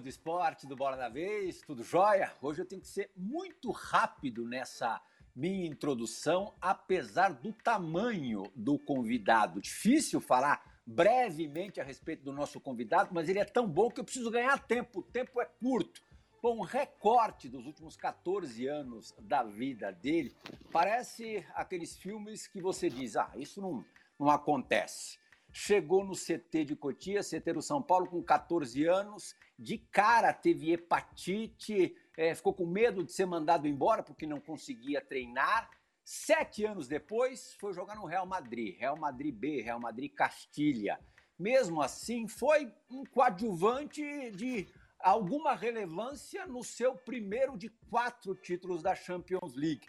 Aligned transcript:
do 0.00 0.08
esporte, 0.08 0.66
do 0.66 0.74
Bola 0.74 0.96
da 0.96 1.08
Vez, 1.08 1.60
tudo 1.60 1.84
jóia? 1.84 2.32
Hoje 2.42 2.60
eu 2.60 2.66
tenho 2.66 2.82
que 2.82 2.88
ser 2.88 3.10
muito 3.16 3.70
rápido 3.70 4.44
nessa 4.44 5.00
minha 5.34 5.66
introdução, 5.66 6.52
apesar 6.60 7.32
do 7.32 7.52
tamanho 7.52 8.44
do 8.54 8.78
convidado. 8.78 9.60
Difícil 9.60 10.20
falar 10.20 10.80
brevemente 10.86 11.80
a 11.80 11.84
respeito 11.84 12.24
do 12.24 12.32
nosso 12.32 12.60
convidado, 12.60 13.10
mas 13.12 13.28
ele 13.28 13.38
é 13.38 13.44
tão 13.44 13.68
bom 13.68 13.88
que 13.88 14.00
eu 14.00 14.04
preciso 14.04 14.30
ganhar 14.30 14.58
tempo. 14.66 15.00
O 15.00 15.02
tempo 15.02 15.40
é 15.40 15.44
curto. 15.44 16.02
Bom, 16.42 16.58
um 16.58 16.62
recorte 16.62 17.48
dos 17.48 17.64
últimos 17.64 17.96
14 17.96 18.66
anos 18.66 19.14
da 19.18 19.42
vida 19.42 19.90
dele 19.92 20.34
parece 20.72 21.46
aqueles 21.54 21.96
filmes 21.96 22.46
que 22.46 22.60
você 22.60 22.90
diz: 22.90 23.16
ah, 23.16 23.30
isso 23.36 23.60
não, 23.60 23.84
não 24.18 24.28
acontece 24.28 25.18
chegou 25.56 26.04
no 26.04 26.14
CT 26.14 26.64
de 26.64 26.74
Cotia, 26.74 27.20
CT 27.20 27.52
do 27.52 27.62
São 27.62 27.80
Paulo, 27.80 28.08
com 28.08 28.20
14 28.20 28.84
anos, 28.86 29.36
de 29.56 29.78
cara 29.78 30.32
teve 30.32 30.72
hepatite, 30.72 31.96
é, 32.16 32.34
ficou 32.34 32.52
com 32.52 32.66
medo 32.66 33.04
de 33.04 33.12
ser 33.12 33.24
mandado 33.24 33.68
embora 33.68 34.02
porque 34.02 34.26
não 34.26 34.40
conseguia 34.40 35.00
treinar. 35.00 35.70
Sete 36.04 36.64
anos 36.64 36.88
depois, 36.88 37.54
foi 37.54 37.72
jogar 37.72 37.94
no 37.94 38.04
Real 38.04 38.26
Madrid, 38.26 38.76
Real 38.76 38.98
Madrid 38.98 39.32
B, 39.32 39.62
Real 39.62 39.78
Madrid 39.78 40.12
Castilha. 40.12 40.98
Mesmo 41.38 41.80
assim, 41.80 42.26
foi 42.26 42.70
um 42.90 43.04
coadjuvante 43.04 44.02
de 44.32 44.66
alguma 44.98 45.54
relevância 45.54 46.46
no 46.46 46.64
seu 46.64 46.96
primeiro 46.96 47.56
de 47.56 47.68
quatro 47.88 48.34
títulos 48.34 48.82
da 48.82 48.96
Champions 48.96 49.54
League 49.54 49.86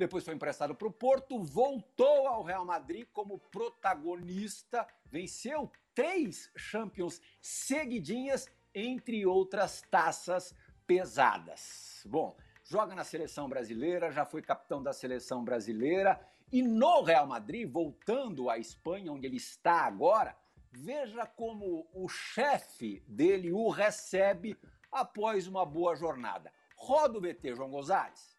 depois 0.00 0.24
foi 0.24 0.34
emprestado 0.34 0.74
para 0.74 0.88
o 0.88 0.92
Porto, 0.92 1.42
voltou 1.42 2.26
ao 2.26 2.42
Real 2.42 2.64
Madrid 2.64 3.06
como 3.12 3.38
protagonista, 3.38 4.86
venceu 5.04 5.70
três 5.94 6.50
Champions 6.56 7.20
seguidinhas, 7.38 8.48
entre 8.74 9.26
outras 9.26 9.82
taças 9.90 10.54
pesadas. 10.86 12.02
Bom, 12.06 12.34
joga 12.64 12.94
na 12.94 13.04
seleção 13.04 13.46
brasileira, 13.46 14.10
já 14.10 14.24
foi 14.24 14.40
capitão 14.40 14.82
da 14.82 14.94
seleção 14.94 15.44
brasileira 15.44 16.18
e 16.50 16.62
no 16.62 17.02
Real 17.02 17.26
Madrid, 17.26 17.70
voltando 17.70 18.48
à 18.48 18.56
Espanha, 18.56 19.12
onde 19.12 19.26
ele 19.26 19.36
está 19.36 19.82
agora, 19.82 20.34
veja 20.72 21.26
como 21.26 21.86
o 21.92 22.08
chefe 22.08 23.04
dele 23.06 23.52
o 23.52 23.68
recebe 23.68 24.56
após 24.90 25.46
uma 25.46 25.66
boa 25.66 25.94
jornada. 25.94 26.50
Roda 26.74 27.18
o 27.18 27.20
BT, 27.20 27.54
João 27.54 27.70
Gonzalez. 27.70 28.38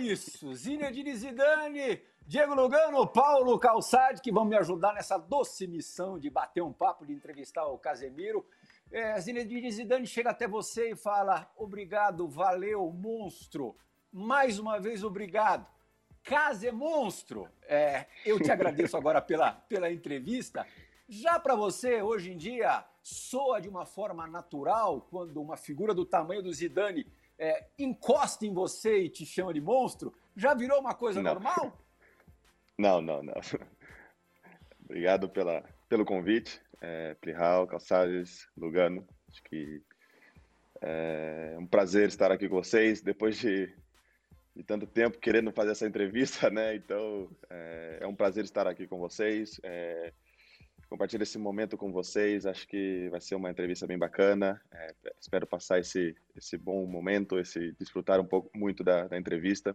Isso. 0.00 0.54
Zinedine 0.54 1.14
Zidane, 1.14 2.02
Diego 2.26 2.54
Lugano, 2.54 3.06
Paulo 3.06 3.58
Calçade, 3.58 4.22
que 4.22 4.32
vão 4.32 4.44
me 4.44 4.56
ajudar 4.56 4.94
nessa 4.94 5.18
doce 5.18 5.66
missão 5.66 6.18
de 6.18 6.30
bater 6.30 6.62
um 6.62 6.72
papo, 6.72 7.06
de 7.06 7.12
entrevistar 7.12 7.66
o 7.66 7.78
Casemiro. 7.78 8.44
É, 8.90 9.20
Zinedine 9.20 9.70
Zidane 9.70 10.06
chega 10.06 10.30
até 10.30 10.48
você 10.48 10.92
e 10.92 10.96
fala: 10.96 11.50
obrigado, 11.56 12.26
valeu, 12.26 12.90
monstro. 12.90 13.76
Mais 14.12 14.58
uma 14.58 14.80
vez, 14.80 15.04
obrigado. 15.04 15.66
Case 16.22 16.70
monstro. 16.70 17.48
É, 17.62 18.06
eu 18.24 18.40
te 18.40 18.50
agradeço 18.50 18.96
agora 18.96 19.20
pela, 19.20 19.52
pela 19.52 19.90
entrevista. 19.90 20.66
Já 21.08 21.38
para 21.38 21.54
você, 21.54 22.02
hoje 22.02 22.32
em 22.32 22.36
dia, 22.36 22.84
soa 23.02 23.60
de 23.60 23.68
uma 23.68 23.84
forma 23.84 24.26
natural 24.26 25.00
quando 25.10 25.40
uma 25.40 25.56
figura 25.56 25.94
do 25.94 26.04
tamanho 26.04 26.42
do 26.42 26.52
Zidane 26.52 27.06
é, 27.40 27.66
encosta 27.78 28.44
em 28.44 28.52
você 28.52 29.04
e 29.04 29.08
te 29.08 29.24
chama 29.24 29.54
de 29.54 29.62
monstro, 29.62 30.14
já 30.36 30.52
virou 30.52 30.78
uma 30.78 30.94
coisa 30.94 31.22
não. 31.22 31.32
normal? 31.32 31.76
Não, 32.78 33.02
não, 33.02 33.22
não. 33.22 33.34
Obrigado 34.82 35.28
pela, 35.28 35.62
pelo 35.86 36.02
convite, 36.02 36.62
é, 36.80 37.12
Plihal, 37.20 37.66
Calçades, 37.66 38.48
Lugano. 38.56 39.06
Acho 39.28 39.42
que 39.42 39.82
é 40.80 41.56
um 41.58 41.66
prazer 41.66 42.08
estar 42.08 42.32
aqui 42.32 42.48
com 42.48 42.56
vocês 42.56 43.02
depois 43.02 43.36
de, 43.36 43.66
de 44.56 44.62
tanto 44.64 44.86
tempo 44.86 45.18
querendo 45.18 45.52
fazer 45.52 45.72
essa 45.72 45.86
entrevista, 45.86 46.48
né? 46.50 46.74
Então 46.74 47.28
é, 47.50 47.98
é 48.00 48.06
um 48.06 48.14
prazer 48.14 48.44
estar 48.44 48.66
aqui 48.66 48.86
com 48.86 48.98
vocês. 48.98 49.60
É, 49.62 50.14
compartilhar 50.90 51.22
esse 51.22 51.38
momento 51.38 51.78
com 51.78 51.92
vocês. 51.92 52.44
Acho 52.44 52.66
que 52.66 53.08
vai 53.10 53.20
ser 53.20 53.36
uma 53.36 53.48
entrevista 53.48 53.86
bem 53.86 53.96
bacana. 53.96 54.60
É, 54.72 54.92
espero 55.20 55.46
passar 55.46 55.78
esse, 55.78 56.16
esse 56.36 56.58
bom 56.58 56.84
momento, 56.84 57.38
esse 57.38 57.72
desfrutar 57.78 58.20
um 58.20 58.24
pouco 58.24 58.50
muito 58.58 58.82
da, 58.82 59.06
da 59.06 59.16
entrevista. 59.16 59.74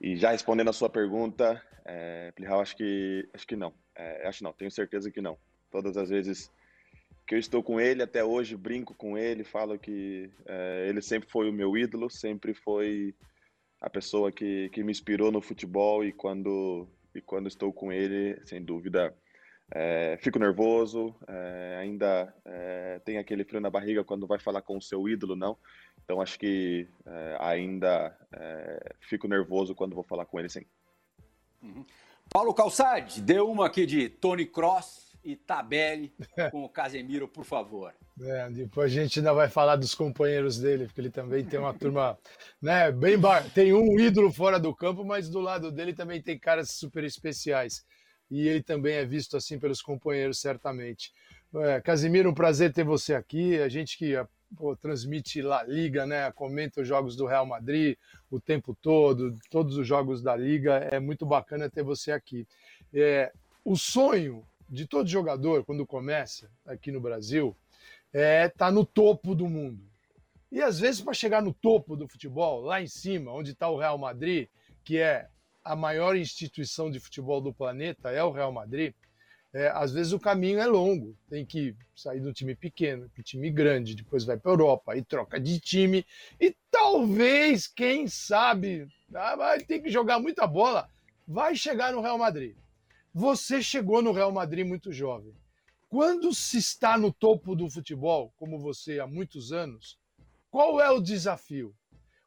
E 0.00 0.16
já 0.16 0.30
respondendo 0.30 0.70
a 0.70 0.72
sua 0.72 0.88
pergunta, 0.88 1.60
é, 1.84 2.30
Plihal, 2.30 2.60
acho 2.60 2.76
que 2.76 3.28
acho 3.34 3.46
que 3.46 3.56
não. 3.56 3.74
É, 3.96 4.28
acho 4.28 4.44
não, 4.44 4.52
tenho 4.52 4.70
certeza 4.70 5.10
que 5.10 5.20
não. 5.20 5.36
Todas 5.68 5.96
as 5.96 6.08
vezes 6.08 6.48
que 7.26 7.34
eu 7.34 7.38
estou 7.38 7.62
com 7.62 7.80
ele 7.80 8.02
até 8.02 8.24
hoje, 8.24 8.56
brinco 8.56 8.94
com 8.94 9.18
ele, 9.18 9.42
falo 9.42 9.78
que 9.78 10.30
é, 10.46 10.86
ele 10.88 11.02
sempre 11.02 11.28
foi 11.28 11.50
o 11.50 11.52
meu 11.52 11.76
ídolo, 11.76 12.08
sempre 12.08 12.54
foi 12.54 13.14
a 13.80 13.90
pessoa 13.90 14.30
que, 14.30 14.70
que 14.70 14.82
me 14.84 14.92
inspirou 14.92 15.32
no 15.32 15.42
futebol 15.42 16.04
e 16.04 16.12
quando 16.12 16.88
e 17.14 17.20
quando 17.20 17.48
estou 17.48 17.72
com 17.72 17.92
ele, 17.92 18.38
sem 18.46 18.62
dúvida, 18.62 19.12
é, 19.70 20.18
fico 20.22 20.38
nervoso, 20.38 21.14
é, 21.26 21.78
ainda 21.80 22.34
é, 22.44 23.00
tem 23.04 23.18
aquele 23.18 23.44
frio 23.44 23.60
na 23.60 23.68
barriga 23.68 24.02
quando 24.02 24.26
vai 24.26 24.38
falar 24.38 24.62
com 24.62 24.78
o 24.78 24.82
seu 24.82 25.08
ídolo, 25.08 25.36
não. 25.36 25.56
Então 26.02 26.22
acho 26.22 26.38
que 26.38 26.88
é, 27.06 27.36
ainda 27.38 28.16
é, 28.32 28.94
fico 29.00 29.28
nervoso 29.28 29.74
quando 29.74 29.94
vou 29.94 30.04
falar 30.04 30.24
com 30.24 30.38
ele, 30.38 30.48
sim. 30.48 30.64
Uhum. 31.62 31.84
Paulo 32.30 32.54
Calçade, 32.54 33.20
dê 33.20 33.40
uma 33.40 33.66
aqui 33.66 33.84
de 33.84 34.08
Tony 34.08 34.46
Cross 34.46 35.16
e 35.22 35.36
Tabelli 35.36 36.14
com 36.50 36.64
o 36.64 36.68
Casemiro, 36.68 37.28
por 37.28 37.44
favor. 37.44 37.92
É, 38.20 38.48
depois 38.50 38.90
a 38.90 39.02
gente 39.02 39.18
ainda 39.18 39.34
vai 39.34 39.48
falar 39.48 39.76
dos 39.76 39.94
companheiros 39.94 40.58
dele, 40.58 40.86
porque 40.86 41.00
ele 41.00 41.10
também 41.10 41.44
tem 41.44 41.58
uma 41.58 41.74
turma, 41.74 42.18
né, 42.60 42.90
bem 42.90 43.18
bar... 43.18 43.44
tem 43.52 43.74
um 43.74 43.98
ídolo 44.00 44.32
fora 44.32 44.58
do 44.58 44.74
campo, 44.74 45.04
mas 45.04 45.28
do 45.28 45.40
lado 45.40 45.70
dele 45.70 45.92
também 45.92 46.22
tem 46.22 46.38
caras 46.38 46.70
super 46.70 47.04
especiais 47.04 47.84
e 48.30 48.46
ele 48.46 48.62
também 48.62 48.94
é 48.94 49.04
visto 49.04 49.36
assim 49.36 49.58
pelos 49.58 49.80
companheiros, 49.80 50.38
certamente. 50.38 51.12
É, 51.54 51.80
Casimiro, 51.80 52.30
um 52.30 52.34
prazer 52.34 52.72
ter 52.72 52.84
você 52.84 53.14
aqui. 53.14 53.58
A 53.58 53.68
gente 53.68 53.96
que 53.96 54.14
pô, 54.56 54.76
transmite 54.76 55.40
La 55.40 55.62
Liga, 55.62 56.06
né? 56.06 56.30
comenta 56.32 56.80
os 56.80 56.88
jogos 56.88 57.16
do 57.16 57.26
Real 57.26 57.46
Madrid 57.46 57.96
o 58.30 58.38
tempo 58.38 58.76
todo, 58.80 59.34
todos 59.50 59.76
os 59.76 59.86
jogos 59.86 60.22
da 60.22 60.36
Liga. 60.36 60.74
É 60.90 61.00
muito 61.00 61.24
bacana 61.24 61.70
ter 61.70 61.82
você 61.82 62.12
aqui. 62.12 62.46
É, 62.92 63.32
o 63.64 63.76
sonho 63.76 64.44
de 64.68 64.86
todo 64.86 65.08
jogador, 65.08 65.64
quando 65.64 65.86
começa 65.86 66.50
aqui 66.66 66.92
no 66.92 67.00
Brasil, 67.00 67.56
é 68.12 68.48
tá 68.48 68.70
no 68.70 68.84
topo 68.84 69.34
do 69.34 69.48
mundo. 69.48 69.80
E 70.50 70.62
às 70.62 70.78
vezes, 70.80 71.00
para 71.00 71.12
chegar 71.12 71.42
no 71.42 71.52
topo 71.52 71.96
do 71.96 72.08
futebol, 72.08 72.60
lá 72.60 72.80
em 72.80 72.86
cima, 72.86 73.32
onde 73.32 73.52
está 73.52 73.68
o 73.68 73.78
Real 73.78 73.98
Madrid, 73.98 74.48
que 74.82 74.98
é 74.98 75.28
a 75.68 75.76
maior 75.76 76.16
instituição 76.16 76.90
de 76.90 76.98
futebol 76.98 77.42
do 77.42 77.52
planeta 77.52 78.10
é 78.10 78.24
o 78.24 78.30
Real 78.30 78.50
Madrid, 78.50 78.94
é, 79.52 79.68
às 79.68 79.92
vezes 79.92 80.14
o 80.14 80.18
caminho 80.18 80.58
é 80.58 80.66
longo. 80.66 81.14
Tem 81.28 81.44
que 81.44 81.76
sair 81.94 82.26
um 82.26 82.32
time 82.32 82.54
pequeno 82.54 83.10
um 83.18 83.22
time 83.22 83.50
grande, 83.50 83.94
depois 83.94 84.24
vai 84.24 84.38
para 84.38 84.50
a 84.50 84.54
Europa, 84.54 84.92
aí 84.92 85.02
troca 85.02 85.38
de 85.38 85.60
time 85.60 86.06
e 86.40 86.56
talvez, 86.70 87.66
quem 87.66 88.08
sabe, 88.08 88.88
ah, 89.14 89.36
vai 89.36 89.60
ter 89.60 89.80
que 89.80 89.90
jogar 89.90 90.18
muita 90.18 90.46
bola, 90.46 90.88
vai 91.26 91.54
chegar 91.54 91.92
no 91.92 92.00
Real 92.00 92.16
Madrid. 92.16 92.56
Você 93.12 93.62
chegou 93.62 94.00
no 94.00 94.12
Real 94.12 94.32
Madrid 94.32 94.66
muito 94.66 94.90
jovem. 94.90 95.34
Quando 95.90 96.34
se 96.34 96.56
está 96.56 96.96
no 96.96 97.12
topo 97.12 97.54
do 97.54 97.68
futebol, 97.68 98.32
como 98.38 98.58
você 98.58 99.00
há 99.00 99.06
muitos 99.06 99.52
anos, 99.52 99.98
qual 100.50 100.80
é 100.80 100.90
o 100.90 101.00
desafio? 101.00 101.74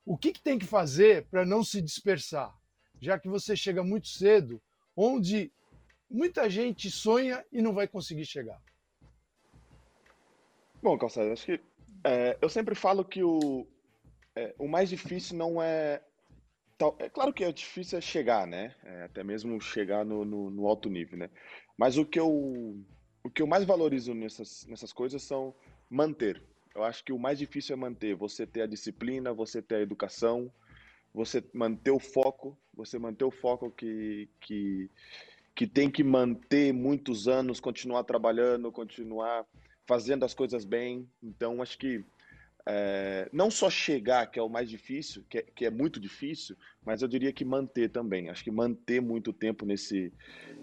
O 0.06 0.16
que, 0.16 0.32
que 0.32 0.42
tem 0.42 0.60
que 0.60 0.66
fazer 0.66 1.26
para 1.26 1.44
não 1.44 1.64
se 1.64 1.82
dispersar? 1.82 2.61
Já 3.02 3.18
que 3.18 3.28
você 3.28 3.56
chega 3.56 3.84
muito 3.84 4.08
cedo, 4.08 4.62
onde 4.96 5.52
muita 6.10 6.50
gente 6.50 6.92
sonha 6.92 7.44
e 7.52 7.62
não 7.62 7.74
vai 7.74 7.88
conseguir 7.88 8.26
chegar. 8.26 8.62
Bom, 10.82 10.98
Calçado, 10.98 11.32
acho 11.32 11.46
que 11.46 11.60
é, 12.04 12.38
eu 12.42 12.50
sempre 12.50 12.76
falo 12.76 13.04
que 13.04 13.24
o, 13.24 13.68
é, 14.36 14.54
o 14.58 14.68
mais 14.68 14.90
difícil 14.90 15.38
não 15.38 15.62
é. 15.62 16.02
É 16.98 17.10
claro 17.10 17.32
que 17.32 17.44
é 17.44 17.52
difícil 17.52 18.00
é 18.00 18.02
chegar, 18.02 18.48
né? 18.48 18.74
É, 18.84 19.04
até 19.04 19.24
mesmo 19.24 19.60
chegar 19.62 20.04
no, 20.04 20.26
no, 20.26 20.50
no, 20.50 20.68
alto 20.68 20.90
nível, 20.90 21.18
né? 21.18 21.30
Mas 21.78 21.96
o 21.98 22.06
que 22.06 22.20
eu, 22.20 22.76
o 23.24 23.30
que 23.30 23.42
eu 23.42 23.46
mais 23.46 23.64
valorizo 23.64 24.16
nessas, 24.16 24.66
nessas 24.66 24.92
coisas 24.92 25.22
são 25.22 25.54
manter. 25.88 26.42
Eu 26.74 26.84
acho 26.84 27.04
que 27.04 27.14
o 27.14 27.20
mais 27.20 27.38
difícil 27.38 27.74
é 27.74 27.78
manter. 27.78 28.16
Você 28.16 28.48
ter 28.48 28.64
a 28.64 28.68
disciplina, 28.68 29.32
você 29.32 29.62
ter 29.62 29.76
a 29.76 29.82
educação, 29.82 30.52
você 31.14 31.44
manter 31.54 31.92
o 31.92 32.00
foco, 32.00 32.58
você 32.86 32.98
manter 32.98 33.24
o 33.24 33.32
foco 33.32 33.70
que, 33.72 34.28
que, 34.40 34.90
que 35.56 35.68
tem 35.68 35.90
que 35.90 36.04
manter 36.04 36.74
muitos 36.74 37.28
anos, 37.28 37.60
continuar 37.60 38.04
trabalhando, 38.04 38.72
continuar 38.72 39.46
fazendo 39.86 40.26
as 40.26 40.34
coisas 40.34 40.66
bem. 40.66 41.08
Então, 41.22 41.62
acho 41.62 41.78
que 41.78 42.04
é, 42.66 43.28
não 43.34 43.50
só 43.50 43.70
chegar, 43.70 44.28
que 44.28 44.40
é 44.40 44.42
o 44.42 44.50
mais 44.50 44.70
difícil, 44.70 45.24
que 45.30 45.40
é, 45.40 45.42
que 45.42 45.66
é, 45.66 45.70
muito 45.70 46.00
difícil, 46.00 46.56
mas 46.86 47.02
eu 47.02 47.08
diria 47.08 47.32
que 47.32 47.46
manter 47.46 47.90
também. 47.90 48.30
Acho 48.30 48.44
que 48.44 48.52
manter 48.52 49.02
muito 49.02 49.34
tempo 49.34 49.66
nesse, 49.66 50.12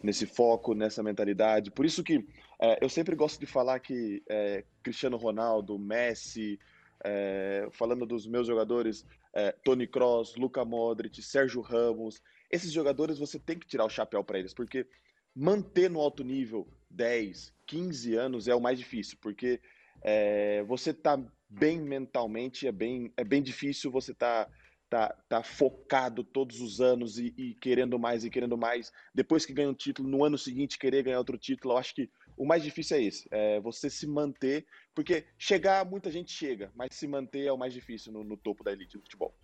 nesse 0.02 0.26
foco, 0.26 0.74
nessa 0.74 1.02
mentalidade. 1.02 1.70
Por 1.70 1.84
isso 1.84 2.02
que 2.02 2.24
é, 2.60 2.78
eu 2.84 2.88
sempre 2.88 3.14
gosto 3.14 3.38
de 3.38 3.46
falar 3.46 3.80
que 3.80 4.22
é, 4.28 4.64
Cristiano 4.82 5.16
Ronaldo, 5.16 5.78
Messi, 5.78 6.58
é, 7.04 7.68
falando 7.72 8.06
dos 8.06 8.26
meus 8.26 8.46
jogadores, 8.46 9.04
é, 9.38 9.52
Tony 9.52 9.86
Kroos, 9.86 10.34
Luka 10.34 10.64
Modric, 10.64 11.22
Sérgio 11.22 11.60
Ramos, 11.60 12.20
esses 12.50 12.72
jogadores 12.72 13.18
você 13.18 13.38
tem 13.38 13.56
que 13.56 13.68
tirar 13.68 13.84
o 13.84 13.90
chapéu 13.90 14.24
para 14.24 14.36
eles, 14.36 14.52
porque 14.52 14.84
manter 15.32 15.88
no 15.88 16.00
alto 16.00 16.24
nível 16.24 16.66
10, 16.90 17.54
15 17.64 18.16
anos 18.16 18.48
é 18.48 18.54
o 18.54 18.60
mais 18.60 18.76
difícil, 18.80 19.16
porque 19.20 19.60
é, 20.02 20.64
você 20.64 20.90
está 20.90 21.16
bem 21.48 21.80
mentalmente, 21.80 22.66
é 22.66 22.72
bem, 22.72 23.12
é 23.16 23.22
bem 23.22 23.40
difícil 23.40 23.92
você 23.92 24.12
tá, 24.12 24.48
tá, 24.90 25.14
tá 25.28 25.40
focado 25.44 26.24
todos 26.24 26.60
os 26.60 26.80
anos 26.80 27.16
e, 27.16 27.32
e, 27.36 27.54
querendo 27.54 27.96
mais 27.96 28.24
e 28.24 28.30
querendo 28.30 28.58
mais. 28.58 28.90
Depois 29.14 29.46
que 29.46 29.52
ganha 29.52 29.70
um 29.70 29.74
título, 29.74 30.08
no 30.08 30.24
ano 30.24 30.36
seguinte 30.36 30.78
querer 30.78 31.04
ganhar 31.04 31.18
outro 31.18 31.38
título, 31.38 31.74
eu 31.74 31.78
acho 31.78 31.94
que 31.94 32.10
o 32.38 32.46
mais 32.46 32.62
difícil 32.62 32.96
é 32.96 33.02
esse, 33.02 33.28
é 33.30 33.60
você 33.60 33.90
se 33.90 34.06
manter, 34.06 34.66
porque 34.94 35.24
chegar, 35.36 35.84
muita 35.84 36.10
gente 36.10 36.30
chega, 36.30 36.70
mas 36.74 36.94
se 36.94 37.06
manter 37.06 37.46
é 37.46 37.52
o 37.52 37.58
mais 37.58 37.72
difícil 37.72 38.12
no, 38.12 38.22
no 38.24 38.36
topo 38.36 38.62
da 38.62 38.72
elite 38.72 38.96
do 38.96 39.02
futebol. 39.02 39.34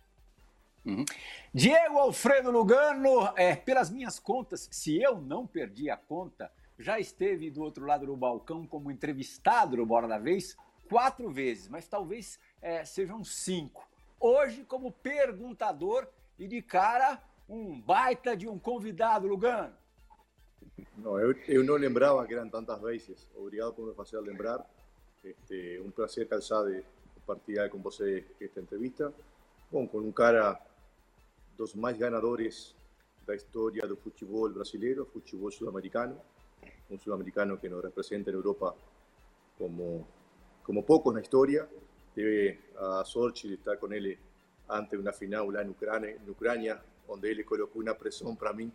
Uhum. 0.85 1.03
Diego 1.53 1.97
Alfredo 1.97 2.51
Lugano, 2.51 3.33
é, 3.35 3.55
pelas 3.55 3.89
minhas 3.89 4.19
contas, 4.19 4.69
se 4.71 5.01
eu 5.01 5.19
não 5.19 5.45
perdi 5.45 5.89
a 5.89 5.97
conta, 5.97 6.51
já 6.77 6.99
esteve 6.99 7.49
do 7.49 7.63
outro 7.63 7.85
lado 7.85 8.05
do 8.05 8.15
balcão 8.15 8.67
como 8.67 8.91
entrevistado 8.91 9.77
no 9.77 9.85
Bora 9.85 10.07
da 10.07 10.19
Vez 10.19 10.55
quatro 10.89 11.29
vezes, 11.31 11.67
mas 11.67 11.87
talvez 11.87 12.39
é, 12.61 12.85
sejam 12.85 13.23
cinco. 13.23 13.87
Hoje, 14.19 14.63
como 14.63 14.91
perguntador 14.91 16.07
e 16.37 16.47
de 16.47 16.61
cara, 16.61 17.21
um 17.49 17.79
baita 17.81 18.35
de 18.35 18.47
um 18.47 18.59
convidado, 18.59 19.27
Lugano. 19.27 19.75
Não, 20.97 21.19
eu, 21.19 21.35
eu 21.47 21.63
não 21.63 21.75
lembrava 21.75 22.25
que 22.25 22.33
eram 22.33 22.49
tantas 22.49 22.81
vezes. 22.81 23.27
Obrigado 23.35 23.73
por 23.73 23.87
me 23.87 23.93
fazer 23.93 24.19
lembrar. 24.19 24.65
Este, 25.23 25.79
um 25.83 25.91
prazer, 25.91 26.27
Calçado, 26.27 26.71
de 26.71 26.83
compartilhar 27.15 27.69
com 27.69 27.81
esta 28.39 28.59
entrevista. 28.59 29.13
Bom, 29.71 29.87
com 29.87 29.99
um 29.99 30.11
cara 30.11 30.59
dos 31.57 31.75
mais 31.75 31.97
ganadores 31.97 32.75
da 33.25 33.35
história 33.35 33.87
do 33.87 33.95
futebol 33.97 34.49
brasileiro, 34.49 35.05
futebol 35.05 35.51
sul-americano. 35.51 36.19
Un 36.89 36.99
sudamericano 36.99 37.59
que 37.59 37.67
nos 37.67 37.81
representa 37.81 38.29
en 38.29 38.35
Europa 38.35 38.75
como 39.57 40.07
como 40.63 40.83
pocos 40.83 41.11
en 41.11 41.15
la 41.17 41.21
historia. 41.21 41.67
Debe 42.15 42.59
a 42.79 43.03
Sorchi 43.05 43.53
estar 43.53 43.77
con 43.77 43.93
él 43.93 44.17
ante 44.67 44.97
una 44.97 45.11
final 45.13 45.55
en 45.57 45.69
Ucrania, 45.69 46.11
en 46.11 46.29
Ucrania 46.29 46.81
donde 47.07 47.31
él 47.31 47.45
colocó 47.45 47.79
una 47.79 47.95
presión 47.95 48.35
para 48.35 48.53
mí. 48.53 48.71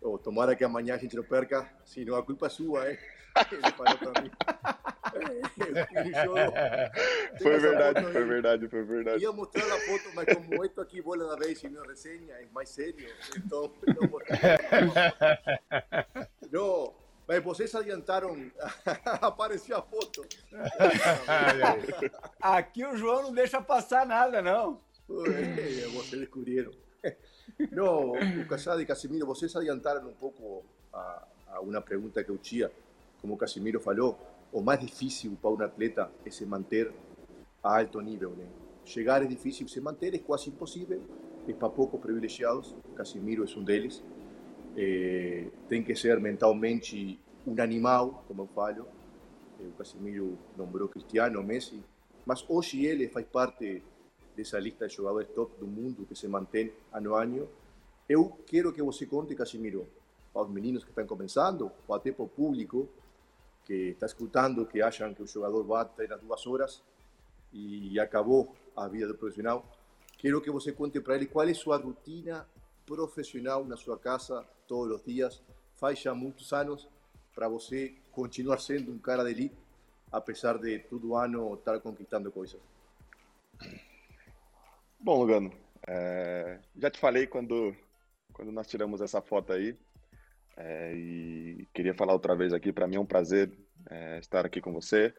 O 0.00 0.18
tomara 0.18 0.54
que 0.54 0.64
amanhã 0.64 0.94
a 0.94 0.98
gente 0.98 1.16
não 1.16 1.24
perca, 1.24 1.68
senão 1.84 2.16
a 2.16 2.22
culpa 2.22 2.46
é 2.46 2.50
sua, 2.50 2.90
hein? 2.90 2.98
Ele 3.52 3.72
falou 3.72 3.98
para 3.98 4.22
mim. 4.22 4.30
foi 7.42 7.58
verdade, 7.58 8.12
foi 8.12 8.24
verdade, 8.24 8.68
foi 8.68 8.84
verdade. 8.84 9.22
Ia 9.22 9.32
mostrar 9.32 9.64
a 9.64 9.80
foto, 9.80 10.10
mas 10.14 10.26
como 10.34 10.64
esto 10.64 10.80
aqui 10.80 11.02
bola 11.02 11.28
da 11.28 11.36
vez 11.36 11.62
e 11.62 11.68
minha 11.68 11.82
resenha 11.82 12.34
é 12.34 12.46
mais 12.52 12.68
sério, 12.68 13.08
então 13.36 13.72
não 13.86 14.08
mostrei. 14.08 14.38
Não, 16.50 16.94
Mas 17.26 17.42
vocês 17.42 17.74
adiantaram, 17.74 18.50
apareceu 19.20 19.76
a 19.76 19.82
foto. 19.82 20.24
Aqui 22.40 22.84
o 22.84 22.96
João 22.96 23.24
não 23.24 23.32
deixa 23.32 23.60
passar 23.60 24.06
nada, 24.06 24.40
não. 24.40 24.80
Ué, 25.08 25.88
vocês 25.92 26.20
descobriram. 26.20 26.72
Não, 27.70 28.12
o 28.12 28.46
Casado 28.48 28.80
e 28.80 28.86
Casimiro, 28.86 29.26
vocês 29.26 29.54
adiantaram 29.54 30.08
um 30.08 30.12
pouco 30.12 30.64
a, 30.92 31.26
a 31.48 31.60
uma 31.60 31.80
pergunta 31.80 32.22
que 32.22 32.30
eu 32.30 32.38
tinha. 32.38 32.70
Como 33.20 33.34
o 33.34 33.36
Casimiro 33.36 33.80
falou, 33.80 34.18
o 34.52 34.60
mais 34.60 34.80
difícil 34.80 35.36
para 35.40 35.50
um 35.50 35.62
atleta 35.62 36.10
é 36.24 36.30
se 36.30 36.44
manter 36.44 36.92
a 37.62 37.78
alto 37.78 38.00
nível. 38.00 38.30
Né? 38.30 38.46
Chegar 38.84 39.22
é 39.22 39.26
difícil, 39.26 39.66
se 39.68 39.80
manter 39.80 40.14
é 40.14 40.18
quase 40.18 40.50
impossível. 40.50 41.02
É 41.48 41.52
para 41.52 41.68
poucos 41.68 42.00
privilegiados. 42.00 42.74
Casimiro 42.94 43.44
é 43.44 43.58
um 43.58 43.64
deles. 43.64 44.02
Eh, 44.76 45.48
tem 45.68 45.82
que 45.82 45.94
ser 45.94 46.20
mentalmente 46.20 47.18
um 47.46 47.60
animal, 47.60 48.24
como 48.28 48.42
eu 48.42 48.46
falo. 48.48 48.86
O 49.58 49.72
Casemiro 49.78 50.38
nombrou 50.56 50.88
Cristiano, 50.88 51.42
Messi, 51.42 51.82
mas 52.26 52.44
hoje 52.48 52.84
ele 52.84 53.08
faz 53.08 53.24
parte 53.26 53.82
dessa 54.36 54.58
lista 54.58 54.86
de 54.86 54.94
jogadores 54.94 55.28
top 55.28 55.58
do 55.58 55.66
mundo 55.66 56.04
que 56.06 56.14
se 56.14 56.28
mantém 56.28 56.72
ano 56.92 57.14
a 57.14 57.22
ano. 57.22 57.48
Eu 58.08 58.38
quero 58.46 58.72
que 58.72 58.82
você 58.82 59.06
conte, 59.06 59.34
Casemiro, 59.34 59.88
para 60.32 60.42
os 60.42 60.50
meninos 60.50 60.84
que 60.84 60.90
estão 60.90 61.06
começando, 61.06 61.72
ou 61.88 61.94
até 61.94 62.12
para 62.12 62.24
o 62.24 62.28
público 62.28 62.88
que 63.64 63.90
está 63.90 64.06
escutando, 64.06 64.66
que 64.66 64.80
acham 64.80 65.12
que 65.14 65.22
o 65.22 65.26
jogador 65.26 65.64
vai 65.64 65.84
treinar 65.86 66.18
duas 66.18 66.46
horas 66.46 66.82
e 67.52 67.98
acabou 67.98 68.54
a 68.76 68.86
vida 68.86 69.08
do 69.08 69.14
profissional. 69.14 69.66
Quero 70.18 70.40
que 70.40 70.50
você 70.50 70.72
conte 70.72 71.00
para 71.00 71.16
ele 71.16 71.26
qual 71.26 71.48
é 71.48 71.50
a 71.50 71.54
sua 71.54 71.78
rotina 71.78 72.46
profissional 72.84 73.64
na 73.64 73.76
sua 73.76 73.98
casa 73.98 74.46
todos 74.68 74.96
os 74.96 75.04
dias, 75.04 75.42
faz 75.74 75.98
já 75.98 76.14
muitos 76.14 76.52
anos, 76.52 76.88
para 77.34 77.48
você 77.48 77.94
continuar 78.12 78.58
sendo 78.58 78.92
um 78.92 78.98
cara 78.98 79.24
de 79.24 79.30
elite, 79.30 79.56
apesar 80.12 80.58
de 80.58 80.78
todo 80.78 81.16
ano 81.16 81.54
estar 81.54 81.80
conquistando 81.80 82.30
coisas? 82.30 82.60
Bom, 84.98 85.18
Lugano, 85.18 85.52
é, 85.86 86.58
já 86.76 86.90
te 86.90 86.98
falei 86.98 87.26
quando, 87.26 87.76
quando 88.32 88.50
nós 88.50 88.66
tiramos 88.66 89.00
essa 89.00 89.20
foto 89.20 89.52
aí, 89.52 89.76
é, 90.56 90.94
e 90.94 91.68
queria 91.74 91.94
falar 91.94 92.14
outra 92.14 92.34
vez 92.34 92.52
aqui, 92.52 92.72
para 92.72 92.86
mim 92.86 92.96
é 92.96 93.00
um 93.00 93.06
prazer 93.06 93.52
é, 93.90 94.18
estar 94.18 94.46
aqui 94.46 94.60
com 94.60 94.72
você. 94.72 95.14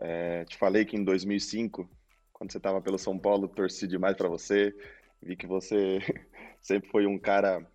É, 0.00 0.44
te 0.44 0.58
falei 0.58 0.84
que 0.84 0.96
em 0.96 1.02
2005, 1.02 1.88
quando 2.32 2.52
você 2.52 2.58
estava 2.58 2.82
pelo 2.82 2.98
São 2.98 3.18
Paulo, 3.18 3.48
torci 3.48 3.86
demais 3.86 4.16
para 4.16 4.28
você, 4.28 4.74
vi 5.22 5.36
que 5.36 5.46
você 5.46 5.98
sempre 6.60 6.90
foi 6.90 7.06
um 7.06 7.18
cara 7.18 7.66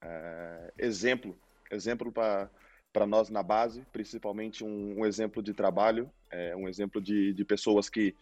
é, 0.00 0.72
exemplo, 0.78 1.38
exemplo 1.70 2.10
para 2.10 3.06
nós 3.06 3.28
na 3.28 3.42
base, 3.42 3.84
principalmente 3.92 4.64
um, 4.64 5.00
um 5.00 5.06
exemplo 5.06 5.42
de 5.42 5.52
trabalho, 5.52 6.10
é, 6.30 6.56
um 6.56 6.66
exemplo 6.66 7.02
de, 7.02 7.34
de 7.34 7.44
pessoas 7.44 7.90
que 7.90 8.14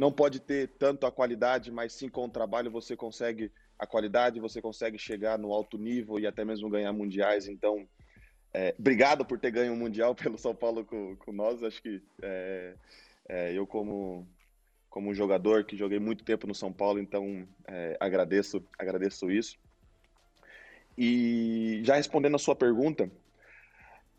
não 0.00 0.10
pode 0.10 0.40
ter 0.40 0.66
tanto 0.78 1.04
a 1.04 1.12
qualidade, 1.12 1.70
mas 1.70 1.92
sim 1.92 2.08
com 2.08 2.24
o 2.24 2.30
trabalho 2.30 2.70
você 2.70 2.96
consegue 2.96 3.52
a 3.78 3.86
qualidade, 3.86 4.40
você 4.40 4.60
consegue 4.62 4.96
chegar 4.98 5.38
no 5.38 5.52
alto 5.52 5.76
nível 5.76 6.18
e 6.18 6.26
até 6.26 6.42
mesmo 6.42 6.70
ganhar 6.70 6.90
mundiais. 6.90 7.46
Então, 7.46 7.86
é, 8.54 8.74
obrigado 8.78 9.26
por 9.26 9.38
ter 9.38 9.50
ganho 9.50 9.74
um 9.74 9.76
mundial 9.76 10.14
pelo 10.16 10.38
São 10.38 10.54
Paulo 10.54 10.86
com, 10.86 11.14
com 11.16 11.32
nós. 11.32 11.62
Acho 11.62 11.82
que 11.82 12.02
é, 12.22 12.74
é, 13.28 13.52
eu 13.52 13.66
como 13.66 14.26
como 14.88 15.14
jogador 15.14 15.64
que 15.64 15.76
joguei 15.76 16.00
muito 16.00 16.24
tempo 16.24 16.48
no 16.48 16.54
São 16.54 16.72
Paulo, 16.72 16.98
então 16.98 17.46
é, 17.68 17.96
agradeço, 18.00 18.60
agradeço 18.76 19.30
isso. 19.30 19.56
E 20.96 21.80
já 21.84 21.94
respondendo 21.94 22.34
a 22.36 22.40
sua 22.40 22.56
pergunta, 22.56 23.08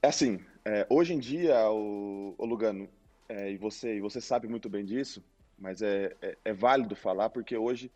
é 0.01 0.07
assim, 0.07 0.39
é, 0.63 0.85
hoje 0.89 1.13
em 1.13 1.19
dia, 1.19 1.69
o, 1.71 2.35
o 2.37 2.45
Lugano, 2.45 2.87
é, 3.27 3.51
e, 3.51 3.57
você, 3.57 3.95
e 3.95 3.99
você 3.99 4.21
sabe 4.21 4.47
muito 4.47 4.69
bem 4.69 4.85
disso, 4.85 5.21
mas 5.61 5.81
é, 5.81 6.15
é, 6.21 6.37
é 6.43 6.53
válido 6.53 6.95
falar, 6.95 7.29
porque 7.29 7.55
hoje 7.55 7.91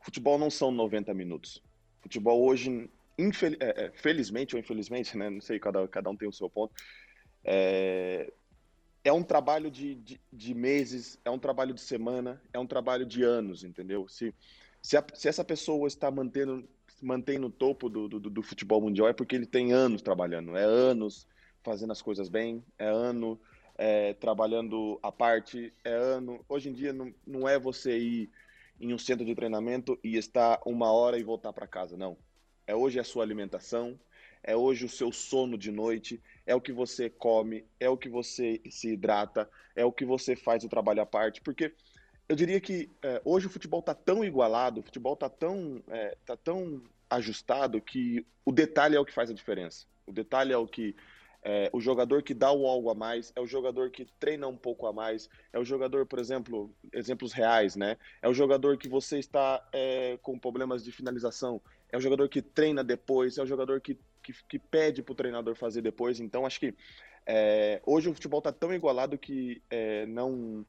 futebol 0.00 0.38
não 0.38 0.50
são 0.50 0.70
90 0.70 1.12
minutos. 1.14 1.62
Futebol 2.00 2.44
hoje, 2.44 2.88
infel, 3.18 3.54
é, 3.58 3.86
é, 3.86 3.90
felizmente 3.92 4.54
ou 4.54 4.60
infelizmente, 4.60 5.16
né, 5.16 5.30
não 5.30 5.40
sei, 5.40 5.58
cada, 5.58 5.88
cada 5.88 6.10
um 6.10 6.16
tem 6.16 6.28
o 6.28 6.32
seu 6.32 6.48
ponto, 6.48 6.74
é, 7.42 8.30
é 9.02 9.12
um 9.12 9.22
trabalho 9.22 9.70
de, 9.70 9.94
de, 9.94 10.20
de, 10.32 10.54
meses, 10.54 11.18
é 11.24 11.30
um 11.30 11.38
trabalho 11.38 11.72
de 11.72 11.80
semana, 11.80 12.40
é 12.52 12.58
um 12.58 12.66
trabalho 12.66 13.06
de 13.06 13.22
anos, 13.22 13.64
entendeu? 13.64 14.06
Se, 14.08 14.34
se, 14.82 14.96
a, 14.96 15.04
se 15.14 15.28
essa 15.28 15.44
pessoa 15.44 15.88
está 15.88 16.10
mantendo, 16.10 16.68
mantém 17.00 17.38
no 17.38 17.48
topo 17.50 17.88
do, 17.88 18.08
do, 18.08 18.20
do, 18.20 18.42
futebol 18.42 18.80
mundial, 18.80 19.08
é 19.08 19.12
porque 19.12 19.34
ele 19.34 19.46
tem 19.46 19.72
anos 19.72 20.02
trabalhando, 20.02 20.56
é 20.56 20.64
anos 20.64 21.26
fazendo 21.62 21.92
as 21.92 22.02
coisas 22.02 22.28
bem, 22.28 22.62
é 22.78 22.88
ano 22.88 23.40
é, 23.76 24.14
trabalhando 24.14 24.98
a 25.02 25.12
parte, 25.12 25.72
é 25.84 25.92
ano. 25.92 26.44
Hoje 26.48 26.68
em 26.68 26.72
dia 26.72 26.92
não, 26.92 27.12
não 27.26 27.48
é 27.48 27.58
você 27.58 27.98
ir 27.98 28.30
em 28.80 28.92
um 28.92 28.98
centro 28.98 29.24
de 29.24 29.34
treinamento 29.34 29.98
e 30.02 30.16
estar 30.16 30.60
uma 30.66 30.92
hora 30.92 31.18
e 31.18 31.22
voltar 31.22 31.52
para 31.52 31.66
casa, 31.66 31.96
não. 31.96 32.16
É 32.66 32.74
hoje 32.74 32.98
a 32.98 33.04
sua 33.04 33.22
alimentação, 33.22 33.98
é 34.42 34.56
hoje 34.56 34.84
o 34.84 34.88
seu 34.88 35.12
sono 35.12 35.56
de 35.56 35.70
noite, 35.70 36.20
é 36.44 36.54
o 36.54 36.60
que 36.60 36.72
você 36.72 37.08
come, 37.08 37.64
é 37.78 37.88
o 37.88 37.96
que 37.96 38.08
você 38.08 38.60
se 38.68 38.92
hidrata, 38.92 39.48
é 39.74 39.84
o 39.84 39.92
que 39.92 40.04
você 40.04 40.36
faz 40.36 40.64
o 40.64 40.68
trabalho 40.68 41.02
à 41.02 41.06
parte, 41.06 41.40
porque 41.40 41.72
eu 42.28 42.34
diria 42.34 42.60
que 42.60 42.90
é, 43.02 43.20
hoje 43.24 43.46
o 43.46 43.50
futebol 43.50 43.80
está 43.80 43.94
tão 43.94 44.24
igualado, 44.24 44.80
o 44.80 44.82
futebol 44.82 45.14
está 45.14 45.28
tão, 45.28 45.82
é, 45.88 46.16
tá 46.26 46.36
tão 46.36 46.82
ajustado 47.08 47.80
que 47.80 48.26
o 48.44 48.52
detalhe 48.52 48.96
é 48.96 49.00
o 49.00 49.04
que 49.04 49.12
faz 49.12 49.30
a 49.30 49.34
diferença. 49.34 49.86
O 50.06 50.12
detalhe 50.12 50.52
é 50.52 50.56
o 50.56 50.66
que 50.66 50.94
é, 51.48 51.70
o 51.72 51.80
jogador 51.80 52.24
que 52.24 52.34
dá 52.34 52.50
o 52.50 52.66
algo 52.66 52.90
a 52.90 52.94
mais, 52.94 53.32
é 53.36 53.40
o 53.40 53.46
jogador 53.46 53.88
que 53.88 54.04
treina 54.18 54.48
um 54.48 54.56
pouco 54.56 54.84
a 54.84 54.92
mais, 54.92 55.30
é 55.52 55.58
o 55.60 55.64
jogador, 55.64 56.04
por 56.04 56.18
exemplo, 56.18 56.74
exemplos 56.92 57.32
reais, 57.32 57.76
né? 57.76 57.96
É 58.20 58.28
o 58.28 58.34
jogador 58.34 58.76
que 58.76 58.88
você 58.88 59.20
está 59.20 59.64
é, 59.72 60.18
com 60.22 60.36
problemas 60.36 60.82
de 60.82 60.90
finalização, 60.90 61.62
é 61.92 61.96
o 61.96 62.00
jogador 62.00 62.28
que 62.28 62.42
treina 62.42 62.82
depois, 62.82 63.38
é 63.38 63.42
o 63.44 63.46
jogador 63.46 63.80
que, 63.80 63.96
que, 64.24 64.34
que 64.48 64.58
pede 64.58 65.04
para 65.04 65.12
o 65.12 65.14
treinador 65.14 65.54
fazer 65.54 65.82
depois. 65.82 66.18
Então, 66.18 66.44
acho 66.44 66.58
que 66.58 66.74
é, 67.26 67.80
hoje 67.84 68.08
o 68.08 68.14
futebol 68.14 68.38
está 68.38 68.52
tão 68.52 68.72
igualado 68.72 69.18
que 69.18 69.62
é, 69.68 70.06
não 70.06 70.64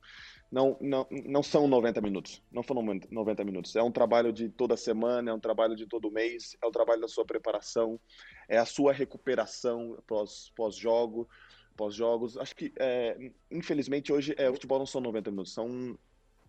não, 0.52 0.78
não, 0.80 1.06
não 1.26 1.44
são 1.44 1.68
90 1.68 2.00
minutos. 2.02 2.42
Não 2.52 2.64
foram 2.64 2.82
90 3.12 3.44
minutos. 3.44 3.76
É 3.76 3.84
um 3.84 3.92
trabalho 3.92 4.32
de 4.32 4.50
toda 4.50 4.78
semana, 4.78 5.32
é 5.32 5.34
um 5.34 5.40
trabalho 5.40 5.76
de 5.76 5.86
todo 5.86 6.12
mês, 6.12 6.58
é 6.62 6.66
o 6.66 6.72
trabalho 6.72 7.02
da 7.02 7.08
sua 7.08 7.26
preparação, 7.26 8.00
é 8.48 8.58
a 8.58 8.66
sua 8.66 8.94
recuperação 8.94 10.02
pós, 10.08 10.52
pós-jogo, 10.56 11.28
pós-jogos. 11.76 12.38
Acho 12.38 12.56
que, 12.56 12.74
é, 12.78 13.32
infelizmente, 13.52 14.12
hoje 14.12 14.34
é, 14.38 14.50
o 14.50 14.54
futebol 14.54 14.80
não 14.80 14.86
são 14.86 15.02
90 15.02 15.32
minutos, 15.32 15.54
são 15.54 15.98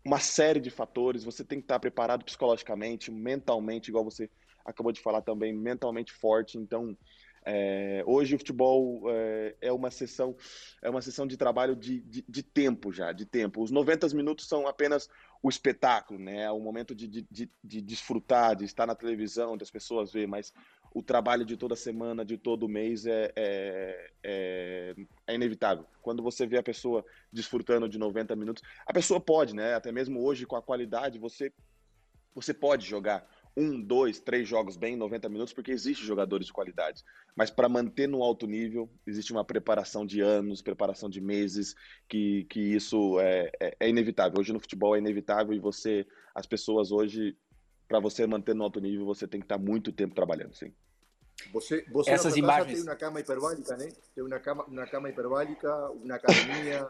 uma 0.04 0.20
série 0.20 0.60
de 0.60 0.70
fatores. 0.70 1.24
Você 1.24 1.44
tem 1.44 1.58
que 1.58 1.64
estar 1.64 1.80
preparado 1.80 2.24
psicologicamente, 2.24 3.10
mentalmente, 3.10 3.88
igual 3.88 4.04
você 4.04 4.30
acabou 4.64 4.92
de 4.92 5.00
falar 5.00 5.22
também, 5.22 5.52
mentalmente 5.52 6.12
forte. 6.12 6.56
Então, 6.56 6.96
é, 7.45 8.02
hoje 8.07 8.35
o 8.35 8.38
futebol 8.38 9.02
é, 9.11 9.57
é, 9.62 9.73
uma 9.73 9.90
sessão 9.90 10.37
é 10.83 10.90
uma 10.90 11.02
sessão 11.02 11.26
de 11.26 11.37
trabalho 11.37 11.75
de, 11.75 12.00
de, 12.00 12.25
de, 12.28 12.42
tempo 12.42 12.92
já, 12.92 13.12
de 13.12 13.25
tempo. 13.25 13.62
Os 13.62 13.71
90 13.71 14.09
minutos 14.14 14.47
são 14.47 14.66
apenas 14.66 15.09
o 15.42 15.49
espetáculo, 15.49 16.18
né? 16.18 16.50
O 16.50 16.61
momento 16.61 16.95
de, 16.95 17.07
de, 17.09 17.50
de 17.62 17.80
desfrutar, 17.80 18.57
de 18.57 18.64
estar 18.64 18.87
na 18.87 18.95
televisão, 18.95 19.57
das 19.57 19.71
pessoas 19.71 20.12
ver, 20.12 20.26
mas 20.26 20.52
o 20.92 21.02
trabalho 21.02 21.45
de 21.45 21.57
toda 21.57 21.76
semana, 21.76 22.25
de 22.25 22.37
todo 22.37 22.68
mês 22.68 23.07
é, 23.07 23.33
é, 23.37 24.11
é, 24.23 24.95
é, 25.26 25.35
inevitável. 25.35 25.87
Quando 26.02 26.23
você 26.23 26.47
vê 26.47 26.59
a 26.59 26.62
pessoa 26.62 27.04
desfrutando 27.33 27.88
de 27.88 27.99
90 27.99 28.35
minutos, 28.35 28.62
a 28.87 28.92
pessoa 28.92 29.21
pode, 29.21 29.54
né? 29.54 29.75
Até 29.75 29.92
mesmo 29.92 30.23
hoje 30.23 30.47
com 30.47 30.57
a 30.57 30.62
qualidade, 30.62 31.18
você 31.18 31.52
você 32.35 32.54
pode 32.54 32.87
jogar 32.87 33.26
um, 33.58 33.80
dois, 33.80 34.20
três 34.20 34.48
jogos 34.48 34.76
bem 34.76 34.94
em 34.94 34.96
90 34.96 35.28
minutos, 35.28 35.52
porque 35.52 35.72
existem 35.72 36.06
jogadores 36.06 36.46
de 36.46 36.52
qualidade. 36.52 37.02
Mas 37.34 37.50
para 37.50 37.68
manter 37.68 38.06
no 38.06 38.22
alto 38.22 38.46
nível, 38.46 38.88
existe 39.04 39.32
uma 39.32 39.44
preparação 39.44 40.06
de 40.06 40.20
anos, 40.20 40.62
preparação 40.62 41.10
de 41.10 41.20
meses, 41.20 41.74
que, 42.08 42.44
que 42.44 42.60
isso 42.60 43.18
é, 43.18 43.50
é, 43.60 43.76
é 43.80 43.88
inevitável. 43.88 44.38
Hoje 44.38 44.52
no 44.52 44.60
futebol 44.60 44.94
é 44.94 45.00
inevitável 45.00 45.52
e 45.52 45.58
você, 45.58 46.06
as 46.32 46.46
pessoas 46.46 46.92
hoje, 46.92 47.36
para 47.88 47.98
você 47.98 48.24
manter 48.28 48.54
no 48.54 48.62
alto 48.62 48.80
nível, 48.80 49.04
você 49.04 49.26
tem 49.26 49.40
que 49.40 49.46
estar 49.46 49.58
muito 49.58 49.90
tempo 49.90 50.14
trabalhando, 50.14 50.54
sim. 50.54 50.72
Você, 51.52 51.84
você 51.90 52.10
Essas 52.10 52.36
imagens... 52.36 52.74
tem 52.74 52.82
uma 52.82 52.96
cama 52.96 53.20
hiperbálica, 53.20 53.76
né? 53.76 53.92
Tem 54.14 54.24
uma 54.24 54.38
cama, 54.38 54.64
uma 54.64 54.86
cama 54.86 55.08
hiperbálica, 55.08 55.90
uma 55.90 56.14
academia, 56.14 56.86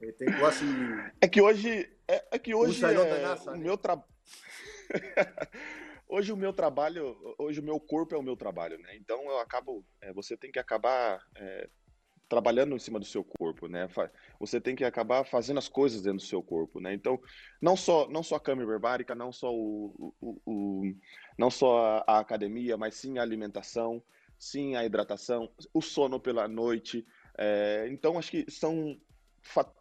eh, 0.00 0.12
tem 0.12 0.32
quase... 0.38 0.64
É 1.20 1.26
que 1.26 1.40
hoje... 1.40 1.88
É, 2.06 2.24
é 2.32 2.38
que 2.38 2.54
hoje 2.54 2.84
um 2.84 2.88
é, 2.88 3.22
NASA, 3.22 3.50
o 3.50 3.54
né? 3.54 3.58
meu 3.64 3.76
trabalho... 3.76 4.08
hoje 6.08 6.32
o 6.32 6.36
meu 6.36 6.52
trabalho, 6.52 7.16
hoje 7.38 7.60
o 7.60 7.64
meu 7.64 7.78
corpo 7.78 8.14
é 8.14 8.18
o 8.18 8.22
meu 8.22 8.36
trabalho, 8.36 8.78
né? 8.78 8.96
Então 8.96 9.22
eu 9.24 9.38
acabo, 9.38 9.84
é, 10.00 10.12
você 10.12 10.36
tem 10.36 10.50
que 10.50 10.58
acabar 10.58 11.20
é, 11.36 11.68
trabalhando 12.30 12.76
em 12.76 12.78
cima 12.78 13.00
do 13.00 13.04
seu 13.04 13.24
corpo, 13.24 13.66
né? 13.66 13.88
Você 14.38 14.60
tem 14.60 14.76
que 14.76 14.84
acabar 14.84 15.24
fazendo 15.24 15.58
as 15.58 15.68
coisas 15.68 16.00
dentro 16.00 16.18
do 16.18 16.24
seu 16.24 16.40
corpo, 16.40 16.80
né? 16.80 16.94
Então 16.94 17.20
não 17.60 17.76
só 17.76 18.08
não 18.08 18.22
só 18.22 18.36
a 18.36 18.40
câmera 18.40 18.68
hiperbárica, 18.68 19.16
não 19.16 19.32
só 19.32 19.52
o, 19.52 20.14
o, 20.20 20.40
o 20.46 20.94
não 21.36 21.50
só 21.50 21.78
a, 21.78 22.04
a, 22.06 22.18
academia, 22.20 22.76
mas 22.76 22.94
sim 22.94 23.18
a 23.18 23.22
alimentação, 23.22 24.00
sim 24.38 24.76
a 24.76 24.84
hidratação, 24.84 25.50
o 25.74 25.82
sono 25.82 26.20
pela 26.20 26.46
noite. 26.46 27.04
É, 27.36 27.88
então 27.90 28.16
acho 28.16 28.30
que 28.30 28.48
são 28.48 28.96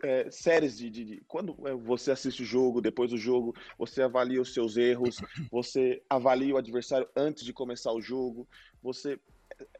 é, 0.04 0.30
séries 0.32 0.78
de, 0.78 0.90
de, 0.90 1.06
de, 1.06 1.24
Quando 1.28 1.56
é, 1.68 1.74
você 1.74 2.12
assiste 2.12 2.42
o 2.44 2.46
jogo, 2.46 2.82
depois 2.82 3.12
do 3.12 3.18
jogo, 3.18 3.56
você 3.78 4.02
avalia 4.02 4.42
os 4.42 4.54
seus 4.54 4.78
erros, 4.78 5.18
você 5.52 6.02
avalia 6.10 6.56
o 6.56 6.58
adversário 6.58 7.08
antes 7.16 7.44
de 7.44 7.54
começar 7.54 7.92
o 7.92 8.02
jogo, 8.02 8.48
você. 8.82 9.20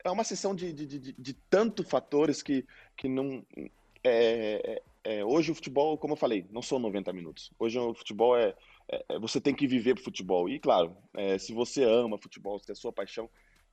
É 0.04 0.12
uma 0.12 0.26
sessão 0.26 0.54
de, 0.54 0.74
de, 0.74 0.86
de, 0.86 1.14
de 1.14 1.34
tanto 1.50 1.84
fatores 1.84 2.44
que, 2.44 2.66
que 2.98 3.08
não. 3.08 3.46
É, 4.04 4.82
é, 5.04 5.24
hoje 5.24 5.52
o 5.52 5.56
futebol, 5.56 5.98
como 5.98 6.14
eu 6.14 6.18
falei, 6.18 6.46
não 6.52 6.62
são 6.62 6.80
90 6.80 7.14
minutos. 7.14 7.52
Hoje 7.58 7.80
o 7.80 7.94
futebol 7.94 8.38
é, 8.38 8.54
é 8.90 9.20
você 9.20 9.40
tem 9.40 9.56
que 9.56 9.68
viver 9.68 9.96
pro 9.96 10.04
futebol. 10.04 10.50
E 10.50 10.60
claro, 10.60 10.96
é, 11.14 11.38
se 11.38 11.54
você 11.54 11.84
ama 11.84 12.18
futebol, 12.18 12.60
se 12.60 12.72
é 12.72 12.76
sua 12.76 12.92
paixão, 12.92 13.30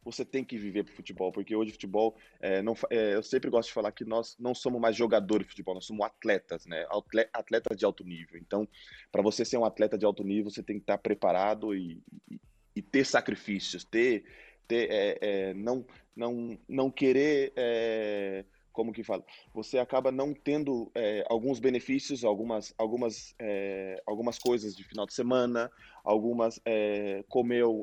você 0.07 0.25
tem 0.25 0.45
que 0.45 0.57
viver 0.57 0.85
pro 0.85 0.95
futebol, 0.95 1.33
porque 1.33 1.57
hoje 1.57 1.73
futebol, 1.73 2.15
é, 2.39 2.63
não, 2.63 2.75
é, 2.89 3.17
eu 3.17 3.23
sempre 3.25 3.51
gosto 3.51 3.69
de 3.69 3.75
falar 3.75 3.91
que 3.91 4.05
nós 4.05 4.37
não 4.39 4.55
somos 4.55 4.81
mais 4.81 4.95
jogadores 4.95 5.45
de 5.45 5.51
futebol, 5.51 5.75
nós 5.75 5.85
somos 5.85 6.07
atletas, 6.07 6.65
né? 6.65 6.87
Atletas 7.33 7.77
de 7.77 7.85
alto 7.85 8.05
nível. 8.05 8.39
Então, 8.39 8.69
para 9.11 9.21
você 9.21 9.45
ser 9.45 9.57
um 9.57 9.65
atleta 9.65 9.99
de 9.99 10.07
alto 10.07 10.23
nível, 10.23 10.49
você 10.49 10.63
tem 10.63 10.77
que 10.77 10.85
estar 10.85 10.97
preparado 10.99 11.75
e, 11.75 12.01
e, 12.31 12.41
e 12.77 12.83
ter 12.83 13.05
sacrifícios, 13.05 13.85
ter, 13.85 14.25
ter 14.69 14.89
é, 14.93 15.19
é 15.21 15.55
não, 15.55 15.85
não, 16.15 16.57
não 16.69 16.89
querer 16.89 17.53
é, 17.57 18.45
como 18.77 18.93
que 18.93 19.03
fala, 19.03 19.25
você 19.55 19.79
acaba 19.79 20.13
não 20.13 20.35
tendo 20.35 20.93
é, 20.95 21.25
alguns 21.31 21.59
benefícios, 21.59 22.23
algumas, 22.23 22.75
algumas, 22.77 23.35
é, 23.39 24.01
algumas 24.07 24.39
coisas 24.39 24.77
de 24.77 24.85
final 24.85 25.07
de 25.07 25.15
semana, 25.15 25.71
algumas 26.05 26.61
é, 26.65 27.25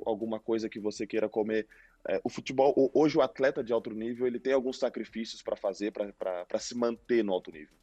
alguma 0.06 0.40
coisa 0.40 0.70
que 0.70 0.80
você 0.80 1.08
queira 1.08 1.28
comer 1.28 1.68
é, 2.08 2.20
o 2.24 2.30
futebol, 2.30 2.92
hoje 2.94 3.18
o 3.18 3.22
atleta 3.22 3.64
de 3.64 3.72
alto 3.72 3.90
nível, 3.92 4.28
ele 4.28 4.40
tem 4.40 4.54
alguns 4.54 4.78
sacrifícios 4.78 5.42
para 5.42 5.56
fazer 5.56 5.92
para 5.92 6.60
se 6.60 6.76
manter 6.76 7.24
no 7.24 7.34
alto 7.34 7.52
nível. 7.52 7.76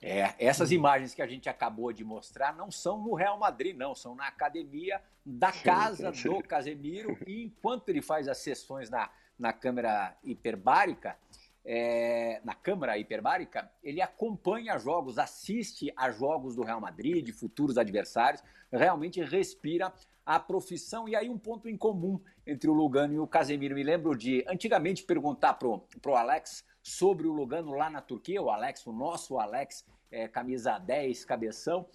É, 0.00 0.34
essas 0.38 0.70
imagens 0.70 1.12
que 1.12 1.20
a 1.20 1.26
gente 1.26 1.48
acabou 1.48 1.92
de 1.92 2.04
mostrar 2.04 2.56
não 2.56 2.70
são 2.70 3.02
no 3.02 3.14
Real 3.14 3.36
Madrid, 3.38 3.76
não, 3.76 3.94
são 3.94 4.14
na 4.14 4.28
academia 4.28 5.02
da 5.26 5.50
casa 5.50 6.12
do 6.12 6.42
Casemiro. 6.42 7.18
E 7.26 7.42
enquanto 7.42 7.88
ele 7.88 8.00
faz 8.00 8.28
as 8.28 8.38
sessões 8.38 8.88
na, 8.88 9.10
na 9.36 9.52
câmera 9.52 10.16
hiperbárica, 10.22 11.18
é, 11.64 12.40
na 12.44 12.54
câmara 12.54 12.96
hiperbárica, 12.96 13.70
ele 13.82 14.00
acompanha 14.00 14.78
jogos, 14.78 15.18
assiste 15.18 15.92
a 15.96 16.10
jogos 16.12 16.54
do 16.54 16.62
Real 16.62 16.80
Madrid, 16.80 17.24
de 17.24 17.32
futuros 17.32 17.76
adversários, 17.76 18.42
realmente 18.72 19.20
respira 19.20 19.92
a 20.28 20.38
profissão. 20.38 21.08
E 21.08 21.16
aí, 21.16 21.30
um 21.30 21.38
ponto 21.38 21.70
em 21.70 21.76
comum 21.76 22.20
entre 22.46 22.68
o 22.68 22.74
Lugano 22.74 23.14
e 23.14 23.18
o 23.18 23.26
Casemiro. 23.26 23.74
Me 23.74 23.82
lembro 23.82 24.14
de 24.14 24.44
antigamente 24.46 25.02
perguntar 25.02 25.54
pro, 25.54 25.78
pro 26.02 26.16
Alex 26.16 26.62
sobre 26.82 27.26
o 27.26 27.32
Lugano 27.32 27.72
lá 27.72 27.88
na 27.88 28.02
Turquia, 28.02 28.42
o 28.42 28.50
Alex, 28.50 28.86
o 28.86 28.92
nosso 28.92 29.38
Alex, 29.38 29.86
é, 30.12 30.28
camisa 30.28 30.78
10, 30.78 31.24
cabeção. 31.24 31.86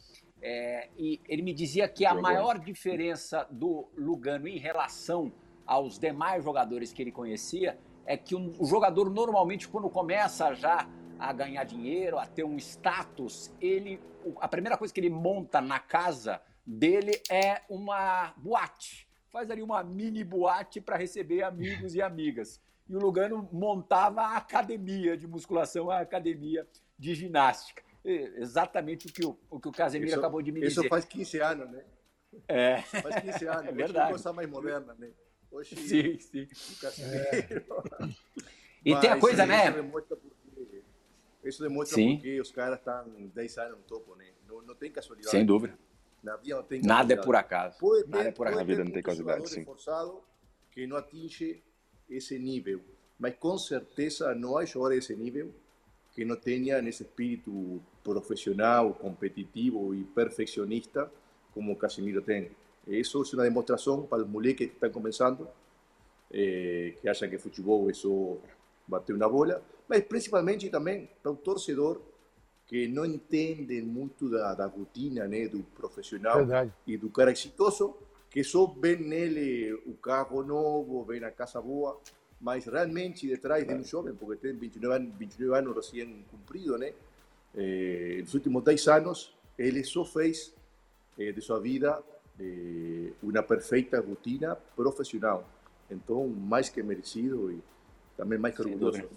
É, 0.42 0.90
e 0.98 1.22
ele 1.30 1.44
me 1.44 1.54
dizia 1.54 1.88
que 1.88 2.08
a 2.08 2.16
maior 2.16 2.58
diferença 2.58 3.48
do 3.52 3.88
Lugano 3.96 4.48
em 4.48 4.58
relação 4.58 5.32
aos 5.63 6.00
demais 6.00 6.44
jogadores 6.44 6.92
que 6.92 7.04
ele 7.04 7.12
conhecia 7.12 7.78
é 8.04 8.18
que 8.18 8.36
um, 8.36 8.52
o 8.60 8.66
jogador 8.66 9.12
normalmente 9.12 9.68
quando 9.68 9.92
começa 9.92 10.56
já 10.56 10.90
a 11.20 11.32
ganhar 11.32 11.63
dinheiro, 11.66 12.18
a 12.18 12.25
ter 12.25 12.44
um 12.44 12.58
status, 12.58 13.54
ele 13.62 14.02
a 14.42 14.48
primeira 14.48 14.75
coisa 14.75 14.92
que 14.92 15.00
ele 15.00 15.12
monta 15.12 15.62
na 15.62 15.80
casa 15.80 16.42
dele 16.65 17.22
é 17.29 17.62
uma 17.70 18.34
boate. 18.38 19.08
Faz 19.32 19.50
ali 19.50 19.62
uma 19.62 19.84
mini 19.84 20.24
boate 20.24 20.79
para 20.79 20.98
receber 20.98 21.43
amigos 21.43 21.96
e 21.96 22.01
amigas. 22.01 22.62
E 22.88 22.96
o 22.96 23.00
Lugano 23.00 23.50
montava 23.51 24.22
a 24.22 24.38
academia 24.38 25.17
de 25.17 25.27
musculação, 25.27 25.89
a 25.89 26.00
academia 26.00 26.67
de 26.98 27.15
ginástica. 27.15 27.84
Exatamente 28.03 29.08
o 29.08 29.12
que 29.12 29.25
o, 29.25 29.38
o, 29.50 29.60
que 29.60 29.67
o 29.67 29.72
Casemiro 29.72 30.10
isso, 30.10 30.20
acabou 30.20 30.41
de 30.41 30.51
me 30.51 30.60
dizer. 30.60 30.82
Isso 30.82 30.89
faz 30.89 31.05
15 31.05 31.39
anos, 31.39 31.72
né? 31.72 31.84
É. 32.48 32.82
Faz 32.82 33.15
15 33.22 33.48
anos. 33.48 33.65
É 33.70 33.72
verdade. 33.72 34.13
Hoje 34.13 34.34
mais 34.34 34.50
moderna, 34.50 34.93
né? 35.00 35.10
Hoje, 35.50 35.75
sim, 35.75 36.20
sim. 36.20 36.48
O 36.74 36.79
Casemiro... 36.82 37.24
É. 37.32 38.43
E 38.86 38.96
tem 39.00 39.10
a 39.10 39.20
coisa, 39.20 39.46
né? 39.46 39.70
Isso 39.70 39.75
demonstra 39.75 40.17
porque, 40.17 40.84
isso 41.43 41.63
demonstra 41.63 42.03
porque 42.03 42.41
os 42.41 42.51
caras 42.51 42.79
estão 42.79 43.05
10 43.34 43.58
anos 43.60 43.77
no 43.77 43.84
topo, 43.84 44.15
né? 44.15 44.25
Não, 44.46 44.62
não 44.62 44.75
tem 44.75 44.91
casualidade. 44.91 45.32
Sem 45.32 45.46
dúvida. 45.46 45.77
Nada 46.88 47.13
é 47.13 47.18
por 47.18 47.36
acaso. 47.36 47.77
Pode 47.80 48.03
ter, 48.03 48.10
Nada 48.10 48.30
é 48.30 48.32
por 48.32 48.48
acaso. 48.48 48.62
Na 48.62 48.65
vida 48.65 48.84
não 48.84 48.92
tem 48.92 49.03
casualidade, 49.03 49.50
sim. 49.50 49.65
forçado 49.65 50.22
que 50.72 50.88
não 50.88 50.98
atinge 50.98 51.62
esse 52.10 52.39
nível. 52.39 52.82
Mas 53.20 53.36
com 53.36 53.58
certeza 53.58 54.34
não 54.34 54.58
há 54.58 54.65
jogador 54.65 54.96
desse 54.96 55.15
nível 55.15 55.53
que 56.13 56.24
não 56.24 56.36
tenha 56.36 56.80
esse 56.80 57.03
espírito 57.03 57.82
profissional, 58.03 58.94
competitivo 58.94 59.94
e 59.94 60.03
perfeccionista 60.03 61.12
como 61.53 61.74
o 61.74 61.75
Casemiro 61.75 62.22
tem. 62.22 62.51
Isso 62.88 63.22
é 63.22 63.36
uma 63.36 63.44
demonstração 63.44 64.03
para 64.03 64.24
os 64.24 64.30
moleques 64.30 64.68
que 64.68 64.74
estão 64.74 64.89
começando 64.92 65.48
é, 66.32 66.96
que 67.00 67.08
acham 67.08 67.30
que 67.30 67.38
futebol 67.38 67.89
é 67.89 67.94
só 67.94 68.38
bater 68.88 69.15
uma 69.15 69.30
bola, 69.30 69.63
mas 69.88 70.03
principalmente 70.03 70.70
também 70.70 71.10
para 71.22 71.32
o 71.32 71.36
torcedor 71.36 72.01
que 72.74 72.88
não 72.88 73.06
entende 73.06 73.84
muito 73.84 74.27
da, 74.27 74.56
da 74.56 74.65
rotina 74.65 75.27
né, 75.27 75.48
do 75.48 75.62
profissional 75.75 76.38
Verdade. 76.38 76.74
e 76.88 76.98
do 76.98 77.08
cara 77.08 77.32
exitoso, 77.32 77.96
que 78.32 78.44
só 78.44 78.65
vê 78.65 78.96
nele 78.96 79.72
o 79.86 79.94
carro 79.94 80.42
novo, 80.42 81.03
vê 81.03 81.24
a 81.24 81.30
casa 81.30 81.62
boa, 81.62 82.01
mas 82.42 82.65
realmente 82.65 83.27
detrás 83.27 83.63
de 83.68 83.75
um 83.75 83.84
jovem, 83.84 84.15
porque 84.15 84.38
tem 84.38 84.58
29 84.58 84.96
anos, 84.96 85.15
29 85.20 85.56
anos 85.56 85.75
recém 85.75 86.25
cumprido, 86.32 86.75
né? 86.80 86.94
Eh, 87.53 88.22
nos 88.22 88.34
últimos 88.34 88.63
10 88.63 88.88
anos, 88.88 89.38
ele 89.56 89.84
só 89.84 90.03
fez 90.03 90.51
eh, 91.20 91.32
de 91.32 91.42
sua 91.42 91.60
vida 91.60 92.01
eh, 92.39 93.12
uma 93.22 93.44
perfeita 93.44 94.01
rotina 94.01 94.56
profissional. 94.75 95.48
Então, 95.92 96.27
mais 96.27 96.70
que 96.70 96.82
merecido 96.82 97.51
e 97.51 97.62
também 98.18 98.39
mais 98.39 98.56
que 98.56 98.63
orgulhoso. 98.63 99.08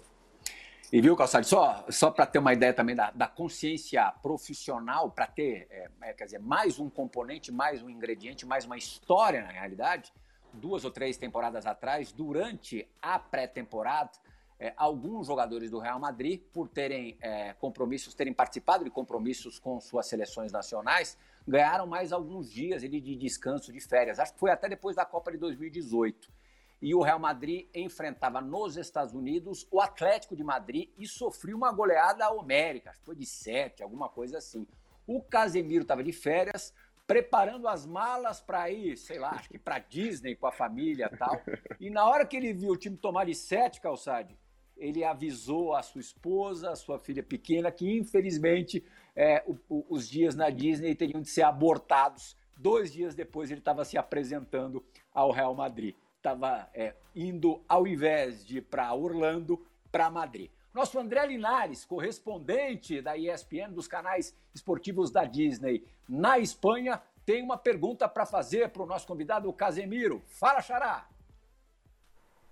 E 0.89 1.01
viu, 1.01 1.17
Calçado, 1.17 1.45
só, 1.45 1.85
só 1.89 2.09
para 2.09 2.25
ter 2.25 2.39
uma 2.39 2.53
ideia 2.53 2.73
também 2.73 2.95
da, 2.95 3.11
da 3.11 3.27
consciência 3.27 4.09
profissional, 4.21 5.11
para 5.11 5.27
ter, 5.27 5.67
é, 5.69 6.13
quer 6.13 6.23
dizer, 6.23 6.39
mais 6.39 6.79
um 6.79 6.89
componente, 6.89 7.51
mais 7.51 7.83
um 7.83 7.89
ingrediente, 7.89 8.45
mais 8.45 8.63
uma 8.63 8.77
história 8.77 9.41
na 9.41 9.49
realidade, 9.49 10.13
duas 10.53 10.85
ou 10.85 10.91
três 10.91 11.17
temporadas 11.17 11.65
atrás, 11.65 12.13
durante 12.13 12.87
a 13.01 13.19
pré-temporada, 13.19 14.11
é, 14.57 14.73
alguns 14.77 15.27
jogadores 15.27 15.69
do 15.69 15.77
Real 15.77 15.99
Madrid, 15.99 16.41
por 16.53 16.69
terem 16.69 17.17
é, 17.19 17.51
compromissos, 17.55 18.13
terem 18.13 18.33
participado 18.33 18.85
de 18.85 18.89
compromissos 18.89 19.59
com 19.59 19.81
suas 19.81 20.07
seleções 20.07 20.53
nacionais, 20.53 21.17
ganharam 21.45 21.85
mais 21.85 22.13
alguns 22.13 22.49
dias 22.49 22.81
de 22.81 23.15
descanso, 23.17 23.73
de 23.73 23.81
férias. 23.81 24.19
Acho 24.19 24.33
que 24.33 24.39
foi 24.39 24.51
até 24.51 24.69
depois 24.69 24.95
da 24.95 25.03
Copa 25.03 25.33
de 25.33 25.37
2018 25.37 26.36
e 26.81 26.93
o 26.93 27.01
Real 27.01 27.19
Madrid 27.19 27.67
enfrentava 27.73 28.39
nos 28.39 28.77
Estados 28.77 29.13
Unidos 29.13 29.67
o 29.71 29.81
Atlético 29.81 30.35
de 30.35 30.43
Madrid 30.43 30.89
e 30.97 31.07
sofreu 31.07 31.57
uma 31.57 31.71
goleada 31.71 32.29
homérica, 32.31 32.91
que 32.91 33.01
foi 33.01 33.15
de 33.15 33.25
sete, 33.25 33.81
alguma 33.81 34.09
coisa 34.09 34.37
assim. 34.37 34.67
O 35.05 35.21
Casemiro 35.21 35.81
estava 35.81 36.03
de 36.03 36.11
férias, 36.11 36.73
preparando 37.07 37.67
as 37.67 37.85
malas 37.85 38.41
para 38.41 38.69
ir, 38.69 38.97
sei 38.97 39.17
lá, 39.17 39.31
acho 39.31 39.49
que 39.49 39.57
para 39.57 39.79
Disney 39.79 40.35
com 40.35 40.45
a 40.45 40.51
família 40.51 41.09
tal. 41.17 41.41
E 41.79 41.89
na 41.89 42.05
hora 42.05 42.25
que 42.25 42.35
ele 42.35 42.53
viu 42.53 42.71
o 42.71 42.77
time 42.77 42.97
tomar 42.97 43.25
de 43.25 43.33
sete, 43.33 43.81
Calçade, 43.81 44.37
ele 44.75 45.03
avisou 45.03 45.73
a 45.73 45.81
sua 45.81 46.01
esposa, 46.01 46.71
a 46.71 46.75
sua 46.75 46.99
filha 46.99 47.23
pequena, 47.23 47.71
que 47.71 47.97
infelizmente 47.97 48.85
é, 49.15 49.43
o, 49.47 49.57
o, 49.67 49.85
os 49.89 50.07
dias 50.07 50.35
na 50.35 50.49
Disney 50.51 50.93
teriam 50.93 51.21
de 51.21 51.29
ser 51.29 51.43
abortados. 51.43 52.37
Dois 52.55 52.91
dias 52.91 53.15
depois 53.15 53.49
ele 53.49 53.61
estava 53.61 53.85
se 53.85 53.97
apresentando 53.97 54.83
ao 55.13 55.31
Real 55.31 55.55
Madrid 55.55 55.95
estava 56.27 56.69
é, 56.73 56.93
indo, 57.15 57.61
ao 57.69 57.87
invés 57.87 58.45
de 58.45 58.61
para 58.61 58.93
Orlando, 58.93 59.65
para 59.89 60.09
Madrid. 60.09 60.51
Nosso 60.73 60.99
André 60.99 61.25
Linares, 61.25 61.85
correspondente 61.85 63.01
da 63.01 63.17
ESPN 63.17 63.71
dos 63.71 63.87
canais 63.87 64.35
esportivos 64.53 65.09
da 65.09 65.23
Disney 65.23 65.87
na 66.07 66.37
Espanha, 66.37 67.01
tem 67.25 67.41
uma 67.41 67.57
pergunta 67.57 68.07
para 68.07 68.25
fazer 68.25 68.69
para 68.69 68.83
o 68.83 68.85
nosso 68.85 69.07
convidado 69.07 69.51
Casemiro. 69.53 70.21
Fala, 70.27 70.61
Xará! 70.61 71.07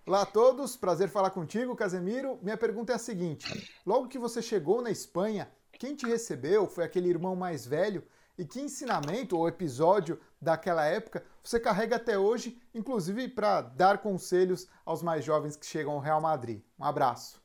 Olá 0.07 0.21
a 0.21 0.25
todos, 0.25 0.77
prazer 0.77 1.09
falar 1.09 1.31
contigo, 1.31 1.75
Casemiro. 1.75 2.39
Minha 2.41 2.57
pergunta 2.57 2.93
é 2.93 2.95
a 2.95 2.99
seguinte: 2.99 3.45
logo 3.85 4.07
que 4.07 4.19
você 4.19 4.41
chegou 4.41 4.81
na 4.81 4.91
Espanha, 4.91 5.51
quem 5.73 5.95
te 5.95 6.05
recebeu 6.05 6.67
foi 6.67 6.83
aquele 6.83 7.09
irmão 7.09 7.35
mais 7.35 7.65
velho 7.65 8.03
e 8.37 8.45
que 8.45 8.59
ensinamento 8.59 9.37
ou 9.37 9.47
episódio 9.47 10.19
daquela 10.41 10.85
época 10.85 11.25
você 11.43 11.59
carrega 11.59 11.95
até 11.95 12.17
hoje, 12.17 12.59
inclusive 12.73 13.27
para 13.27 13.61
dar 13.61 13.99
conselhos 13.99 14.67
aos 14.85 15.01
mais 15.01 15.23
jovens 15.23 15.55
que 15.55 15.65
chegam 15.65 15.93
ao 15.93 15.99
Real 15.99 16.21
Madrid? 16.21 16.61
Um 16.79 16.83
abraço. 16.83 17.41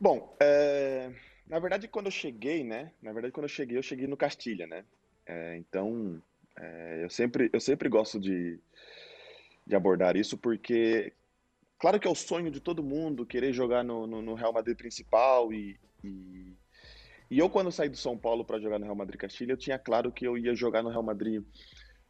Bom, 0.00 0.34
é... 0.40 1.12
na 1.46 1.58
verdade, 1.58 1.86
quando 1.86 2.06
eu 2.06 2.12
cheguei, 2.12 2.64
né? 2.64 2.92
Na 3.00 3.12
verdade, 3.12 3.32
quando 3.32 3.44
eu 3.44 3.48
cheguei, 3.48 3.78
eu 3.78 3.82
cheguei 3.82 4.06
no 4.06 4.16
Castilha, 4.16 4.66
né? 4.66 4.84
É, 5.24 5.56
então, 5.56 6.20
é, 6.58 7.04
eu, 7.04 7.10
sempre, 7.10 7.48
eu 7.52 7.60
sempre 7.60 7.88
gosto 7.88 8.18
de, 8.18 8.58
de 9.64 9.76
abordar 9.76 10.16
isso 10.16 10.36
porque, 10.36 11.12
claro 11.78 12.00
que 12.00 12.08
é 12.08 12.10
o 12.10 12.16
sonho 12.16 12.50
de 12.50 12.58
todo 12.58 12.82
mundo 12.82 13.24
querer 13.24 13.52
jogar 13.52 13.84
no, 13.84 14.06
no, 14.06 14.20
no 14.20 14.34
Real 14.34 14.52
Madrid 14.52 14.76
principal 14.76 15.52
e, 15.52 15.78
e 16.02 16.52
e 17.32 17.38
eu, 17.38 17.48
quando 17.48 17.72
saí 17.72 17.88
do 17.88 17.96
São 17.96 18.18
Paulo 18.18 18.44
para 18.44 18.60
jogar 18.60 18.78
no 18.78 18.84
Real 18.84 18.94
Madrid 18.94 19.18
Castilha, 19.18 19.52
eu 19.52 19.56
tinha 19.56 19.78
claro 19.78 20.12
que 20.12 20.26
eu 20.26 20.36
ia 20.36 20.54
jogar 20.54 20.82
no 20.82 20.90
Real 20.90 21.02
Madrid, 21.02 21.42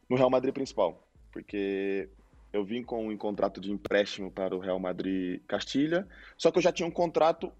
no 0.09 0.17
Real 0.17 0.29
Madrid 0.29 0.53
principal, 0.53 1.07
porque 1.31 2.09
eu 2.51 2.65
vim 2.65 2.83
com 2.83 3.07
um 3.07 3.15
contrato 3.15 3.61
de 3.61 3.71
empréstimo 3.71 4.29
para 4.29 4.53
o 4.53 4.59
Real 4.59 4.77
Madrid 4.79 5.41
Castilha, 5.47 6.05
só 6.37 6.51
que 6.51 6.57
eu 6.57 6.61
já 6.61 6.73
tinha 6.73 6.85
um 6.85 6.91
contrato 6.91 7.53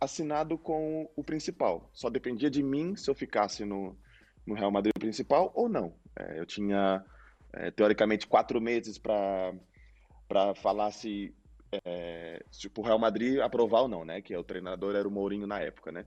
assinado 0.00 0.58
com 0.58 1.08
o 1.14 1.22
principal. 1.22 1.88
Só 1.92 2.10
dependia 2.10 2.50
de 2.50 2.64
mim 2.64 2.96
se 2.96 3.08
eu 3.08 3.14
ficasse 3.14 3.64
no, 3.64 3.96
no 4.44 4.56
Real 4.56 4.72
Madrid 4.72 4.92
principal 4.98 5.52
ou 5.54 5.68
não. 5.68 5.94
É, 6.18 6.40
eu 6.40 6.44
tinha, 6.44 7.04
é, 7.52 7.70
teoricamente, 7.70 8.26
quatro 8.26 8.60
meses 8.60 8.98
para 8.98 9.54
falar 10.56 10.90
se, 10.90 11.32
é, 11.84 12.44
se 12.50 12.68
o 12.76 12.82
Real 12.82 12.98
Madrid 12.98 13.38
aprovar 13.38 13.82
ou 13.82 13.88
não, 13.88 14.04
né? 14.04 14.20
Que 14.20 14.36
o 14.36 14.42
treinador 14.42 14.96
era 14.96 15.06
o 15.06 15.12
Mourinho 15.12 15.46
na 15.46 15.60
época, 15.60 15.92
né? 15.92 16.04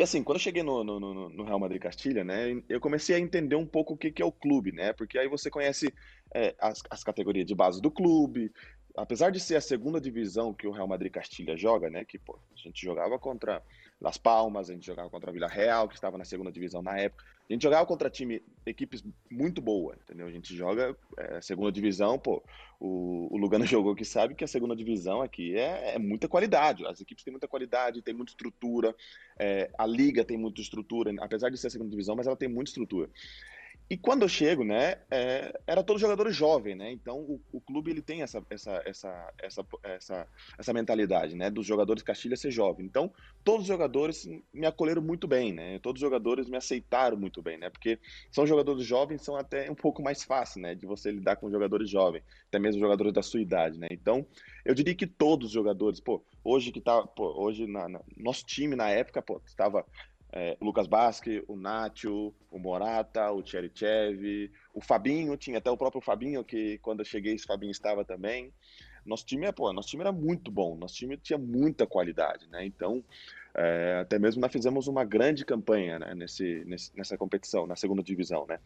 E 0.00 0.02
assim, 0.02 0.24
quando 0.24 0.36
eu 0.36 0.42
cheguei 0.42 0.62
no, 0.62 0.82
no, 0.82 1.28
no, 1.28 1.44
Real 1.44 1.58
Madrid 1.58 1.78
Castilha, 1.78 2.24
né, 2.24 2.62
eu 2.70 2.80
comecei 2.80 3.14
a 3.14 3.18
entender 3.18 3.54
um 3.54 3.66
pouco 3.66 3.92
o 3.92 3.96
que, 3.98 4.10
que 4.10 4.22
é 4.22 4.24
o 4.24 4.32
clube, 4.32 4.72
né? 4.72 4.94
Porque 4.94 5.18
aí 5.18 5.28
você 5.28 5.50
conhece 5.50 5.92
é, 6.34 6.54
as, 6.58 6.82
as 6.88 7.04
categorias 7.04 7.44
de 7.44 7.54
base 7.54 7.82
do 7.82 7.90
clube, 7.90 8.50
apesar 8.96 9.28
de 9.28 9.38
ser 9.38 9.56
a 9.56 9.60
segunda 9.60 10.00
divisão 10.00 10.54
que 10.54 10.66
o 10.66 10.70
Real 10.70 10.88
Madrid 10.88 11.12
Castilha 11.12 11.54
joga, 11.54 11.90
né? 11.90 12.02
Que 12.02 12.18
pô, 12.18 12.38
a 12.50 12.56
gente 12.56 12.82
jogava 12.82 13.18
contra 13.18 13.62
Las 14.00 14.16
Palmas, 14.16 14.70
a 14.70 14.72
gente 14.72 14.86
jogava 14.86 15.10
contra 15.10 15.30
a 15.30 15.32
Vila 15.32 15.46
Real, 15.46 15.86
que 15.86 15.94
estava 15.94 16.16
na 16.16 16.24
segunda 16.24 16.50
divisão 16.50 16.80
na 16.80 16.96
época. 16.98 17.24
A 17.48 17.52
gente 17.52 17.62
jogava 17.62 17.84
contra 17.84 18.08
time, 18.08 18.40
equipes 18.64 19.04
muito 19.30 19.60
boas, 19.60 19.98
entendeu? 20.02 20.26
A 20.26 20.30
gente 20.30 20.56
joga 20.56 20.96
é, 21.18 21.40
segunda 21.40 21.70
divisão, 21.70 22.18
pô. 22.18 22.42
O, 22.78 23.28
o 23.30 23.36
Lugano 23.36 23.66
jogou 23.66 23.94
que 23.94 24.04
sabe 24.04 24.34
que 24.34 24.44
a 24.44 24.48
segunda 24.48 24.74
divisão 24.74 25.20
aqui 25.20 25.56
é, 25.56 25.96
é 25.96 25.98
muita 25.98 26.28
qualidade. 26.28 26.86
As 26.86 27.00
equipes 27.00 27.24
têm 27.24 27.32
muita 27.32 27.48
qualidade, 27.48 28.00
tem 28.00 28.14
muita 28.14 28.30
estrutura. 28.32 28.94
É, 29.38 29.68
a 29.76 29.84
liga 29.84 30.24
tem 30.24 30.38
muita 30.38 30.60
estrutura, 30.60 31.12
apesar 31.20 31.50
de 31.50 31.58
ser 31.58 31.66
a 31.66 31.70
segunda 31.70 31.90
divisão, 31.90 32.16
mas 32.16 32.26
ela 32.26 32.36
tem 32.36 32.48
muita 32.48 32.70
estrutura. 32.70 33.10
E 33.90 33.96
quando 33.96 34.22
eu 34.22 34.28
chego, 34.28 34.62
né, 34.62 34.98
é, 35.10 35.52
era 35.66 35.82
todo 35.82 35.98
jogador 35.98 36.30
jovem, 36.30 36.76
né? 36.76 36.92
Então 36.92 37.18
o, 37.18 37.40
o, 37.50 37.60
clube 37.60 37.90
ele 37.90 38.00
tem 38.00 38.22
essa, 38.22 38.40
essa, 38.48 38.80
essa, 38.86 39.32
essa, 39.36 39.66
essa, 39.82 40.28
essa 40.56 40.72
mentalidade, 40.72 41.34
né, 41.34 41.50
dos 41.50 41.66
jogadores 41.66 42.04
Castilha 42.04 42.36
ser 42.36 42.52
jovem. 42.52 42.86
Então 42.86 43.12
todos 43.42 43.62
os 43.62 43.66
jogadores 43.66 44.28
me 44.54 44.64
acolheram 44.64 45.02
muito 45.02 45.26
bem, 45.26 45.52
né? 45.52 45.80
Todos 45.80 46.00
os 46.00 46.06
jogadores 46.06 46.48
me 46.48 46.56
aceitaram 46.56 47.16
muito 47.16 47.42
bem, 47.42 47.58
né? 47.58 47.68
Porque 47.68 47.98
são 48.30 48.46
jogadores 48.46 48.86
jovens, 48.86 49.24
são 49.24 49.34
até 49.34 49.68
um 49.68 49.74
pouco 49.74 50.00
mais 50.00 50.22
fácil, 50.22 50.62
né, 50.62 50.72
de 50.76 50.86
você 50.86 51.10
lidar 51.10 51.34
com 51.34 51.50
jogadores 51.50 51.90
jovens, 51.90 52.22
até 52.46 52.60
mesmo 52.60 52.80
jogadores 52.80 53.12
da 53.12 53.22
sua 53.22 53.40
idade, 53.40 53.76
né? 53.76 53.88
Então 53.90 54.24
eu 54.64 54.72
diria 54.72 54.94
que 54.94 55.06
todos 55.06 55.48
os 55.48 55.52
jogadores, 55.52 55.98
pô, 55.98 56.22
hoje 56.44 56.70
que 56.70 56.80
tá, 56.80 57.02
pô, 57.02 57.42
hoje 57.42 57.66
na, 57.66 57.88
na 57.88 58.00
nosso 58.16 58.46
time 58.46 58.76
na 58.76 58.88
época, 58.88 59.20
pô, 59.20 59.42
estava 59.44 59.84
é, 60.32 60.56
o 60.60 60.64
Lucas 60.64 60.86
Basque, 60.86 61.44
o 61.48 61.56
Nacho, 61.56 62.32
o 62.50 62.58
Morata, 62.58 63.32
o 63.32 63.44
Cherichev, 63.44 64.50
o 64.72 64.80
Fabinho, 64.80 65.36
tinha 65.36 65.58
até 65.58 65.70
o 65.70 65.76
próprio 65.76 66.00
Fabinho, 66.00 66.44
que 66.44 66.78
quando 66.78 67.00
eu 67.00 67.04
cheguei, 67.04 67.34
esse 67.34 67.46
Fabinho 67.46 67.72
estava 67.72 68.04
também. 68.04 68.52
Nosso 69.04 69.24
time, 69.24 69.46
é, 69.46 69.52
pô, 69.52 69.72
nosso 69.72 69.88
time 69.88 70.02
era 70.02 70.12
muito 70.12 70.50
bom, 70.50 70.76
nosso 70.76 70.94
time 70.94 71.16
tinha 71.16 71.38
muita 71.38 71.86
qualidade, 71.86 72.46
né? 72.48 72.64
Então, 72.64 73.02
é, 73.54 73.98
até 74.02 74.18
mesmo 74.18 74.40
nós 74.40 74.52
fizemos 74.52 74.86
uma 74.86 75.04
grande 75.04 75.44
campanha 75.44 75.98
né, 75.98 76.14
nesse, 76.14 76.62
nesse, 76.64 76.96
nessa 76.96 77.16
competição, 77.16 77.66
na 77.66 77.74
segunda 77.74 78.02
divisão, 78.02 78.46
né? 78.46 78.60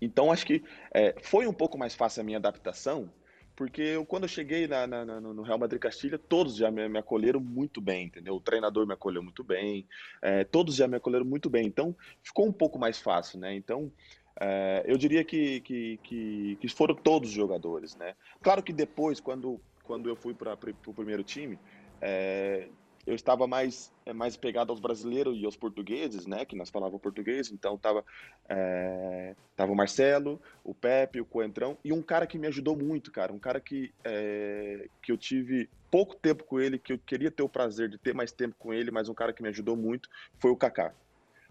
Então, 0.00 0.32
acho 0.32 0.44
que 0.44 0.64
é, 0.92 1.14
foi 1.22 1.46
um 1.46 1.52
pouco 1.52 1.78
mais 1.78 1.94
fácil 1.94 2.22
a 2.22 2.24
minha 2.24 2.38
adaptação, 2.38 3.08
porque 3.54 3.82
eu, 3.82 4.06
quando 4.06 4.24
eu 4.24 4.28
cheguei 4.28 4.66
na, 4.66 4.86
na, 4.86 5.20
no 5.20 5.42
Real 5.42 5.58
Madrid 5.58 5.80
Castilha, 5.80 6.18
todos 6.18 6.56
já 6.56 6.70
me, 6.70 6.88
me, 6.88 6.98
acolheram 6.98 7.40
muito 7.40 7.80
bem, 7.80 8.06
entendeu? 8.06 8.34
O 8.34 8.40
treinador 8.40 8.86
me 8.86 8.94
acolheu 8.94 9.22
muito 9.22 9.44
bem, 9.44 9.86
é, 10.20 10.44
todos 10.44 10.74
já 10.74 10.88
me 10.88 10.96
acolheram 10.96 11.24
muito 11.24 11.50
bem, 11.50 11.66
então 11.66 11.94
ficou 12.22 12.46
um 12.46 12.52
pouco 12.52 12.78
mais 12.78 12.98
fácil, 12.98 13.38
né? 13.38 13.54
Então, 13.54 13.92
é, 14.40 14.82
eu 14.86 14.96
diria 14.96 15.22
que, 15.24 15.60
que, 15.60 15.98
que, 16.02 16.56
que, 16.60 16.68
foram 16.68 16.94
todos 16.94 17.28
os 17.30 17.34
jogadores, 17.34 17.94
né? 17.96 18.14
Claro 18.42 18.62
que 18.62 18.72
depois, 18.72 19.20
quando, 19.20 19.60
quando 19.84 20.08
eu 20.08 20.16
fui 20.16 20.34
para 20.34 20.58
o 20.86 20.94
primeiro 20.94 21.22
time, 21.22 21.58
é, 22.00 22.68
eu 23.06 23.14
estava 23.14 23.46
mais 23.46 23.92
é, 24.06 24.12
mais 24.12 24.36
pegado 24.36 24.72
aos 24.72 24.80
brasileiros 24.80 25.36
e 25.38 25.44
aos 25.44 25.56
portugueses, 25.56 26.26
né, 26.26 26.44
que 26.44 26.56
nós 26.56 26.70
falávamos 26.70 27.02
português, 27.02 27.50
então 27.50 27.76
tava 27.76 28.04
é, 28.48 29.34
tava 29.56 29.72
o 29.72 29.76
Marcelo, 29.76 30.40
o 30.62 30.74
Pepe, 30.74 31.20
o 31.20 31.24
Coentrão 31.24 31.76
e 31.84 31.92
um 31.92 32.02
cara 32.02 32.26
que 32.26 32.38
me 32.38 32.46
ajudou 32.46 32.76
muito, 32.76 33.10
cara, 33.10 33.32
um 33.32 33.38
cara 33.38 33.60
que 33.60 33.92
é, 34.04 34.88
que 35.02 35.10
eu 35.10 35.18
tive 35.18 35.68
pouco 35.90 36.14
tempo 36.14 36.44
com 36.44 36.60
ele, 36.60 36.78
que 36.78 36.92
eu 36.92 36.98
queria 36.98 37.30
ter 37.30 37.42
o 37.42 37.48
prazer 37.48 37.88
de 37.88 37.98
ter 37.98 38.14
mais 38.14 38.32
tempo 38.32 38.54
com 38.58 38.72
ele, 38.72 38.90
mas 38.90 39.08
um 39.08 39.14
cara 39.14 39.32
que 39.32 39.42
me 39.42 39.48
ajudou 39.48 39.76
muito 39.76 40.08
foi 40.38 40.50
o 40.50 40.56
Kaká. 40.56 40.94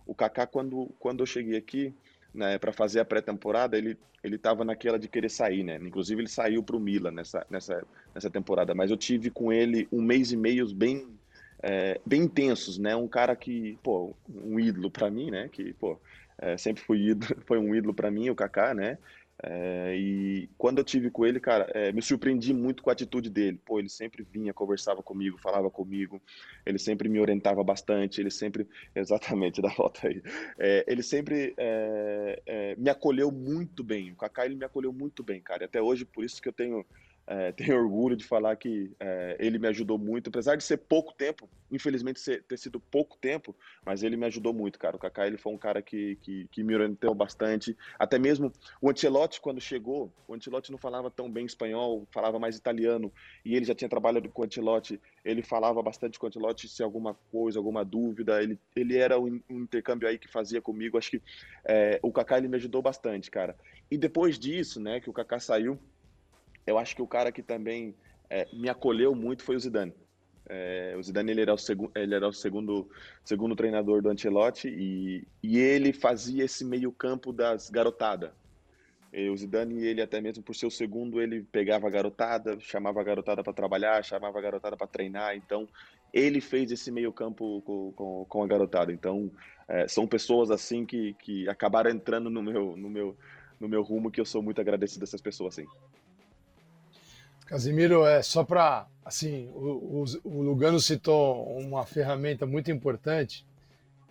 O 0.06 0.16
Kaká 0.16 0.48
quando 0.48 0.90
quando 1.00 1.20
eu 1.22 1.26
cheguei 1.26 1.58
aqui 1.58 1.94
né, 2.34 2.58
para 2.58 2.72
fazer 2.72 3.02
a 3.02 3.06
pré-temporada, 3.06 3.78
ele 3.78 3.98
ele 4.24 4.36
estava 4.36 4.64
naquela 4.64 5.00
de 5.00 5.08
querer 5.08 5.30
sair, 5.30 5.64
né? 5.64 5.80
Inclusive 5.82 6.22
ele 6.22 6.30
saiu 6.30 6.62
para 6.62 6.76
o 6.76 6.80
Milan 6.80 7.10
nessa, 7.10 7.44
nessa, 7.50 7.84
nessa 8.14 8.30
temporada, 8.30 8.76
mas 8.76 8.92
eu 8.92 8.98
tive 8.98 9.32
com 9.32 9.52
ele 9.52 9.88
um 9.92 10.00
mês 10.00 10.32
e 10.32 10.38
meio 10.38 10.72
bem 10.76 11.08
é, 11.62 12.00
bem 12.06 12.24
intensos, 12.24 12.78
né? 12.78 12.96
Um 12.96 13.08
cara 13.08 13.36
que, 13.36 13.78
pô, 13.84 14.16
um 14.30 14.60
ídolo 14.60 14.90
para 14.90 15.10
mim, 15.10 15.30
né? 15.30 15.50
Que, 15.52 15.74
pô, 15.74 16.00
é, 16.38 16.58
sempre 16.58 16.84
fui 16.84 17.10
ídolo, 17.10 17.42
foi 17.46 17.58
um 17.58 17.76
ídolo 17.76 17.94
para 17.94 18.12
mim, 18.12 18.30
o 18.30 18.36
Kaká, 18.36 18.74
né? 18.74 18.98
É, 19.44 19.96
e 19.98 20.50
quando 20.56 20.78
eu 20.78 20.84
tive 20.84 21.10
com 21.10 21.26
ele, 21.26 21.40
cara, 21.40 21.68
é, 21.74 21.92
me 21.92 22.02
surpreendi 22.02 22.54
muito 22.54 22.84
com 22.84 22.92
a 22.92 22.94
atitude 22.94 23.30
dele. 23.30 23.60
Pô, 23.66 23.80
ele 23.80 23.90
sempre 23.90 24.24
vinha, 24.24 24.54
conversava 24.54 25.02
comigo, 25.02 25.38
falava 25.40 25.70
comigo, 25.70 26.22
ele 26.64 26.78
sempre 26.78 27.10
me 27.10 27.20
orientava 27.20 27.64
bastante, 27.64 28.22
ele 28.22 28.30
sempre, 28.30 28.68
exatamente, 28.96 29.62
da 29.62 29.70
volta 29.70 30.08
aí, 30.08 30.22
é, 30.60 30.86
ele 30.88 31.02
sempre 31.02 31.56
é, 31.58 32.42
é, 32.46 32.76
me 32.76 32.90
acolheu 32.90 33.32
muito 33.32 33.84
bem. 33.84 34.12
O 34.12 34.16
Kaká, 34.16 34.46
ele 34.46 34.56
me 34.56 34.66
acolheu 34.66 34.94
muito 34.94 35.24
bem, 35.24 35.42
cara. 35.42 35.66
Até 35.66 35.82
hoje, 35.82 36.06
por 36.06 36.24
isso 36.24 36.42
que 36.42 36.48
eu 36.48 36.54
tenho 36.54 36.86
é, 37.28 37.52
tenho 37.54 37.78
orgulho 37.78 38.16
de 38.16 38.26
falar 38.26 38.56
que 38.56 38.92
é, 39.00 39.38
ele 39.40 39.58
me 39.60 39.68
ajudou 39.68 39.98
muito, 39.98 40.30
apesar 40.30 40.56
de 40.56 40.64
ser 40.64 40.78
pouco 40.78 41.14
tempo, 41.14 41.50
infelizmente 41.72 42.20
ser, 42.20 42.44
ter 42.44 42.58
sido 42.58 42.80
pouco 42.80 43.18
tempo, 43.18 43.56
mas 43.86 44.04
ele 44.04 44.18
me 44.18 44.26
ajudou 44.26 44.54
muito, 44.54 44.78
cara. 44.78 44.96
O 44.96 45.00
Kaká 45.00 45.28
ele 45.28 45.38
foi 45.38 45.54
um 45.54 45.58
cara 45.58 45.82
que, 45.82 46.18
que, 46.22 46.48
que 46.52 46.64
me 46.64 46.76
orientou 46.76 47.14
bastante. 47.16 47.78
Até 47.98 48.20
mesmo 48.20 48.52
o 48.82 48.90
Ancelotti, 48.90 49.40
quando 49.40 49.62
chegou, 49.62 50.12
o 50.28 50.34
Ancelotti 50.34 50.72
não 50.72 50.78
falava 50.78 51.10
tão 51.10 51.32
bem 51.32 51.46
espanhol, 51.46 52.08
falava 52.12 52.40
mais 52.40 52.58
italiano, 52.58 53.12
e 53.46 53.56
ele 53.56 53.66
já 53.66 53.74
tinha 53.74 53.90
trabalhado 53.90 54.30
com 54.30 54.42
o 54.42 54.46
Ancelotti, 54.46 55.00
ele 55.24 55.42
falava 55.42 55.82
bastante 55.82 56.20
com 56.20 56.26
o 56.26 56.30
Ancelotti 56.30 56.68
se 56.68 56.84
alguma 56.84 57.14
coisa, 57.32 57.60
alguma 57.60 57.86
dúvida, 57.86 58.42
ele, 58.44 58.60
ele 58.76 58.98
era 58.98 59.20
um, 59.20 59.42
intercâmbio 59.50 60.08
aí 60.08 60.18
que 60.18 60.28
fazia 60.28 60.62
comigo. 60.62 60.98
Acho 60.98 61.12
que 61.12 61.22
é, 61.66 62.00
o 62.02 62.12
Kaká 62.12 62.38
ele 62.38 62.48
me 62.48 62.58
ajudou 62.58 62.82
bastante, 62.82 63.32
cara. 63.32 63.56
E 63.90 63.98
depois 63.98 64.40
disso, 64.40 64.80
né, 64.80 65.00
que 65.00 65.10
o 65.10 65.14
Kaká 65.14 65.40
saiu, 65.40 65.78
eu 66.66 66.78
acho 66.78 66.96
que 66.96 67.02
o 67.02 67.08
cara 67.08 67.32
que 67.32 67.42
também 67.42 67.96
é, 68.30 68.48
me 68.54 68.70
acolheu 68.70 69.14
muito 69.16 69.44
foi 69.44 69.56
o 69.56 69.60
Zidane. 69.60 69.94
É, 70.48 70.96
o 70.98 71.04
Zidane 71.04 71.32
ele 71.32 71.42
era 71.42 71.54
o, 71.54 71.58
segu 71.58 71.92
ele 71.96 72.16
era 72.16 72.28
o 72.28 72.34
segundo, 72.34 72.90
segundo 73.24 73.56
treinador 73.56 74.02
do 74.02 74.10
Ancelotti 74.10 74.68
e, 74.68 75.28
e 75.42 75.58
ele 75.58 75.94
fazia 75.94 76.44
esse 76.44 76.66
meio 76.66 76.92
campo 76.92 77.32
das 77.32 77.70
garotadas. 77.70 78.32
O 79.30 79.36
Zidane, 79.36 79.86
ele 79.86 80.02
até 80.02 80.22
mesmo 80.22 80.42
por 80.42 80.56
ser 80.56 80.68
o 80.68 80.72
segundo, 80.72 81.22
ele 81.22 81.44
pegava 81.44 81.86
a 81.86 81.90
garotada, 81.90 82.58
chamava 82.62 83.02
a 83.02 83.04
garotada 83.04 83.44
para 83.44 83.52
trabalhar, 83.52 84.02
chamava 84.06 84.40
a 84.40 84.42
garotada 84.42 84.78
para 84.78 84.88
treinar. 84.88 85.36
Então, 85.36 85.68
ele 86.14 86.40
fez 86.40 86.72
esse 86.72 86.90
meio 86.90 87.12
campo 87.12 87.62
com, 87.64 87.92
com, 87.92 88.26
com 88.26 88.44
a 88.44 88.48
garotada. 88.48 88.94
Então, 88.94 89.30
é, 89.68 89.86
são 89.86 90.08
pessoas 90.08 90.50
assim 90.50 90.86
que, 90.86 91.14
que 91.16 91.48
acabaram 91.50 91.92
entrando 91.92 92.30
no 92.30 92.42
meu, 92.42 92.78
no, 92.78 92.90
meu, 92.90 93.18
no 93.60 93.68
meu 93.68 93.84
rumo 93.84 94.10
que 94.10 94.22
eu 94.22 94.26
sou 94.26 94.42
muito 94.42 94.62
agradecido 94.62 95.02
dessas 95.02 95.22
pessoas 95.22 95.58
assim. 95.58 95.68
Casimiro, 97.52 98.06
é 98.06 98.22
só 98.22 98.46
para 98.46 98.88
assim, 99.04 99.50
o, 99.54 99.60
o, 99.60 100.06
o, 100.24 100.42
Lugano 100.42 100.80
citou 100.80 101.46
uma 101.58 101.86
ferramenta 101.86 102.46
muito 102.46 102.72
importante. 102.72 103.46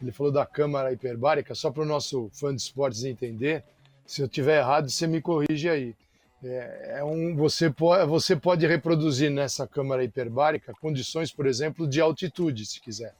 Ele 0.02 0.12
falou 0.12 0.30
da 0.30 0.44
câmara 0.44 0.92
hiperbárica, 0.92 1.54
só 1.54 1.70
para 1.70 1.82
o 1.82 1.86
nosso 1.86 2.28
fã 2.34 2.54
de 2.54 2.60
esportes 2.60 3.02
entender. 3.02 3.64
Se 4.04 4.20
eu 4.20 4.28
tiver 4.28 4.58
errado, 4.58 4.90
você 4.90 5.06
me 5.06 5.22
corrige 5.22 5.70
aí. 5.70 5.96
É, 6.44 6.96
é 6.98 7.04
um, 7.04 7.34
você, 7.34 7.70
pode, 7.70 8.04
você 8.04 8.36
pode 8.36 8.66
reproduzir 8.66 9.30
nessa 9.30 9.66
câmara 9.66 10.04
hiperbárica 10.04 10.74
condições, 10.78 11.32
por 11.32 11.46
exemplo, 11.46 11.88
de 11.88 11.98
altitude, 11.98 12.66
se 12.66 12.78
quiser. 12.78 13.14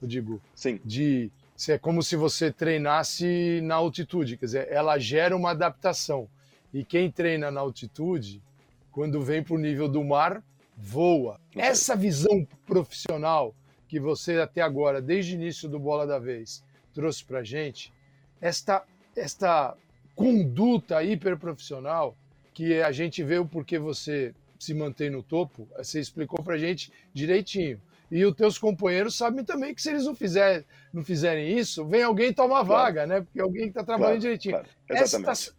Eu 0.00 0.08
digo, 0.08 0.40
Sim. 0.54 0.80
de 0.82 1.30
é 1.68 1.76
como 1.76 2.02
se 2.02 2.16
você 2.16 2.50
treinasse 2.50 3.60
na 3.62 3.74
altitude, 3.74 4.38
quer 4.38 4.46
dizer, 4.46 4.68
ela 4.70 4.98
gera 4.98 5.36
uma 5.36 5.50
adaptação. 5.50 6.26
E 6.72 6.82
quem 6.82 7.10
treina 7.10 7.50
na 7.50 7.60
altitude 7.60 8.40
quando 8.90 9.22
vem 9.22 9.42
para 9.42 9.54
o 9.54 9.58
nível 9.58 9.88
do 9.88 10.02
mar, 10.02 10.42
voa. 10.76 11.40
Essa 11.54 11.94
visão 11.94 12.46
profissional 12.66 13.54
que 13.88 13.98
você 14.00 14.38
até 14.38 14.60
agora, 14.60 15.02
desde 15.02 15.34
o 15.34 15.36
início 15.36 15.68
do 15.68 15.78
Bola 15.78 16.06
da 16.06 16.18
Vez, 16.18 16.62
trouxe 16.92 17.24
para 17.24 17.42
gente, 17.42 17.92
esta, 18.40 18.84
esta 19.16 19.76
conduta 20.14 21.02
hiperprofissional 21.02 22.16
que 22.54 22.80
a 22.80 22.92
gente 22.92 23.22
vê 23.22 23.38
o 23.38 23.46
porquê 23.46 23.78
você 23.78 24.34
se 24.58 24.74
mantém 24.74 25.10
no 25.10 25.22
topo, 25.22 25.66
você 25.76 25.98
explicou 25.98 26.42
para 26.44 26.58
gente 26.58 26.92
direitinho. 27.12 27.80
E 28.10 28.24
os 28.24 28.34
teus 28.34 28.58
companheiros 28.58 29.16
sabem 29.16 29.44
também 29.44 29.72
que 29.72 29.80
se 29.80 29.90
eles 29.90 30.04
não, 30.04 30.14
fizer, 30.14 30.64
não 30.92 31.04
fizerem 31.04 31.56
isso, 31.56 31.86
vem 31.86 32.02
alguém 32.02 32.32
tomar 32.32 32.64
claro. 32.64 32.68
vaga, 32.68 33.06
né? 33.06 33.20
Porque 33.20 33.40
alguém 33.40 33.68
está 33.68 33.84
trabalhando 33.84 34.20
claro, 34.20 34.20
direitinho. 34.20 34.54
Claro. 34.54 34.68
Esta, 34.88 35.54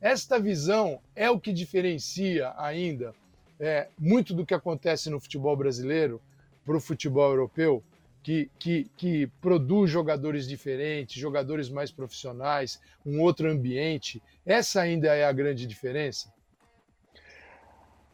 esta 0.00 0.38
visão 0.38 1.00
é 1.14 1.30
o 1.30 1.38
que 1.38 1.52
diferencia 1.52 2.54
ainda 2.56 3.14
é, 3.58 3.88
muito 3.98 4.32
do 4.32 4.46
que 4.46 4.54
acontece 4.54 5.10
no 5.10 5.20
futebol 5.20 5.54
brasileiro 5.54 6.20
para 6.64 6.76
o 6.76 6.80
futebol 6.80 7.30
europeu, 7.30 7.82
que, 8.22 8.50
que, 8.58 8.84
que 8.96 9.26
produz 9.40 9.90
jogadores 9.90 10.46
diferentes, 10.46 11.20
jogadores 11.20 11.68
mais 11.68 11.90
profissionais, 11.90 12.80
um 13.04 13.20
outro 13.20 13.50
ambiente. 13.50 14.22
Essa 14.44 14.82
ainda 14.82 15.14
é 15.14 15.24
a 15.24 15.32
grande 15.32 15.66
diferença? 15.66 16.32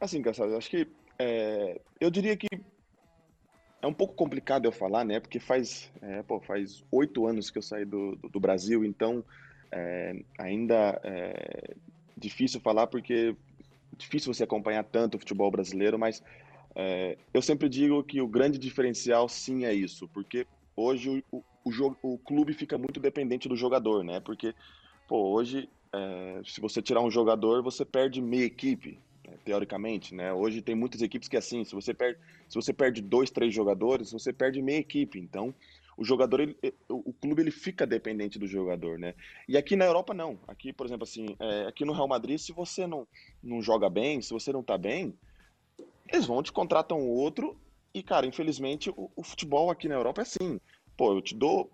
Assim, 0.00 0.20
Cassado, 0.22 0.56
acho 0.56 0.70
que 0.70 0.88
é, 1.18 1.80
eu 2.00 2.10
diria 2.10 2.36
que 2.36 2.46
é 3.80 3.86
um 3.86 3.94
pouco 3.94 4.14
complicado 4.14 4.64
eu 4.64 4.72
falar, 4.72 5.04
né? 5.04 5.20
Porque 5.20 5.38
faz 5.38 5.90
é, 6.02 6.22
pô, 6.22 6.40
faz 6.40 6.84
oito 6.90 7.26
anos 7.26 7.50
que 7.50 7.58
eu 7.58 7.62
saí 7.62 7.84
do, 7.84 8.16
do, 8.16 8.28
do 8.28 8.40
Brasil, 8.40 8.84
então 8.84 9.24
é, 9.72 10.14
ainda 10.38 11.00
é 11.04 11.74
difícil 12.16 12.60
falar 12.60 12.86
porque 12.86 13.36
difícil 13.96 14.32
você 14.32 14.44
acompanhar 14.44 14.84
tanto 14.84 15.16
o 15.16 15.18
futebol 15.18 15.50
brasileiro, 15.50 15.98
mas 15.98 16.22
é, 16.74 17.16
eu 17.32 17.40
sempre 17.40 17.68
digo 17.68 18.04
que 18.04 18.20
o 18.20 18.28
grande 18.28 18.58
diferencial 18.58 19.28
sim 19.28 19.64
é 19.64 19.72
isso, 19.72 20.06
porque 20.08 20.46
hoje 20.76 21.24
o, 21.32 21.42
o, 21.64 21.96
o 22.02 22.18
clube 22.18 22.52
fica 22.52 22.76
muito 22.76 23.00
dependente 23.00 23.48
do 23.48 23.56
jogador, 23.56 24.04
né? 24.04 24.20
Porque, 24.20 24.54
pô, 25.08 25.30
hoje, 25.30 25.68
é, 25.92 26.42
se 26.44 26.60
você 26.60 26.82
tirar 26.82 27.00
um 27.00 27.10
jogador, 27.10 27.62
você 27.62 27.84
perde 27.84 28.20
meia 28.20 28.44
equipe, 28.44 28.98
né? 29.26 29.34
teoricamente, 29.42 30.14
né? 30.14 30.32
Hoje 30.32 30.60
tem 30.60 30.74
muitas 30.74 31.00
equipes 31.00 31.28
que 31.28 31.36
é 31.36 31.38
assim, 31.38 31.64
se 31.64 31.74
você 31.74 31.94
perde, 31.94 32.18
se 32.46 32.54
você 32.54 32.72
perde 32.74 33.00
dois, 33.00 33.30
três 33.30 33.54
jogadores, 33.54 34.12
você 34.12 34.32
perde 34.32 34.60
meia 34.60 34.78
equipe. 34.78 35.18
Então, 35.18 35.54
o 35.96 36.04
jogador, 36.04 36.40
ele, 36.40 36.56
o 36.88 37.12
clube 37.12 37.40
ele 37.40 37.50
fica 37.50 37.86
dependente 37.86 38.38
do 38.38 38.46
jogador, 38.46 38.98
né? 38.98 39.14
E 39.48 39.56
aqui 39.56 39.74
na 39.76 39.86
Europa 39.86 40.12
não. 40.12 40.38
Aqui, 40.46 40.72
por 40.72 40.84
exemplo, 40.86 41.04
assim, 41.04 41.34
é, 41.40 41.66
aqui 41.66 41.84
no 41.84 41.92
Real 41.92 42.06
Madrid, 42.06 42.38
se 42.38 42.52
você 42.52 42.86
não, 42.86 43.08
não 43.42 43.62
joga 43.62 43.88
bem, 43.88 44.20
se 44.20 44.32
você 44.32 44.52
não 44.52 44.62
tá 44.62 44.76
bem, 44.76 45.14
eles 46.12 46.26
vão 46.26 46.42
te 46.42 46.52
contratam 46.52 47.08
outro 47.08 47.58
e, 47.94 48.02
cara, 48.02 48.26
infelizmente 48.26 48.90
o, 48.90 49.10
o 49.16 49.22
futebol 49.22 49.70
aqui 49.70 49.88
na 49.88 49.94
Europa 49.94 50.20
é 50.20 50.24
assim. 50.24 50.60
Pô, 50.96 51.14
eu 51.14 51.22
te 51.22 51.34
dou 51.34 51.72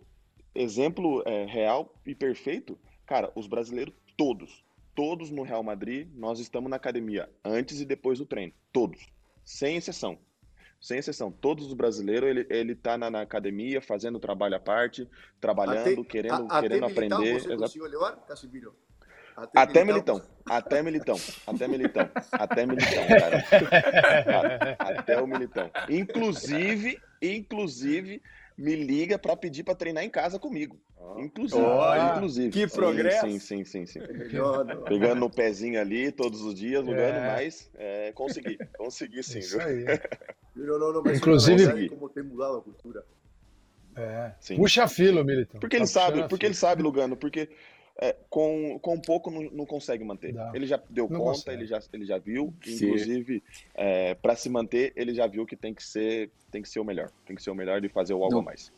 exemplo 0.54 1.22
é, 1.26 1.44
real 1.44 1.92
e 2.06 2.14
perfeito. 2.14 2.78
Cara, 3.04 3.32
os 3.34 3.48
brasileiros 3.48 3.94
todos, 4.16 4.64
todos 4.94 5.30
no 5.30 5.42
Real 5.42 5.64
Madrid, 5.64 6.08
nós 6.14 6.38
estamos 6.38 6.70
na 6.70 6.76
academia 6.76 7.28
antes 7.44 7.80
e 7.80 7.84
depois 7.84 8.20
do 8.20 8.26
treino, 8.26 8.52
todos, 8.72 9.04
sem 9.44 9.76
exceção 9.76 10.18
sem 10.82 10.98
exceção. 10.98 11.30
Todos 11.30 11.68
os 11.68 11.74
brasileiros, 11.74 12.28
ele, 12.28 12.46
ele 12.50 12.74
tá 12.74 12.98
na, 12.98 13.08
na 13.08 13.20
academia, 13.20 13.80
fazendo 13.80 14.18
trabalho 14.18 14.56
à 14.56 14.60
parte, 14.60 15.08
trabalhando, 15.40 16.00
até, 16.00 16.04
querendo, 16.04 16.46
a, 16.50 16.60
querendo 16.60 16.84
até 16.84 16.92
aprender. 16.92 17.40
Você 17.40 17.56
conseguiu 17.56 17.86
levar, 17.86 18.16
Casimiro? 18.26 18.74
Até, 19.36 19.60
até 19.60 19.84
militão. 19.84 20.16
militão, 20.16 20.44
até 20.44 20.82
militão, 20.82 21.16
até 21.46 21.68
militão, 21.68 22.10
até 22.32 22.66
militão, 22.66 23.06
cara. 23.08 24.76
até 24.78 25.22
o 25.22 25.26
militão. 25.26 25.70
Inclusive, 25.88 27.00
inclusive, 27.22 28.20
me 28.56 28.74
liga 28.76 29.18
para 29.18 29.36
pedir 29.36 29.64
para 29.64 29.74
treinar 29.74 30.04
em 30.04 30.10
casa 30.10 30.38
comigo. 30.38 30.78
Inclusive, 31.18 31.60
oh, 31.60 32.14
inclusive. 32.14 32.50
Que 32.50 32.66
progresso. 32.66 33.26
Sim, 33.26 33.38
sim, 33.38 33.64
sim, 33.64 33.86
sim. 33.86 34.00
Pegando 34.86 35.20
no 35.20 35.30
pezinho 35.30 35.80
ali 35.80 36.12
todos 36.12 36.42
os 36.42 36.54
dias, 36.54 36.84
lugando, 36.84 37.18
é. 37.18 37.32
mas 37.34 37.70
é, 37.74 38.12
consegui, 38.12 38.58
consegui 38.76 39.22
sim. 39.22 39.40
Isso 39.40 39.60
aí. 39.60 39.84
Não, 40.54 40.78
não, 40.78 41.02
não, 41.02 41.14
Inclusive, 41.14 41.88
como 41.88 42.10
tem 42.10 42.22
mudado 42.22 42.58
a 42.58 42.60
cultura. 42.60 43.02
É. 43.96 44.32
Sim. 44.38 44.56
Puxa 44.56 44.86
filo, 44.86 45.24
Militão. 45.24 45.58
Porque 45.58 45.76
ele 45.76 45.86
tá 45.86 45.90
sabe, 45.90 46.28
porque 46.28 46.44
ele 46.44 46.54
sabe, 46.54 46.82
Lugano, 46.82 47.16
porque 47.16 47.48
é, 47.98 48.16
com, 48.30 48.78
com 48.80 49.00
pouco 49.00 49.30
não, 49.30 49.42
não 49.50 49.66
consegue 49.66 50.04
manter. 50.04 50.32
Dá. 50.32 50.50
Ele 50.54 50.66
já 50.66 50.80
deu 50.88 51.08
não 51.08 51.20
conta, 51.20 51.52
ele 51.52 51.66
já, 51.66 51.80
ele 51.92 52.04
já 52.04 52.18
viu, 52.18 52.54
inclusive, 52.66 53.42
é, 53.74 54.14
para 54.14 54.34
se 54.34 54.48
manter, 54.48 54.92
ele 54.96 55.14
já 55.14 55.26
viu 55.26 55.44
que 55.44 55.56
tem 55.56 55.74
que 55.74 55.84
ser, 55.84 56.30
tem 56.50 56.62
que 56.62 56.68
ser 56.68 56.80
o 56.80 56.84
melhor, 56.84 57.10
tem 57.26 57.36
que 57.36 57.42
ser 57.42 57.50
o 57.50 57.54
melhor 57.54 57.80
de 57.80 57.88
fazer 57.88 58.14
o 58.14 58.22
algo 58.22 58.38
a 58.38 58.42
mais. 58.42 58.72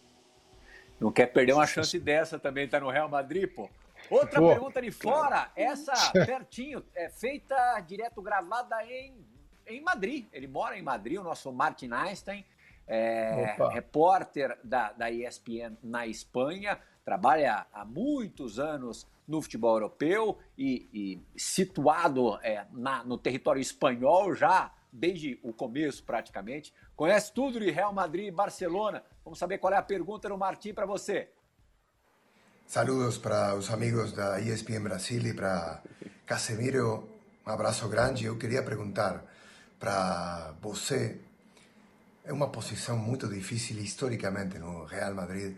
Não 1.00 1.12
quer 1.12 1.26
perder 1.26 1.52
uma 1.52 1.66
chance 1.66 1.98
dessa 1.98 2.38
também, 2.38 2.68
tá 2.68 2.80
no 2.80 2.90
Real 2.90 3.08
Madrid, 3.08 3.48
pô. 3.48 3.68
Outra 4.10 4.40
pô. 4.40 4.48
pergunta 4.48 4.82
de 4.82 4.90
fora, 4.90 5.50
essa 5.56 5.92
pertinho, 6.12 6.84
é 6.94 7.08
feita 7.08 7.80
direto 7.80 8.20
gravada 8.20 8.76
em, 8.84 9.14
em 9.66 9.80
Madrid. 9.80 10.26
Ele 10.32 10.46
mora 10.46 10.76
em 10.76 10.82
Madrid, 10.82 11.18
o 11.18 11.22
nosso 11.22 11.50
Martin 11.52 11.90
Einstein, 11.92 12.44
é, 12.86 13.56
repórter 13.72 14.58
da, 14.62 14.92
da 14.92 15.10
ESPN 15.10 15.76
na 15.82 16.06
Espanha 16.06 16.78
trabalha 17.04 17.66
há 17.72 17.84
muitos 17.84 18.58
anos 18.58 19.06
no 19.26 19.40
futebol 19.42 19.76
europeu 19.76 20.38
e, 20.56 20.88
e 20.92 21.38
situado 21.38 22.38
é, 22.42 22.66
na, 22.72 23.04
no 23.04 23.18
território 23.18 23.60
espanhol 23.60 24.34
já 24.34 24.72
desde 24.92 25.38
o 25.42 25.52
começo 25.52 26.04
praticamente. 26.04 26.72
Conhece 26.94 27.32
tudo 27.32 27.58
de 27.58 27.70
Real 27.70 27.92
Madrid 27.92 28.28
e 28.28 28.30
Barcelona. 28.30 29.02
Vamos 29.24 29.38
saber 29.38 29.58
qual 29.58 29.72
é 29.72 29.76
a 29.76 29.82
pergunta 29.82 30.28
do 30.28 30.38
Martim 30.38 30.72
para 30.72 30.86
você. 30.86 31.28
Saludos 32.66 33.18
para 33.18 33.54
os 33.56 33.70
amigos 33.70 34.12
da 34.12 34.40
ESPN 34.40 34.82
Brasil 34.84 35.20
e 35.26 35.34
para 35.34 35.82
Casemiro. 36.24 37.08
Um 37.46 37.50
abraço 37.50 37.88
grande. 37.88 38.24
Eu 38.24 38.38
queria 38.38 38.62
perguntar 38.62 39.24
para 39.78 40.54
você. 40.62 41.20
É 42.24 42.32
uma 42.32 42.48
posição 42.48 42.96
muito 42.96 43.28
difícil 43.28 43.78
historicamente 43.78 44.58
no 44.58 44.84
Real 44.84 45.14
Madrid, 45.14 45.56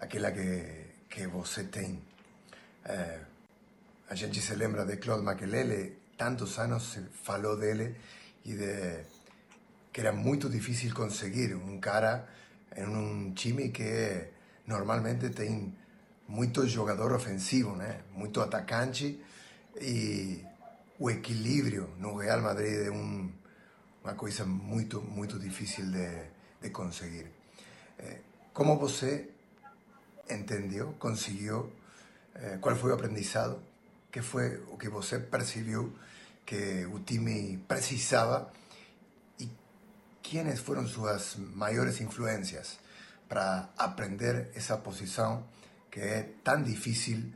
aquela 0.00 0.32
que, 0.32 0.86
que 1.08 1.26
você 1.26 1.64
tem. 1.64 2.02
É, 2.84 3.20
a 4.08 4.14
gente 4.14 4.40
se 4.40 4.54
lembra 4.54 4.84
de 4.84 4.96
Claude 4.96 5.22
Makelele, 5.22 5.98
tantos 6.16 6.58
anos 6.58 6.92
se 6.92 7.00
falou 7.22 7.56
dele 7.56 7.96
e 8.44 8.54
de 8.54 9.04
que 9.92 10.00
era 10.00 10.12
muito 10.12 10.48
difícil 10.48 10.94
conseguir 10.94 11.54
um 11.54 11.78
cara 11.78 12.28
em 12.76 12.86
um 12.86 13.32
time 13.32 13.70
que 13.70 14.28
normalmente 14.66 15.30
tem 15.30 15.76
muito 16.28 16.66
jogador 16.66 17.12
ofensivo, 17.12 17.74
né? 17.74 18.00
muito 18.14 18.40
atacante 18.40 19.20
e 19.80 20.44
o 20.98 21.10
equilíbrio 21.10 21.90
no 21.98 22.16
Real 22.16 22.40
Madrid 22.40 22.86
é 22.86 22.90
um, 22.90 23.30
uma 24.02 24.14
coisa 24.14 24.44
muito, 24.44 25.02
muito 25.02 25.38
difícil 25.38 25.90
de, 25.90 26.22
de 26.62 26.70
conseguir. 26.70 27.26
Eh, 27.98 28.18
como 28.52 28.78
você 28.78 29.29
entendeu, 30.34 30.94
conseguiu, 30.98 31.72
eh, 32.34 32.58
qual 32.60 32.76
foi 32.76 32.90
o 32.90 32.94
aprendizado, 32.94 33.60
que 34.10 34.22
foi 34.22 34.56
o 34.68 34.76
que 34.76 34.88
você 34.88 35.18
percebeu 35.18 35.92
que 36.44 36.84
o 36.86 36.98
time 37.00 37.58
precisava 37.68 38.50
e 39.38 39.48
quais 40.22 40.60
foram 40.60 40.86
suas 40.86 41.36
maiores 41.36 42.00
influências 42.00 42.78
para 43.28 43.68
aprender 43.78 44.50
essa 44.54 44.76
posição 44.76 45.46
que 45.90 46.00
é 46.00 46.28
tão 46.42 46.62
difícil, 46.62 47.32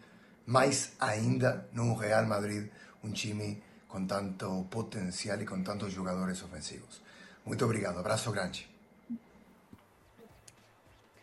mais 0.46 0.92
ainda 0.98 1.68
no 1.72 1.94
Real 1.94 2.26
Madrid, 2.26 2.68
um 3.02 3.12
time 3.12 3.62
com 3.88 4.04
tanto 4.06 4.64
potencial 4.70 5.40
e 5.40 5.46
com 5.46 5.62
tantos 5.62 5.92
jogadores 5.92 6.42
ofensivos. 6.42 7.00
Muito 7.44 7.64
obrigado, 7.64 7.98
abraço 7.98 8.30
grande. 8.32 8.68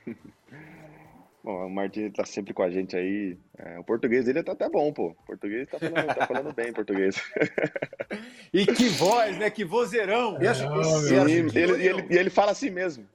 Bom, 1.44 1.66
o 1.66 1.70
Martin 1.70 2.06
está 2.06 2.24
sempre 2.24 2.54
com 2.54 2.62
a 2.62 2.70
gente 2.70 2.96
aí. 2.96 3.38
É, 3.58 3.80
o 3.80 3.84
português 3.84 4.26
dele 4.26 4.44
tá 4.44 4.52
até 4.52 4.70
bom, 4.70 4.94
pô. 4.94 5.08
O 5.08 5.26
português 5.26 5.68
tá 5.68 5.80
falando, 5.80 6.16
tá 6.16 6.28
falando 6.28 6.54
bem 6.54 6.72
português. 6.72 7.16
e 8.54 8.66
que 8.66 8.90
voz, 8.90 9.38
né? 9.38 9.50
Que 9.50 9.66
vozeirão! 9.66 10.38
E, 10.40 10.54
Sim, 10.54 11.58
ele, 11.58 11.82
e 11.82 11.88
ele, 11.88 12.08
e 12.12 12.18
ele 12.18 12.30
fala 12.30 12.52
assim 12.52 12.70
mesmo. 12.70 13.08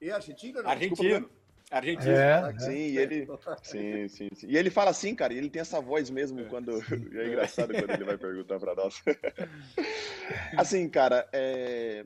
E 0.00 0.10
argentino? 0.10 0.62
Não? 0.62 0.70
Argentino. 0.70 1.30
Argentino. 1.70 2.10
É, 2.10 2.52
sim, 2.58 2.72
e 2.72 2.98
ele, 2.98 3.28
sim, 3.62 4.08
sim, 4.08 4.28
sim. 4.34 4.46
E 4.48 4.58
ele 4.58 4.70
fala 4.70 4.90
assim, 4.90 5.14
cara, 5.14 5.32
ele 5.32 5.48
tem 5.48 5.60
essa 5.60 5.80
voz 5.80 6.10
mesmo 6.10 6.44
quando. 6.46 6.72
É 7.16 7.28
engraçado 7.28 7.72
quando 7.72 7.90
ele 7.90 8.04
vai 8.04 8.18
perguntar 8.18 8.58
para 8.58 8.74
nós. 8.74 9.02
assim, 10.56 10.88
cara, 10.88 11.28
é. 11.32 12.04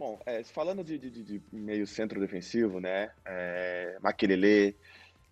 Bom, 0.00 0.18
é, 0.24 0.42
falando 0.42 0.82
de, 0.82 0.96
de, 0.96 1.10
de, 1.10 1.42
meio 1.52 1.86
centro 1.86 2.18
defensivo, 2.18 2.80
né? 2.80 3.10
É, 3.22 3.98
Maquelele, 4.00 4.74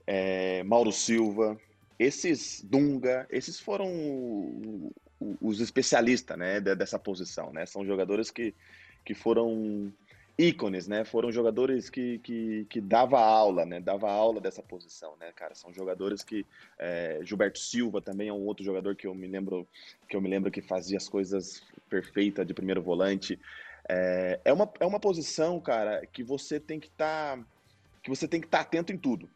é, 0.07 0.63
Mauro 0.63 0.93
Silva, 0.93 1.59
esses 1.99 2.61
Dunga, 2.63 3.27
esses 3.31 3.59
foram 3.59 3.91
os 5.41 5.61
especialistas, 5.61 6.37
né? 6.37 6.61
Dessa 6.61 6.99
posição, 6.99 7.51
né? 7.51 7.65
São 7.65 7.83
jogadores 7.83 8.31
que, 8.31 8.55
que 9.07 9.15
foram 9.15 9.91
ícones, 10.39 10.87
né? 10.87 11.03
Foram 11.03 11.33
jogadores 11.33 11.89
que, 11.89 12.19
que, 12.19 12.67
que 12.69 12.79
dava 12.79 13.19
aula, 13.19 13.65
né? 13.65 13.81
Dava 13.81 14.11
aula 14.11 14.39
dessa 14.39 14.63
posição, 14.63 15.17
né, 15.19 15.33
cara? 15.35 15.55
São 15.55 15.73
jogadores 15.73 16.23
que 16.23 16.45
é, 16.79 17.21
Gilberto 17.23 17.59
Silva 17.59 18.03
também 18.03 18.29
é 18.29 18.33
um 18.35 18.45
outro 18.45 18.63
jogador 18.63 18.95
que 18.95 19.07
eu 19.07 19.15
me 19.15 19.27
lembro 19.27 19.67
que 20.07 20.15
eu 20.15 20.21
me 20.21 20.29
lembro 20.29 20.51
que 20.51 20.61
fazia 20.61 20.99
as 20.99 21.09
coisas 21.09 21.63
perfeitas 21.89 22.47
de 22.47 22.53
primeiro 22.53 22.83
volante. 22.83 23.41
É, 23.89 24.41
é, 24.45 24.53
uma, 24.53 24.71
é 24.79 24.87
uma 24.87 25.01
posição, 25.01 25.59
cara, 25.59 26.07
que 26.13 26.23
você 26.23 26.61
tem 26.61 26.79
que 26.79 26.89
estar 26.89 27.39
tá, 27.39 27.45
que 28.03 28.11
você 28.11 28.29
tem 28.29 28.41
que 28.41 28.47
estar 28.47 28.59
tá 28.59 28.65
atento 28.65 28.93
em 28.93 28.99
tudo. 28.99 29.29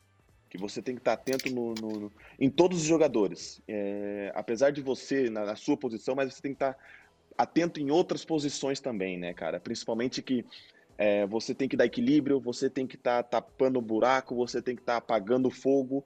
Que 0.50 0.58
você 0.58 0.82
tem 0.82 0.94
que 0.94 1.00
estar 1.00 1.16
tá 1.16 1.22
atento 1.22 1.50
no, 1.50 1.74
no, 1.74 2.00
no, 2.00 2.12
em 2.38 2.50
todos 2.50 2.78
os 2.78 2.84
jogadores. 2.84 3.62
É, 3.66 4.30
apesar 4.34 4.70
de 4.70 4.82
você, 4.82 5.30
na, 5.30 5.46
na, 5.46 5.56
sua 5.56 5.76
posição, 5.76 6.14
mas 6.14 6.34
você 6.34 6.42
tem 6.42 6.52
que 6.52 6.56
estar 6.56 6.74
tá 6.74 6.80
atento 7.38 7.80
em 7.80 7.90
outras 7.90 8.24
posições 8.24 8.78
também, 8.78 9.16
né, 9.18 9.32
cara? 9.32 9.58
Principalmente 9.58 10.20
que 10.20 10.44
é, 10.98 11.26
você 11.26 11.54
tem 11.54 11.68
que 11.68 11.76
dar 11.76 11.86
equilíbrio, 11.86 12.38
você 12.38 12.68
tem 12.68 12.86
que 12.86 12.96
estar 12.96 13.22
tá 13.22 13.40
tapando 13.40 13.78
o 13.78 13.82
buraco, 13.82 14.34
você 14.36 14.60
tem 14.60 14.76
que 14.76 14.82
estar 14.82 14.92
tá 14.92 14.98
apagando 14.98 15.48
o 15.48 15.50
fogo. 15.50 16.04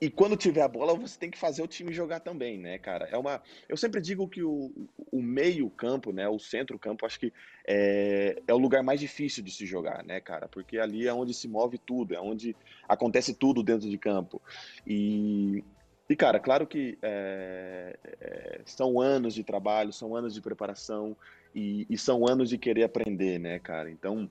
E 0.00 0.08
quando 0.08 0.36
tiver 0.36 0.62
a 0.62 0.68
bola, 0.68 0.94
você 0.94 1.18
tem 1.18 1.30
que 1.30 1.38
fazer 1.38 1.60
o 1.60 1.66
time 1.66 1.92
jogar 1.92 2.20
também, 2.20 2.56
né, 2.56 2.78
cara? 2.78 3.08
É 3.10 3.18
uma. 3.18 3.42
Eu 3.68 3.76
sempre 3.76 4.00
digo 4.00 4.28
que 4.28 4.42
o, 4.44 4.70
o 5.10 5.20
meio-campo, 5.20 6.12
né? 6.12 6.28
O 6.28 6.38
centro-campo, 6.38 7.04
acho 7.04 7.18
que 7.18 7.32
é, 7.66 8.40
é 8.46 8.54
o 8.54 8.58
lugar 8.58 8.82
mais 8.82 9.00
difícil 9.00 9.42
de 9.42 9.50
se 9.50 9.66
jogar, 9.66 10.04
né, 10.04 10.20
cara? 10.20 10.46
Porque 10.48 10.78
ali 10.78 11.08
é 11.08 11.12
onde 11.12 11.34
se 11.34 11.48
move 11.48 11.78
tudo, 11.78 12.14
é 12.14 12.20
onde 12.20 12.54
acontece 12.88 13.34
tudo 13.34 13.62
dentro 13.62 13.90
de 13.90 13.98
campo. 13.98 14.40
E, 14.86 15.64
e 16.08 16.14
cara, 16.14 16.38
claro 16.38 16.64
que 16.64 16.96
é, 17.02 17.98
é, 18.20 18.60
são 18.64 19.00
anos 19.00 19.34
de 19.34 19.42
trabalho, 19.42 19.92
são 19.92 20.14
anos 20.14 20.32
de 20.32 20.40
preparação, 20.40 21.16
e, 21.52 21.86
e, 21.90 21.98
são 21.98 22.28
anos 22.28 22.48
de 22.50 22.58
querer 22.58 22.84
aprender, 22.84 23.40
né, 23.40 23.58
cara? 23.58 23.90
Então, 23.90 24.30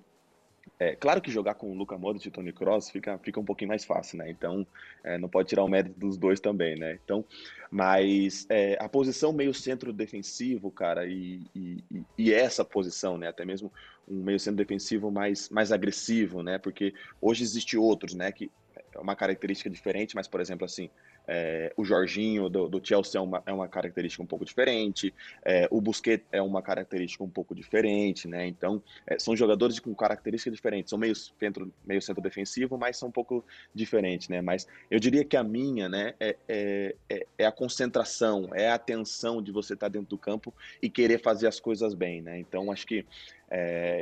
é 0.80 0.96
claro 0.96 1.20
que 1.22 1.32
jogar 1.32 1.56
com 1.56 1.72
o 1.72 1.74
Luca 1.74 1.98
Modric 1.98 2.28
e 2.28 2.32
Tony 2.32 2.54
Cross 2.54 2.92
fica, 2.92 3.18
fica 3.18 3.40
um 3.40 3.46
pouquinho 3.46 3.70
mais 3.70 3.84
fácil, 3.84 4.20
né? 4.20 4.30
Então, 4.30 4.66
é, 5.04 5.18
não 5.18 5.28
pode 5.28 5.50
tirar 5.50 5.64
o 5.64 5.68
mérito 5.68 6.00
dos 6.00 6.18
dois 6.18 6.40
também, 6.40 6.78
né? 6.78 7.00
Então, 7.04 7.26
mas 7.72 8.46
é, 8.48 8.78
a 8.80 8.88
posição 8.88 9.34
meio 9.34 9.54
centro 9.54 9.92
defensivo, 9.92 10.70
cara, 10.70 11.08
e, 11.08 11.42
e, 11.56 11.84
e, 12.18 12.34
essa 12.34 12.64
posição, 12.64 13.18
né? 13.18 13.28
Até 13.28 13.44
mesmo 13.44 13.74
um 14.08 14.24
meio 14.24 14.40
centro 14.40 14.58
defensivo 14.58 15.10
mais, 15.10 15.50
mais 15.50 15.72
agressivo, 15.72 16.44
né? 16.44 16.60
Porque 16.60 16.94
hoje 17.20 17.44
existe 17.44 17.76
outros, 17.76 18.14
né? 18.14 18.32
Que 18.32 18.52
é 18.94 19.00
uma 19.00 19.16
característica 19.16 19.70
diferente, 19.72 20.16
mas, 20.16 20.28
por 20.28 20.40
exemplo, 20.40 20.64
assim, 20.64 20.92
é, 21.28 21.74
o 21.76 21.84
Jorginho 21.84 22.50
do, 22.50 22.70
do 22.70 22.86
Chelsea 22.86 23.20
é 23.20 23.22
uma, 23.22 23.44
é 23.46 23.52
uma, 23.52 23.68
característica 23.68 24.24
um 24.24 24.26
pouco 24.26 24.46
diferente, 24.46 25.14
é, 25.44 25.68
o 25.70 25.82
Busquets 25.82 26.26
é 26.32 26.42
uma 26.42 26.62
característica 26.62 27.24
um 27.24 27.30
pouco 27.30 27.54
diferente, 27.54 28.28
né? 28.28 28.48
Então, 28.48 28.82
é, 29.06 29.20
são 29.20 29.36
jogadores 29.36 29.80
com 29.80 29.94
características 29.94 30.54
diferentes, 30.54 30.90
são 30.90 30.98
meio 30.98 31.16
centro, 31.16 31.72
meio 31.86 32.02
centro 32.02 32.22
defensivo, 32.22 32.78
mas 32.78 32.98
são 32.98 33.10
um 33.10 33.12
pouco 33.12 33.44
diferentes, 33.76 34.30
né? 34.30 34.42
Mas 34.42 34.68
eu 34.90 35.00
diria 35.00 35.26
que 35.26 35.36
a 35.36 35.44
minha, 35.44 35.90
né, 35.90 36.14
é, 36.20 36.36
é, 36.48 36.96
é, 37.38 37.46
a 37.46 37.52
concentração, 37.52 38.50
é 38.54 38.70
a 38.70 38.76
atenção 38.76 39.42
de 39.42 39.52
você 39.52 39.74
estar 39.74 39.90
dentro 39.90 40.08
do 40.08 40.18
campo 40.18 40.54
e 40.82 40.90
querer 40.90 41.20
fazer 41.20 41.48
as 41.48 41.60
coisas 41.60 41.94
bem, 41.94 42.22
né? 42.22 42.40
Então, 42.40 42.72
acho 42.72 42.88
que 42.88 43.06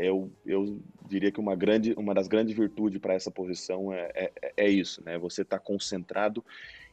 eu, 0.01 0.31
eu 0.43 0.79
diria 1.07 1.31
que 1.31 1.39
uma, 1.39 1.55
grande, 1.55 1.93
uma 1.95 2.15
das 2.15 2.27
grandes 2.27 2.55
virtudes 2.55 2.99
para 2.99 3.13
essa 3.13 3.29
posição 3.29 3.93
é, 3.93 4.31
é, 4.57 4.67
isso, 4.67 5.03
né? 5.05 5.19
Você 5.19 5.43
está 5.43 5.59
concentrado 5.59 6.43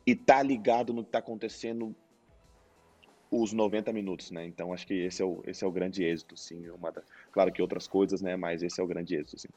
e 0.07 0.15
tá 0.15 0.43
ligado 0.43 0.93
no 0.93 1.03
que 1.03 1.09
está 1.09 1.19
acontecendo 1.19 1.95
os 3.31 3.53
90 3.53 3.93
minutos, 3.93 4.31
né? 4.31 4.45
Então 4.45 4.73
acho 4.73 4.87
que 4.87 4.95
esse 4.95 5.23
é 5.23 5.25
o, 5.25 5.43
esse 5.47 5.65
é 5.65 5.67
o 5.67 5.73
grande 5.73 6.05
êxito, 6.05 6.37
sim. 6.37 6.69
Uma 6.71 6.93
da, 6.93 7.03
claro 7.31 7.51
que 7.51 7.62
outras 7.62 7.88
coisas, 7.88 8.21
né? 8.21 8.37
Mas 8.37 8.62
esse 8.62 8.81
é 8.81 8.85
o 8.85 8.87
grande 8.87 9.17
êxito, 9.17 9.38
sim. 9.38 9.49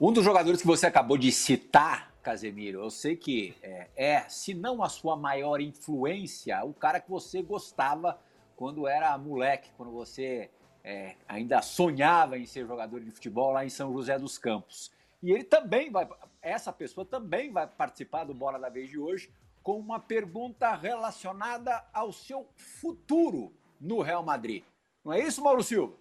Um 0.00 0.12
dos 0.12 0.24
jogadores 0.24 0.62
que 0.62 0.66
você 0.66 0.86
acabou 0.86 1.18
de 1.18 1.30
citar, 1.30 2.14
Casemiro, 2.22 2.80
eu 2.80 2.90
sei 2.90 3.16
que 3.16 3.54
é, 3.62 3.88
é, 3.94 4.20
se 4.28 4.54
não 4.54 4.82
a 4.82 4.88
sua 4.88 5.14
maior 5.14 5.60
influência, 5.60 6.64
o 6.64 6.72
cara 6.72 7.00
que 7.00 7.10
você 7.10 7.42
gostava 7.42 8.18
quando 8.56 8.88
era 8.88 9.16
moleque, 9.18 9.70
quando 9.76 9.92
você 9.92 10.48
é, 10.82 11.16
ainda 11.28 11.60
sonhava 11.60 12.38
em 12.38 12.46
ser 12.46 12.66
jogador 12.66 13.00
de 13.00 13.10
futebol 13.10 13.52
lá 13.52 13.64
em 13.64 13.68
São 13.68 13.92
José 13.92 14.18
dos 14.18 14.38
Campos. 14.38 14.90
E 15.22 15.30
ele 15.30 15.44
também 15.44 15.90
vai, 15.90 16.08
essa 16.40 16.72
pessoa 16.72 17.04
também 17.04 17.52
vai 17.52 17.66
participar 17.66 18.24
do 18.24 18.32
Bola 18.32 18.58
da 18.58 18.70
Vez 18.70 18.88
de 18.88 18.98
hoje 18.98 19.30
com 19.62 19.78
uma 19.78 20.00
pergunta 20.00 20.74
relacionada 20.74 21.84
ao 21.92 22.12
seu 22.12 22.48
futuro 22.56 23.52
no 23.80 24.00
Real 24.00 24.22
Madrid. 24.22 24.62
Não 25.04 25.12
é 25.12 25.20
isso, 25.20 25.42
Mauro 25.42 25.62
Silva? 25.62 25.94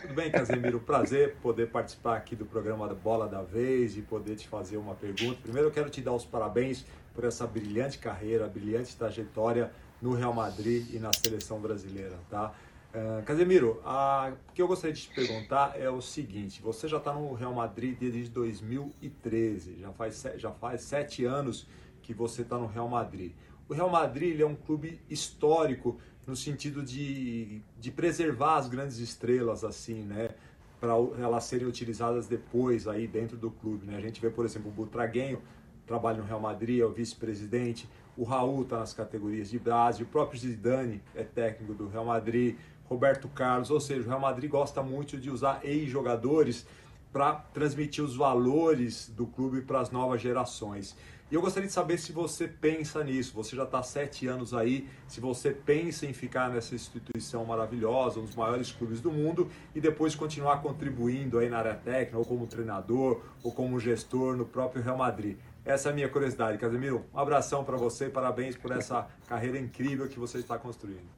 Tudo 0.00 0.14
bem, 0.14 0.30
Casemiro. 0.30 0.80
Prazer 0.80 1.36
poder 1.36 1.70
participar 1.70 2.16
aqui 2.16 2.34
do 2.34 2.44
programa 2.44 2.92
Bola 2.94 3.28
da 3.28 3.42
Vez 3.42 3.96
e 3.96 4.02
poder 4.02 4.36
te 4.36 4.48
fazer 4.48 4.76
uma 4.76 4.94
pergunta. 4.94 5.40
Primeiro, 5.42 5.68
eu 5.68 5.72
quero 5.72 5.88
te 5.88 6.00
dar 6.00 6.12
os 6.12 6.24
parabéns 6.24 6.84
por 7.14 7.24
essa 7.24 7.46
brilhante 7.46 7.98
carreira, 7.98 8.48
brilhante 8.48 8.96
trajetória 8.96 9.70
no 10.02 10.12
Real 10.14 10.34
Madrid 10.34 10.92
e 10.92 10.98
na 10.98 11.10
seleção 11.12 11.60
brasileira, 11.60 12.18
tá? 12.28 12.52
Uh, 12.92 13.24
Casemiro, 13.24 13.82
o 13.84 14.52
que 14.52 14.62
eu 14.62 14.68
gostaria 14.68 14.94
de 14.94 15.02
te 15.02 15.14
perguntar 15.14 15.80
é 15.80 15.90
o 15.90 16.00
seguinte: 16.00 16.60
você 16.62 16.86
já 16.86 16.98
está 16.98 17.12
no 17.12 17.32
Real 17.34 17.52
Madrid 17.52 17.98
desde 17.98 18.28
2013, 18.30 19.78
já 19.80 19.92
faz, 19.92 20.26
já 20.36 20.50
faz 20.52 20.82
sete 20.82 21.24
anos 21.24 21.66
que 22.04 22.12
você 22.12 22.42
está 22.42 22.58
no 22.58 22.66
Real 22.66 22.88
Madrid. 22.88 23.32
O 23.66 23.72
Real 23.72 23.88
Madrid 23.88 24.38
é 24.38 24.46
um 24.46 24.54
clube 24.54 25.00
histórico 25.08 25.98
no 26.26 26.36
sentido 26.36 26.82
de, 26.82 27.62
de 27.80 27.90
preservar 27.90 28.56
as 28.56 28.68
grandes 28.68 28.98
estrelas, 28.98 29.64
assim, 29.64 30.02
né? 30.02 30.30
Para 30.78 30.92
elas 31.18 31.44
serem 31.44 31.66
utilizadas 31.66 32.26
depois 32.26 32.86
aí 32.86 33.06
dentro 33.08 33.38
do 33.38 33.50
clube, 33.50 33.86
né? 33.86 33.96
A 33.96 34.00
gente 34.00 34.20
vê, 34.20 34.28
por 34.28 34.44
exemplo, 34.44 34.70
o 34.70 34.72
Butraguenho 34.72 35.40
trabalha 35.86 36.18
no 36.18 36.24
Real 36.24 36.40
Madrid, 36.40 36.80
é 36.80 36.84
o 36.84 36.92
vice-presidente. 36.92 37.88
O 38.16 38.24
Raul 38.24 38.62
está 38.62 38.78
nas 38.78 38.92
categorias 38.92 39.50
de 39.50 39.58
base, 39.58 40.02
o 40.02 40.06
próprio 40.06 40.38
Zidane 40.38 41.02
é 41.14 41.24
técnico 41.24 41.72
do 41.72 41.88
Real 41.88 42.04
Madrid. 42.04 42.56
Roberto 42.84 43.28
Carlos, 43.28 43.70
ou 43.70 43.80
seja, 43.80 44.02
o 44.02 44.08
Real 44.08 44.20
Madrid 44.20 44.50
gosta 44.50 44.82
muito 44.82 45.16
de 45.16 45.30
usar 45.30 45.60
ex-jogadores 45.64 46.66
para 47.10 47.32
transmitir 47.32 48.04
os 48.04 48.14
valores 48.14 49.08
do 49.08 49.26
clube 49.26 49.62
para 49.62 49.80
as 49.80 49.90
novas 49.90 50.20
gerações. 50.20 50.96
E 51.34 51.36
eu 51.36 51.40
gostaria 51.40 51.66
de 51.66 51.72
saber 51.72 51.98
se 51.98 52.12
você 52.12 52.46
pensa 52.46 53.02
nisso. 53.02 53.34
Você 53.34 53.56
já 53.56 53.64
está 53.64 53.82
sete 53.82 54.24
anos 54.28 54.54
aí. 54.54 54.88
Se 55.08 55.18
você 55.18 55.50
pensa 55.50 56.06
em 56.06 56.12
ficar 56.12 56.48
nessa 56.48 56.76
instituição 56.76 57.44
maravilhosa, 57.44 58.20
um 58.20 58.24
dos 58.24 58.36
maiores 58.36 58.70
clubes 58.70 59.00
do 59.00 59.10
mundo, 59.10 59.50
e 59.74 59.80
depois 59.80 60.14
continuar 60.14 60.62
contribuindo 60.62 61.40
aí 61.40 61.48
na 61.48 61.58
área 61.58 61.74
técnica, 61.74 62.16
ou 62.16 62.24
como 62.24 62.46
treinador, 62.46 63.20
ou 63.42 63.50
como 63.50 63.80
gestor 63.80 64.36
no 64.36 64.46
próprio 64.46 64.80
Real 64.80 64.96
Madrid. 64.96 65.36
Essa 65.64 65.88
é 65.88 65.90
a 65.90 65.94
minha 65.96 66.08
curiosidade, 66.08 66.56
Casemiro. 66.56 67.04
Um 67.12 67.18
abração 67.18 67.64
para 67.64 67.76
você, 67.76 68.08
parabéns 68.08 68.56
por 68.56 68.70
essa 68.70 69.08
carreira 69.26 69.58
incrível 69.58 70.08
que 70.08 70.20
você 70.20 70.38
está 70.38 70.56
construindo. 70.56 71.10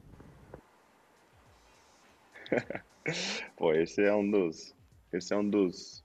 Pô, 3.55 3.71
esse 3.71 4.01
é 4.01 4.15
um 4.15 4.27
dos, 4.27 4.73
esse 5.13 5.31
é 5.31 5.37
um 5.37 5.47
dos, 5.47 6.03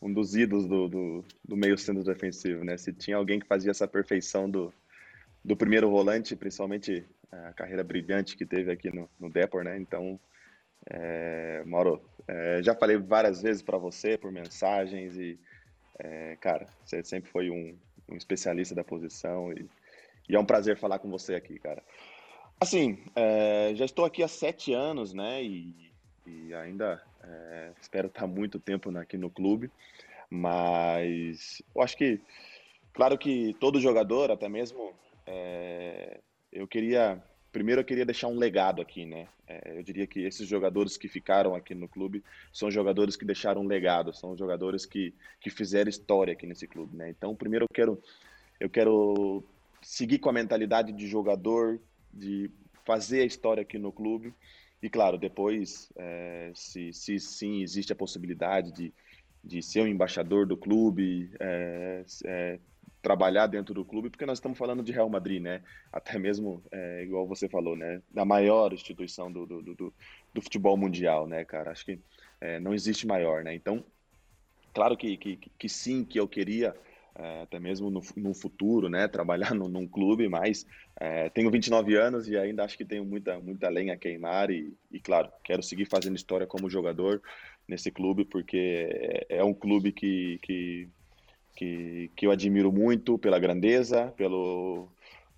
um 0.00 0.12
dos 0.12 0.34
ídolos 0.34 0.66
do, 0.66 0.88
do, 0.88 1.24
do, 1.44 1.56
meio 1.56 1.76
centro 1.76 2.02
defensivo, 2.02 2.64
né? 2.64 2.76
Se 2.76 2.92
tinha 2.92 3.16
alguém 3.16 3.38
que 3.38 3.46
fazia 3.46 3.70
essa 3.70 3.86
perfeição 3.86 4.48
do, 4.48 4.72
do 5.44 5.56
primeiro 5.56 5.90
volante, 5.90 6.34
principalmente 6.34 7.04
a 7.30 7.52
carreira 7.52 7.84
brilhante 7.84 8.36
que 8.36 8.46
teve 8.46 8.72
aqui 8.72 8.94
no, 8.94 9.08
no 9.18 9.28
Depor, 9.28 9.62
né? 9.62 9.76
Então, 9.78 10.18
é, 10.88 11.62
Mauro, 11.66 12.02
é, 12.26 12.62
já 12.62 12.74
falei 12.74 12.96
várias 12.96 13.42
vezes 13.42 13.62
para 13.62 13.76
você 13.76 14.16
por 14.16 14.32
mensagens 14.32 15.16
e, 15.16 15.38
é, 15.98 16.36
cara, 16.40 16.66
você 16.84 17.04
sempre 17.04 17.30
foi 17.30 17.50
um, 17.50 17.76
um 18.08 18.16
especialista 18.16 18.74
da 18.74 18.82
posição 18.82 19.52
e, 19.52 19.68
e, 20.28 20.34
é 20.34 20.38
um 20.38 20.46
prazer 20.46 20.78
falar 20.78 20.98
com 20.98 21.10
você 21.10 21.34
aqui, 21.34 21.58
cara. 21.58 21.82
Assim, 22.58 22.98
é, 23.14 23.72
já 23.74 23.84
estou 23.84 24.04
aqui 24.04 24.22
há 24.22 24.28
sete 24.28 24.72
anos, 24.72 25.12
né? 25.12 25.42
E, 25.42 25.92
e 26.26 26.54
ainda 26.54 27.02
é, 27.22 27.72
espero 27.80 28.08
estar 28.08 28.26
muito 28.26 28.58
tempo 28.58 28.96
aqui 28.98 29.16
no 29.16 29.30
clube. 29.30 29.70
Mas 30.28 31.60
eu 31.74 31.82
acho 31.82 31.96
que, 31.96 32.20
claro 32.92 33.18
que 33.18 33.54
todo 33.58 33.80
jogador, 33.80 34.30
até 34.30 34.48
mesmo, 34.48 34.92
é, 35.26 36.20
eu 36.52 36.66
queria. 36.66 37.22
Primeiro, 37.52 37.80
eu 37.80 37.84
queria 37.84 38.06
deixar 38.06 38.28
um 38.28 38.38
legado 38.38 38.80
aqui, 38.80 39.04
né? 39.04 39.26
É, 39.48 39.76
eu 39.76 39.82
diria 39.82 40.06
que 40.06 40.20
esses 40.20 40.46
jogadores 40.46 40.96
que 40.96 41.08
ficaram 41.08 41.56
aqui 41.56 41.74
no 41.74 41.88
clube 41.88 42.22
são 42.52 42.70
jogadores 42.70 43.16
que 43.16 43.24
deixaram 43.24 43.62
um 43.62 43.66
legado, 43.66 44.14
são 44.14 44.36
jogadores 44.36 44.86
que, 44.86 45.12
que 45.40 45.50
fizeram 45.50 45.90
história 45.90 46.32
aqui 46.32 46.46
nesse 46.46 46.68
clube, 46.68 46.96
né? 46.96 47.10
Então, 47.10 47.34
primeiro, 47.34 47.64
eu 47.64 47.74
quero, 47.74 48.00
eu 48.60 48.70
quero 48.70 49.42
seguir 49.82 50.20
com 50.20 50.30
a 50.30 50.32
mentalidade 50.32 50.92
de 50.92 51.08
jogador 51.08 51.80
de 52.12 52.48
fazer 52.84 53.22
a 53.22 53.26
história 53.26 53.62
aqui 53.62 53.78
no 53.78 53.90
clube. 53.90 54.32
E 54.82 54.88
claro, 54.88 55.18
depois, 55.18 55.92
é, 55.96 56.52
se, 56.54 56.92
se 56.92 57.18
sim 57.18 57.62
existe 57.62 57.92
a 57.92 57.96
possibilidade 57.96 58.72
de, 58.72 58.94
de 59.44 59.62
ser 59.62 59.82
um 59.82 59.86
embaixador 59.86 60.46
do 60.46 60.56
clube, 60.56 61.30
é, 61.38 62.04
é, 62.24 62.58
trabalhar 63.02 63.46
dentro 63.46 63.74
do 63.74 63.84
clube, 63.84 64.10
porque 64.10 64.24
nós 64.24 64.38
estamos 64.38 64.56
falando 64.56 64.82
de 64.82 64.92
Real 64.92 65.08
Madrid, 65.08 65.42
né? 65.42 65.62
Até 65.92 66.18
mesmo, 66.18 66.62
é, 66.70 67.02
igual 67.02 67.26
você 67.26 67.48
falou, 67.48 67.76
né? 67.76 68.00
Da 68.10 68.24
maior 68.24 68.72
instituição 68.72 69.30
do, 69.30 69.46
do, 69.46 69.62
do, 69.62 69.94
do 70.34 70.42
futebol 70.42 70.76
mundial, 70.76 71.26
né, 71.26 71.44
cara? 71.44 71.70
Acho 71.70 71.84
que 71.84 71.98
não 72.62 72.72
existe 72.72 73.06
maior, 73.06 73.44
né? 73.44 73.54
Então, 73.54 73.84
claro 74.72 74.96
que, 74.96 75.14
que, 75.18 75.36
que 75.36 75.68
sim, 75.68 76.02
que 76.02 76.18
eu 76.18 76.26
queria 76.26 76.74
é, 77.14 77.42
até 77.42 77.58
mesmo 77.58 77.90
no, 77.90 78.00
no, 78.16 78.34
futuro, 78.34 78.88
né, 78.88 79.06
trabalhar 79.08 79.54
no, 79.54 79.68
num 79.68 79.86
clube, 79.86 80.28
mas 80.28 80.66
é, 80.98 81.28
tenho 81.30 81.50
29 81.50 81.96
anos 81.96 82.28
e 82.28 82.36
ainda 82.36 82.64
acho 82.64 82.76
que 82.76 82.84
tenho 82.84 83.04
muita, 83.04 83.38
muita 83.40 83.68
lenha 83.68 83.94
a 83.94 83.96
queimar 83.96 84.50
e, 84.50 84.74
e, 84.90 85.00
claro, 85.00 85.30
quero 85.44 85.62
seguir 85.62 85.86
fazendo 85.86 86.16
história 86.16 86.46
como 86.46 86.70
jogador 86.70 87.20
nesse 87.66 87.90
clube, 87.90 88.24
porque 88.24 88.88
é, 89.28 89.38
é 89.38 89.44
um 89.44 89.54
clube 89.54 89.92
que, 89.92 90.38
que, 90.42 90.88
que, 91.56 92.10
que, 92.16 92.26
eu 92.26 92.30
admiro 92.30 92.72
muito 92.72 93.18
pela 93.18 93.38
grandeza, 93.38 94.12
pelo, 94.16 94.88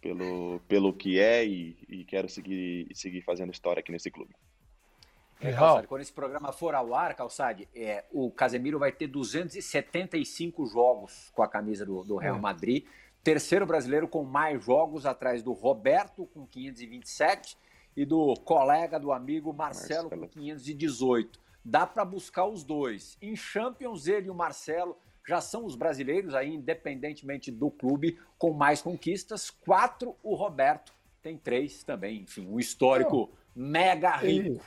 pelo, 0.00 0.60
pelo 0.68 0.92
que 0.92 1.18
é 1.18 1.44
e, 1.46 1.76
e 1.88 2.04
quero 2.04 2.28
seguir, 2.28 2.88
seguir 2.94 3.22
fazendo 3.22 3.52
história 3.52 3.80
aqui 3.80 3.92
nesse 3.92 4.10
clube. 4.10 4.34
É, 5.42 5.52
Calçade, 5.52 5.88
quando 5.88 6.02
esse 6.02 6.12
programa 6.12 6.52
for 6.52 6.74
ao 6.74 6.94
ar, 6.94 7.14
Calçade, 7.14 7.68
é, 7.74 8.04
o 8.12 8.30
Casemiro 8.30 8.78
vai 8.78 8.92
ter 8.92 9.08
275 9.08 10.66
jogos 10.66 11.30
com 11.34 11.42
a 11.42 11.48
camisa 11.48 11.84
do, 11.84 12.04
do 12.04 12.16
Real 12.16 12.36
é. 12.36 12.40
Madrid. 12.40 12.86
Terceiro 13.24 13.66
brasileiro 13.66 14.06
com 14.06 14.22
mais 14.22 14.64
jogos 14.64 15.04
atrás 15.04 15.42
do 15.42 15.52
Roberto, 15.52 16.26
com 16.26 16.46
527, 16.46 17.56
e 17.96 18.04
do 18.04 18.34
colega, 18.44 18.98
do 18.98 19.12
amigo 19.12 19.52
Marcelo, 19.52 20.10
Marcelo. 20.10 20.28
com 20.28 20.28
518. 20.28 21.40
Dá 21.64 21.86
para 21.86 22.04
buscar 22.04 22.46
os 22.46 22.62
dois. 22.62 23.18
Em 23.20 23.34
Champions, 23.34 24.06
ele 24.06 24.28
e 24.28 24.30
o 24.30 24.34
Marcelo 24.34 24.96
já 25.26 25.40
são 25.40 25.64
os 25.64 25.76
brasileiros, 25.76 26.34
aí, 26.34 26.52
independentemente 26.54 27.50
do 27.50 27.70
clube, 27.70 28.18
com 28.38 28.52
mais 28.52 28.80
conquistas. 28.80 29.50
Quatro, 29.50 30.16
o 30.22 30.34
Roberto 30.34 30.92
tem 31.20 31.36
três 31.36 31.84
também. 31.84 32.22
Enfim, 32.22 32.46
um 32.48 32.58
histórico 32.58 33.30
mega 33.54 34.16
rico 34.16 34.64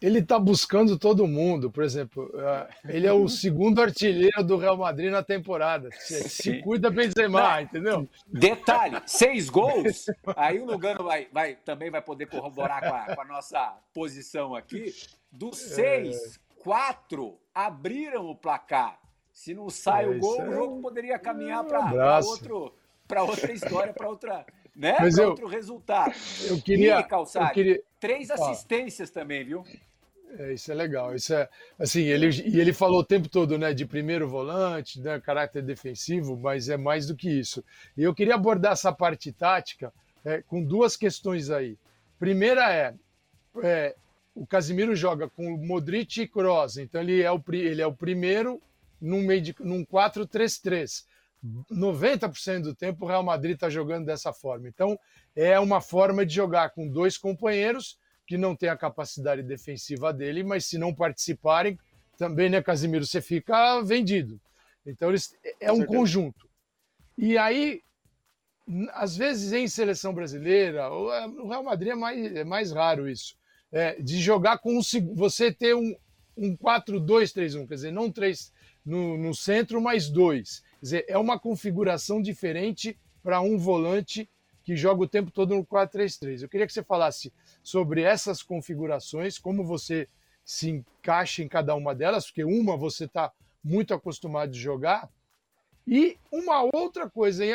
ele 0.00 0.20
está 0.20 0.38
buscando 0.38 0.98
todo 0.98 1.26
mundo. 1.26 1.70
Por 1.70 1.84
exemplo, 1.84 2.30
é, 2.34 2.68
ele 2.96 3.06
é 3.06 3.12
o 3.12 3.28
segundo 3.28 3.82
artilheiro 3.82 4.42
do 4.42 4.56
Real 4.56 4.76
Madrid 4.76 5.10
na 5.10 5.22
temporada. 5.22 5.90
Se, 5.92 6.28
se 6.28 6.62
cuida 6.62 6.90
Benzema, 6.90 7.62
entendeu? 7.62 8.08
Detalhe, 8.26 9.00
seis 9.06 9.48
gols. 9.48 10.06
Aí 10.36 10.58
o 10.58 10.64
Lugano 10.64 11.04
vai, 11.04 11.28
vai, 11.32 11.54
também 11.56 11.90
vai 11.90 12.00
poder 12.00 12.26
corroborar 12.26 12.80
com 12.80 12.94
a, 12.94 13.16
com 13.16 13.20
a 13.22 13.24
nossa 13.24 13.76
posição 13.92 14.54
aqui. 14.54 14.94
Dos 15.30 15.60
é. 15.72 15.74
seis, 15.74 16.36
é... 16.36 16.62
quatro 16.62 17.38
abriram 17.54 18.26
o 18.30 18.34
placar. 18.34 18.98
Se 19.32 19.54
não 19.54 19.70
sai 19.70 20.04
é, 20.04 20.08
o 20.08 20.18
gol, 20.18 20.42
o 20.42 20.52
jogo 20.52 20.82
poderia 20.82 21.18
caminhar 21.18 21.64
para 21.64 21.80
um 21.84 22.26
outro 22.26 22.74
para 23.06 23.24
outra 23.24 23.52
história, 23.52 23.92
para 23.92 24.08
outra, 24.08 24.46
né? 24.74 24.96
Mas 25.00 25.18
eu, 25.18 25.30
outro 25.30 25.48
resultado. 25.48 26.14
Eu 26.48 26.62
queria, 26.62 27.00
e, 27.00 27.38
eu 27.38 27.50
queria... 27.52 27.82
três 27.98 28.30
assistências 28.30 29.10
também, 29.10 29.44
viu? 29.44 29.64
É, 30.38 30.52
isso 30.52 30.70
é 30.70 30.74
legal. 30.74 31.14
Isso 31.14 31.34
é 31.34 31.48
assim, 31.78 32.02
ele 32.02 32.28
e 32.44 32.60
ele 32.60 32.72
falou 32.72 33.00
o 33.00 33.04
tempo 33.04 33.28
todo, 33.28 33.58
né, 33.58 33.74
de 33.74 33.84
primeiro 33.84 34.28
volante, 34.28 35.00
né, 35.00 35.20
caráter 35.20 35.62
defensivo, 35.62 36.36
mas 36.36 36.68
é 36.68 36.76
mais 36.76 37.06
do 37.06 37.16
que 37.16 37.28
isso. 37.28 37.64
E 37.96 38.02
eu 38.02 38.14
queria 38.14 38.34
abordar 38.34 38.72
essa 38.72 38.92
parte 38.92 39.32
tática 39.32 39.92
é, 40.24 40.42
com 40.42 40.62
duas 40.62 40.96
questões 40.96 41.50
aí. 41.50 41.76
Primeira 42.18 42.72
é, 42.72 42.94
é 43.62 43.96
o 44.34 44.46
Casimiro 44.46 44.94
joga 44.94 45.28
com 45.28 45.54
o 45.54 45.58
Modric 45.58 46.22
e 46.22 46.28
Kroos, 46.28 46.76
então 46.76 47.00
ele 47.00 47.22
é 47.22 47.32
o, 47.32 47.42
ele 47.52 47.82
é 47.82 47.86
o 47.86 47.92
primeiro 47.92 48.62
num, 49.00 49.22
meio 49.22 49.40
de, 49.40 49.54
num 49.60 49.84
4-3-3. 49.84 51.04
90% 51.72 52.62
do 52.62 52.74
tempo 52.74 53.04
o 53.04 53.08
Real 53.08 53.22
Madrid 53.22 53.54
está 53.54 53.70
jogando 53.70 54.06
dessa 54.06 54.32
forma. 54.32 54.68
Então 54.68 54.98
é 55.34 55.58
uma 55.58 55.80
forma 55.80 56.24
de 56.24 56.34
jogar 56.34 56.70
com 56.70 56.86
dois 56.86 57.16
companheiros 57.16 57.98
que 58.30 58.38
não 58.38 58.54
tem 58.54 58.68
a 58.68 58.76
capacidade 58.76 59.42
defensiva 59.42 60.12
dele, 60.12 60.44
mas 60.44 60.64
se 60.64 60.78
não 60.78 60.94
participarem, 60.94 61.76
também, 62.16 62.48
né, 62.48 62.62
Casimiro, 62.62 63.04
você 63.04 63.20
fica 63.20 63.82
vendido. 63.82 64.40
Então, 64.86 65.08
eles, 65.08 65.36
é 65.58 65.72
um 65.72 65.84
conjunto. 65.84 66.48
E 67.18 67.36
aí, 67.36 67.82
às 68.92 69.16
vezes 69.16 69.52
em 69.52 69.66
seleção 69.66 70.14
brasileira, 70.14 70.82
é, 70.82 71.26
o 71.26 71.48
Real 71.48 71.64
Madrid 71.64 71.90
é 71.90 71.96
mais, 71.96 72.36
é 72.36 72.44
mais 72.44 72.70
raro 72.70 73.08
isso, 73.08 73.34
é, 73.72 74.00
de 74.00 74.20
jogar 74.20 74.58
com 74.58 74.78
um, 74.78 74.80
você 75.16 75.52
ter 75.52 75.74
um, 75.74 75.92
um 76.36 76.56
4-2-3-1, 76.56 77.66
quer 77.66 77.74
dizer, 77.74 77.90
não 77.90 78.12
três 78.12 78.52
no, 78.86 79.18
no 79.18 79.34
centro, 79.34 79.80
mas 79.80 80.08
dois. 80.08 80.60
Quer 80.78 80.84
dizer, 80.84 81.04
é 81.08 81.18
uma 81.18 81.36
configuração 81.36 82.22
diferente 82.22 82.96
para 83.24 83.40
um 83.40 83.58
volante 83.58 84.30
que 84.62 84.76
joga 84.76 85.02
o 85.02 85.08
tempo 85.08 85.30
todo 85.30 85.54
no 85.54 85.64
4-3-3. 85.64 86.42
Eu 86.42 86.48
queria 86.48 86.66
que 86.66 86.72
você 86.72 86.82
falasse 86.82 87.32
sobre 87.62 88.02
essas 88.02 88.42
configurações, 88.42 89.38
como 89.38 89.64
você 89.64 90.08
se 90.44 90.70
encaixa 90.70 91.42
em 91.42 91.48
cada 91.48 91.74
uma 91.74 91.94
delas, 91.94 92.26
porque 92.26 92.44
uma 92.44 92.76
você 92.76 93.04
está 93.04 93.32
muito 93.62 93.94
acostumado 93.94 94.50
a 94.50 94.58
jogar. 94.58 95.08
E 95.86 96.18
uma 96.30 96.62
outra 96.74 97.08
coisa, 97.08 97.44
em, 97.44 97.52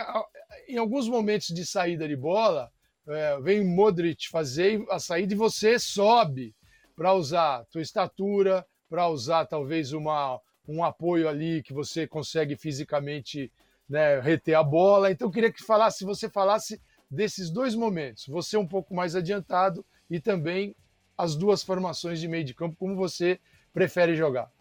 em 0.68 0.78
alguns 0.78 1.08
momentos 1.08 1.48
de 1.48 1.66
saída 1.66 2.08
de 2.08 2.16
bola, 2.16 2.72
é, 3.08 3.40
vem 3.40 3.64
Modric 3.64 4.30
fazer 4.30 4.84
a 4.90 5.00
saída 5.00 5.34
e 5.34 5.38
você 5.38 5.78
sobe 5.78 6.56
para 6.96 7.14
usar 7.14 7.66
tua 7.66 7.82
estatura, 7.82 8.66
para 8.90 9.08
usar 9.10 9.46
talvez 9.46 9.94
uma, 9.94 10.40
um 10.68 10.84
apoio 10.84 11.28
ali 11.28 11.62
que 11.62 11.74
você 11.74 12.08
consegue 12.08 12.56
fisicamente 12.56 13.52
né, 13.88 14.20
reter 14.20 14.56
a 14.56 14.64
bola. 14.64 15.12
Então, 15.12 15.28
eu 15.28 15.32
queria 15.32 15.52
que 15.52 15.64
falasse, 15.64 16.06
você 16.06 16.30
falasse 16.30 16.82
desses 17.16 17.50
dois 17.50 17.74
momentos, 17.74 18.28
você 18.28 18.58
um 18.58 18.68
pouco 18.68 18.94
mais 18.94 19.16
adiantado 19.16 19.84
e 20.10 20.20
também 20.20 20.76
as 21.18 21.36
duas 21.36 21.64
formações 21.64 22.20
de 22.20 22.28
meio 22.28 22.44
de 22.44 22.54
campo, 22.54 22.76
como 22.78 22.96
você 22.96 23.40
prefere 23.74 24.16
jogar. 24.16 24.52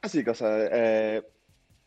Assim, 0.00 0.22
Cassa, 0.22 0.46
é, 0.70 1.24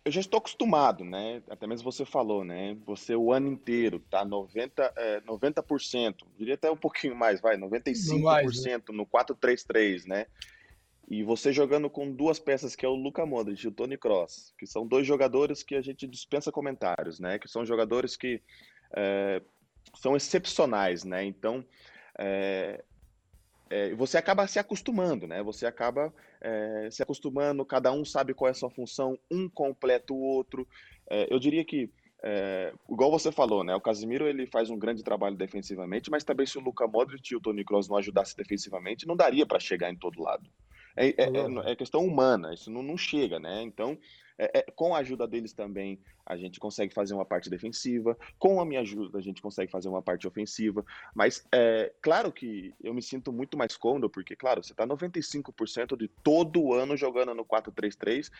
eu 0.03 0.11
já 0.11 0.19
estou 0.19 0.39
acostumado, 0.39 1.05
né? 1.05 1.41
Até 1.49 1.65
mesmo 1.65 1.89
você 1.89 2.03
falou, 2.03 2.43
né? 2.43 2.75
Você 2.85 3.15
o 3.15 3.31
ano 3.31 3.47
inteiro 3.47 3.99
tá 4.09 4.25
90, 4.25 4.93
é, 4.97 5.21
90%, 5.21 6.25
diria 6.37 6.55
até 6.55 6.69
um 6.69 6.75
pouquinho 6.75 7.15
mais, 7.15 7.39
vai, 7.39 7.57
95% 7.57 8.21
mais, 8.21 8.63
né? 8.63 8.77
no 8.89 9.05
4-3-3, 9.05 10.05
né? 10.05 10.25
E 11.09 11.23
você 11.23 11.51
jogando 11.51 11.89
com 11.89 12.11
duas 12.11 12.37
peças, 12.37 12.75
que 12.75 12.85
é 12.85 12.89
o 12.89 12.93
Luca 12.93 13.25
Modric 13.25 13.65
e 13.65 13.67
o 13.67 13.71
Tony 13.71 13.97
Cross, 13.97 14.53
que 14.59 14.67
são 14.67 14.85
dois 14.85 15.07
jogadores 15.07 15.63
que 15.63 15.73
a 15.73 15.81
gente 15.81 16.05
dispensa 16.05 16.51
comentários, 16.51 17.19
né? 17.19 17.39
Que 17.39 17.47
são 17.47 17.65
jogadores 17.65 18.15
que 18.15 18.39
é, 18.95 19.41
são 19.95 20.15
excepcionais, 20.15 21.03
né? 21.03 21.25
Então, 21.25 21.65
é, 22.17 22.83
é, 23.71 23.95
você 23.95 24.19
acaba 24.19 24.45
se 24.45 24.59
acostumando, 24.59 25.25
né? 25.25 25.41
Você 25.41 25.65
acaba 25.65 26.13
é, 26.39 26.89
se 26.91 27.01
acostumando, 27.01 27.65
cada 27.65 27.91
um 27.91 28.05
sabe 28.05 28.35
qual 28.35 28.47
é 28.47 28.51
a 28.51 28.53
sua 28.53 28.69
função, 28.69 29.17
um 29.31 29.49
completa 29.49 30.13
o 30.13 30.19
outro. 30.19 30.67
É, 31.09 31.33
eu 31.33 31.39
diria 31.39 31.65
que, 31.65 31.89
é, 32.21 32.71
igual 32.87 33.09
você 33.09 33.31
falou, 33.31 33.63
né? 33.63 33.75
O 33.75 33.81
Casimiro 33.81 34.27
ele 34.27 34.45
faz 34.45 34.69
um 34.69 34.77
grande 34.77 35.03
trabalho 35.03 35.35
defensivamente, 35.35 36.11
mas 36.11 36.23
também 36.23 36.45
se 36.45 36.59
o 36.59 36.61
Luca 36.61 36.87
Modric 36.87 37.33
e 37.33 37.35
o 37.35 37.41
Toni 37.41 37.65
Kroos 37.65 37.89
não 37.89 37.97
ajudassem 37.97 38.35
defensivamente, 38.37 39.07
não 39.07 39.15
daria 39.15 39.45
para 39.45 39.59
chegar 39.59 39.91
em 39.91 39.95
todo 39.95 40.21
lado. 40.21 40.47
É, 40.95 41.07
é, 41.07 41.13
é, 41.17 41.71
é, 41.71 41.75
questão 41.75 42.05
humana, 42.05 42.53
isso 42.53 42.69
não, 42.69 42.83
não 42.83 42.97
chega, 42.97 43.39
né? 43.39 43.61
Então, 43.61 43.97
é, 44.37 44.59
é, 44.59 44.61
com 44.71 44.95
a 44.95 44.99
ajuda 44.99 45.27
deles 45.27 45.53
também, 45.53 45.99
a 46.25 46.37
gente 46.37 46.59
consegue 46.59 46.93
fazer 46.93 47.13
uma 47.13 47.25
parte 47.25 47.49
defensiva. 47.49 48.17
Com 48.37 48.61
a 48.61 48.65
minha 48.65 48.81
ajuda, 48.81 49.17
a 49.17 49.21
gente 49.21 49.41
consegue 49.41 49.71
fazer 49.71 49.89
uma 49.89 50.01
parte 50.01 50.27
ofensiva. 50.27 50.85
Mas, 51.13 51.45
é 51.51 51.91
claro 52.01 52.31
que 52.31 52.73
eu 52.81 52.93
me 52.93 53.01
sinto 53.01 53.33
muito 53.33 53.57
mais 53.57 53.75
cômodo, 53.75 54.09
porque, 54.09 54.35
claro, 54.35 54.63
você 54.63 54.71
está 54.71 54.87
95% 54.87 55.97
de 55.97 56.07
todo 56.07 56.61
o 56.61 56.73
ano 56.73 56.95
jogando 56.95 57.33
no 57.33 57.43
4-3-3. 57.43 58.31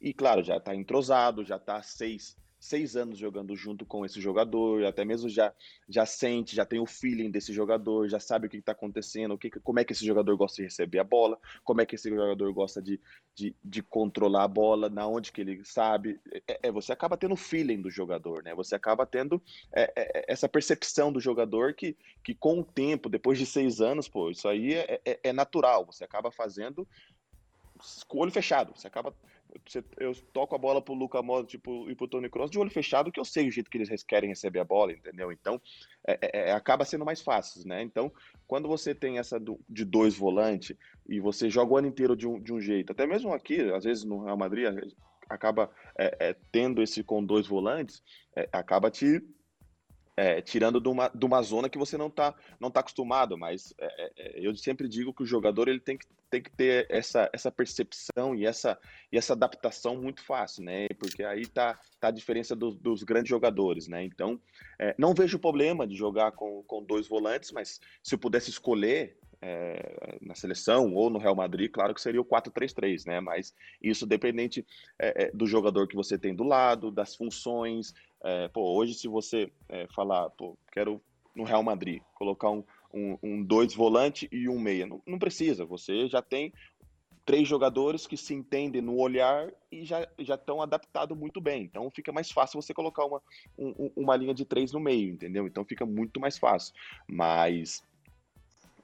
E, 0.00 0.12
claro, 0.12 0.42
já 0.42 0.56
está 0.56 0.74
entrosado, 0.74 1.44
já 1.44 1.56
está 1.56 1.82
seis 1.82 2.36
seis 2.64 2.96
anos 2.96 3.18
jogando 3.18 3.54
junto 3.54 3.84
com 3.84 4.06
esse 4.06 4.20
jogador, 4.20 4.84
até 4.84 5.04
mesmo 5.04 5.28
já, 5.28 5.52
já 5.86 6.06
sente, 6.06 6.56
já 6.56 6.64
tem 6.64 6.80
o 6.80 6.86
feeling 6.86 7.30
desse 7.30 7.52
jogador, 7.52 8.08
já 8.08 8.18
sabe 8.18 8.46
o 8.46 8.50
que 8.50 8.56
está 8.56 8.72
acontecendo, 8.72 9.34
o 9.34 9.38
que, 9.38 9.50
como 9.50 9.78
é 9.78 9.84
que 9.84 9.92
esse 9.92 10.04
jogador 10.04 10.34
gosta 10.36 10.56
de 10.56 10.62
receber 10.64 10.98
a 10.98 11.04
bola, 11.04 11.38
como 11.62 11.82
é 11.82 11.86
que 11.86 11.94
esse 11.94 12.08
jogador 12.08 12.50
gosta 12.54 12.80
de, 12.80 12.98
de, 13.34 13.54
de 13.62 13.82
controlar 13.82 14.44
a 14.44 14.48
bola, 14.48 14.88
na 14.88 15.06
onde 15.06 15.30
que 15.30 15.42
ele 15.42 15.62
sabe. 15.64 16.18
É, 16.48 16.60
é, 16.68 16.72
você 16.72 16.92
acaba 16.92 17.18
tendo 17.18 17.34
o 17.34 17.36
feeling 17.36 17.82
do 17.82 17.90
jogador, 17.90 18.42
né? 18.42 18.54
Você 18.54 18.74
acaba 18.74 19.04
tendo 19.04 19.42
é, 19.70 19.82
é, 19.82 20.18
é, 20.20 20.24
essa 20.28 20.48
percepção 20.48 21.12
do 21.12 21.20
jogador 21.20 21.74
que, 21.74 21.96
que 22.22 22.34
com 22.34 22.60
o 22.60 22.64
tempo, 22.64 23.10
depois 23.10 23.38
de 23.38 23.44
seis 23.44 23.82
anos, 23.82 24.08
pô, 24.08 24.30
isso 24.30 24.48
aí 24.48 24.72
é, 24.72 25.00
é, 25.04 25.20
é 25.24 25.32
natural. 25.32 25.84
Você 25.84 26.02
acaba 26.02 26.30
fazendo 26.30 26.88
com 28.06 28.18
o 28.18 28.20
olho 28.20 28.30
fechado. 28.30 28.72
Você 28.76 28.86
acaba 28.86 29.14
eu 29.98 30.14
toco 30.32 30.54
a 30.54 30.58
bola 30.58 30.82
pro 30.82 30.94
Luca 30.94 31.22
Modric 31.22 31.52
tipo, 31.52 31.88
e 31.88 31.94
pro 31.94 32.08
Tony 32.08 32.28
Kroos 32.28 32.50
de 32.50 32.58
olho 32.58 32.70
fechado, 32.70 33.12
que 33.12 33.20
eu 33.20 33.24
sei 33.24 33.48
o 33.48 33.50
jeito 33.50 33.70
que 33.70 33.78
eles 33.78 34.02
querem 34.02 34.28
receber 34.28 34.60
a 34.60 34.64
bola, 34.64 34.92
entendeu? 34.92 35.30
Então, 35.30 35.60
é, 36.06 36.18
é, 36.20 36.48
é, 36.50 36.52
acaba 36.52 36.84
sendo 36.84 37.04
mais 37.04 37.20
fácil, 37.22 37.66
né? 37.66 37.82
Então, 37.82 38.12
quando 38.46 38.68
você 38.68 38.94
tem 38.94 39.18
essa 39.18 39.38
do, 39.38 39.60
de 39.68 39.84
dois 39.84 40.16
volantes 40.16 40.76
e 41.08 41.20
você 41.20 41.48
joga 41.48 41.72
o 41.72 41.76
ano 41.76 41.88
inteiro 41.88 42.16
de 42.16 42.26
um, 42.26 42.40
de 42.40 42.52
um 42.52 42.60
jeito, 42.60 42.92
até 42.92 43.06
mesmo 43.06 43.32
aqui, 43.32 43.60
às 43.72 43.84
vezes 43.84 44.04
no 44.04 44.24
Real 44.24 44.36
Madrid, 44.36 44.66
acaba 45.28 45.70
é, 45.96 46.30
é, 46.30 46.36
tendo 46.50 46.82
esse 46.82 47.02
com 47.02 47.24
dois 47.24 47.46
volantes, 47.46 48.02
é, 48.36 48.48
acaba 48.52 48.90
te 48.90 49.22
é, 50.16 50.40
tirando 50.40 50.80
de 50.80 50.88
uma, 50.88 51.08
de 51.08 51.24
uma 51.24 51.42
zona 51.42 51.68
que 51.68 51.78
você 51.78 51.96
não 51.96 52.06
está 52.06 52.34
não 52.60 52.70
tá 52.70 52.80
acostumado, 52.80 53.36
mas 53.36 53.74
é, 53.78 54.12
é, 54.16 54.46
eu 54.46 54.54
sempre 54.56 54.88
digo 54.88 55.12
que 55.12 55.22
o 55.22 55.26
jogador 55.26 55.68
ele 55.68 55.80
tem 55.80 55.98
que, 55.98 56.06
tem 56.30 56.42
que 56.42 56.50
ter 56.50 56.86
essa, 56.88 57.28
essa 57.32 57.50
percepção 57.50 58.34
e 58.34 58.46
essa, 58.46 58.78
e 59.10 59.18
essa 59.18 59.32
adaptação 59.32 59.96
muito 59.96 60.22
fácil, 60.24 60.64
né? 60.64 60.88
Porque 60.98 61.22
aí 61.24 61.46
tá, 61.46 61.78
tá 62.00 62.08
a 62.08 62.12
diferença 62.12 62.54
do, 62.54 62.72
dos 62.72 63.02
grandes 63.02 63.28
jogadores, 63.28 63.88
né? 63.88 64.04
Então, 64.04 64.40
é, 64.78 64.94
não 64.98 65.14
vejo 65.14 65.38
problema 65.38 65.86
de 65.86 65.96
jogar 65.96 66.32
com, 66.32 66.62
com 66.62 66.82
dois 66.82 67.08
volantes, 67.08 67.50
mas 67.52 67.80
se 68.02 68.14
eu 68.14 68.18
pudesse 68.18 68.50
escolher, 68.50 69.16
é, 69.44 70.18
na 70.22 70.34
seleção 70.34 70.94
ou 70.94 71.10
no 71.10 71.18
Real 71.18 71.36
Madrid, 71.36 71.70
claro 71.70 71.92
que 71.92 72.00
seria 72.00 72.20
o 72.20 72.24
4-3-3, 72.24 73.06
né? 73.06 73.20
Mas 73.20 73.54
isso 73.82 74.06
dependente 74.06 74.66
é, 74.98 75.24
é, 75.24 75.30
do 75.32 75.46
jogador 75.46 75.86
que 75.86 75.94
você 75.94 76.18
tem 76.18 76.34
do 76.34 76.44
lado, 76.44 76.90
das 76.90 77.14
funções, 77.14 77.92
é, 78.24 78.48
pô, 78.48 78.74
hoje, 78.74 78.94
se 78.94 79.06
você 79.06 79.52
é, 79.68 79.86
falar, 79.88 80.30
pô, 80.30 80.56
quero 80.72 81.00
no 81.36 81.44
Real 81.44 81.62
Madrid 81.62 82.00
colocar 82.14 82.50
um, 82.50 82.64
um, 82.92 83.18
um 83.22 83.42
dois 83.42 83.74
volante 83.74 84.26
e 84.32 84.48
um 84.48 84.58
meia, 84.58 84.86
não, 84.86 85.02
não, 85.06 85.18
precisa. 85.18 85.66
Você 85.66 86.08
já 86.08 86.22
tem 86.22 86.50
três 87.26 87.46
jogadores 87.46 88.06
que 88.06 88.16
se 88.16 88.32
entendem 88.32 88.80
no 88.80 88.96
olhar 88.96 89.52
e 89.70 89.84
já 89.84 90.08
já 90.18 90.36
estão 90.36 90.62
adaptados 90.62 91.16
muito 91.16 91.38
bem. 91.38 91.64
Então 91.64 91.90
fica 91.90 92.12
mais 92.12 92.30
fácil 92.30 92.60
você 92.60 92.72
colocar 92.72 93.04
uma, 93.04 93.20
um, 93.58 93.90
uma 93.94 94.16
linha 94.16 94.32
de 94.32 94.46
três 94.46 94.72
no 94.72 94.80
meio, 94.80 95.12
entendeu? 95.12 95.46
Então 95.46 95.64
fica 95.64 95.84
muito 95.84 96.18
mais 96.18 96.38
fácil. 96.38 96.74
Mas 97.06 97.82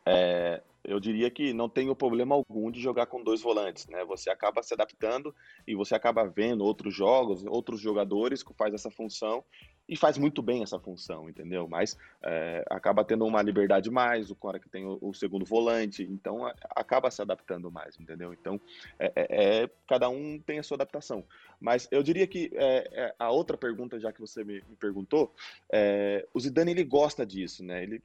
é, 0.04 0.62
eu 0.84 0.98
diria 0.98 1.30
que 1.30 1.52
não 1.52 1.68
tenho 1.68 1.94
problema 1.94 2.34
algum 2.34 2.70
de 2.70 2.80
jogar 2.80 3.06
com 3.06 3.22
dois 3.22 3.40
volantes, 3.40 3.86
né? 3.88 4.04
Você 4.04 4.30
acaba 4.30 4.62
se 4.62 4.74
adaptando 4.74 5.34
e 5.66 5.74
você 5.74 5.94
acaba 5.94 6.26
vendo 6.26 6.64
outros 6.64 6.94
jogos, 6.94 7.44
outros 7.46 7.80
jogadores 7.80 8.42
que 8.42 8.54
faz 8.54 8.72
essa 8.74 8.90
função 8.90 9.44
e 9.88 9.96
faz 9.96 10.16
muito 10.16 10.40
bem 10.40 10.62
essa 10.62 10.78
função, 10.78 11.28
entendeu? 11.28 11.66
Mas 11.68 11.98
é, 12.22 12.64
acaba 12.70 13.04
tendo 13.04 13.26
uma 13.26 13.42
liberdade 13.42 13.90
mais, 13.90 14.30
o 14.30 14.36
cara 14.36 14.60
que 14.60 14.68
tem 14.68 14.86
o, 14.86 14.96
o 15.02 15.12
segundo 15.12 15.44
volante, 15.44 16.04
então 16.04 16.46
a, 16.46 16.54
acaba 16.76 17.10
se 17.10 17.20
adaptando 17.20 17.70
mais, 17.72 17.98
entendeu? 17.98 18.32
Então 18.32 18.60
é, 18.98 19.12
é, 19.16 19.62
é 19.64 19.70
cada 19.88 20.08
um 20.08 20.38
tem 20.38 20.60
a 20.60 20.62
sua 20.62 20.76
adaptação. 20.76 21.24
Mas 21.60 21.88
eu 21.90 22.02
diria 22.02 22.26
que 22.26 22.50
é, 22.54 22.88
é, 22.92 23.14
a 23.18 23.30
outra 23.30 23.58
pergunta, 23.58 23.98
já 23.98 24.12
que 24.12 24.20
você 24.20 24.44
me, 24.44 24.62
me 24.68 24.76
perguntou, 24.76 25.34
o 26.32 26.40
Zidane 26.40 26.70
ele 26.70 26.84
gosta 26.84 27.26
disso, 27.26 27.64
né? 27.64 27.82
Ele 27.82 28.00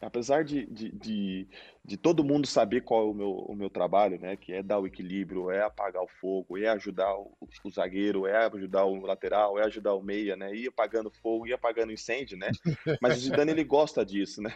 apesar 0.00 0.44
de, 0.44 0.66
de, 0.66 0.90
de, 0.92 1.46
de, 1.84 1.96
todo 1.96 2.24
mundo 2.24 2.46
saber 2.46 2.82
qual 2.82 3.02
é 3.02 3.10
o 3.10 3.14
meu, 3.14 3.30
o 3.30 3.54
meu 3.54 3.70
trabalho, 3.70 4.18
né, 4.18 4.36
que 4.36 4.52
é 4.52 4.62
dar 4.62 4.78
o 4.78 4.86
equilíbrio, 4.86 5.50
é 5.50 5.62
apagar 5.62 6.02
o 6.02 6.08
fogo, 6.20 6.58
é 6.58 6.68
ajudar 6.68 7.14
o, 7.14 7.30
o 7.64 7.70
zagueiro, 7.70 8.26
é 8.26 8.46
ajudar 8.46 8.84
o 8.84 9.00
lateral, 9.00 9.58
é 9.58 9.64
ajudar 9.64 9.94
o 9.94 10.02
meia, 10.02 10.36
né, 10.36 10.54
ir 10.54 10.68
apagando 10.68 11.10
fogo, 11.10 11.46
ir 11.46 11.52
apagando 11.52 11.92
incêndio, 11.92 12.36
né, 12.36 12.50
mas 13.00 13.16
o 13.16 13.20
Zidane 13.20 13.52
ele 13.52 13.64
gosta 13.64 14.04
disso, 14.04 14.42
né, 14.42 14.54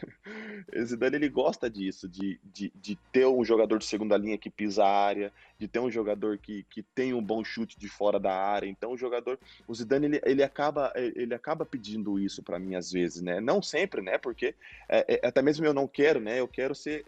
o 0.75 0.85
Zidane 0.85 1.17
ele 1.17 1.29
gosta 1.29 1.69
disso, 1.69 2.09
de, 2.09 2.39
de, 2.45 2.73
de 2.75 2.97
ter 3.13 3.27
um 3.27 3.45
jogador 3.45 3.79
de 3.79 3.85
segunda 3.85 4.17
linha 4.17 4.39
que 4.39 4.51
pisa 4.51 4.85
a 4.85 4.89
área, 4.89 5.33
de 5.59 5.69
ter 5.69 5.79
um 5.79 5.91
jogador 5.91 6.39
que, 6.39 6.65
que 6.71 6.83
tem 6.83 7.15
um 7.15 7.23
bom 7.23 7.45
chute 7.45 7.79
de 7.79 7.89
fora 7.89 8.19
da 8.19 8.35
área, 8.35 8.67
então 8.67 8.93
o 8.93 8.97
jogador, 8.97 9.39
o 9.67 9.75
Zidane 9.75 10.07
ele, 10.07 10.21
ele 10.25 10.43
acaba 10.43 10.93
ele 10.95 11.35
acaba 11.35 11.65
pedindo 11.65 12.19
isso 12.19 12.43
para 12.43 12.59
mim 12.59 12.75
às 12.75 12.93
vezes, 12.93 13.23
né, 13.23 13.41
não 13.41 13.63
sempre, 13.63 14.03
né, 14.03 14.19
porque 14.19 14.55
é, 14.89 15.21
é 15.23 15.27
até 15.27 15.43
mesmo 15.43 15.65
eu 15.67 15.75
não 15.75 15.89
quero, 15.89 16.21
né? 16.21 16.41
Eu 16.41 16.49
quero 16.49 16.75
ser, 16.75 17.05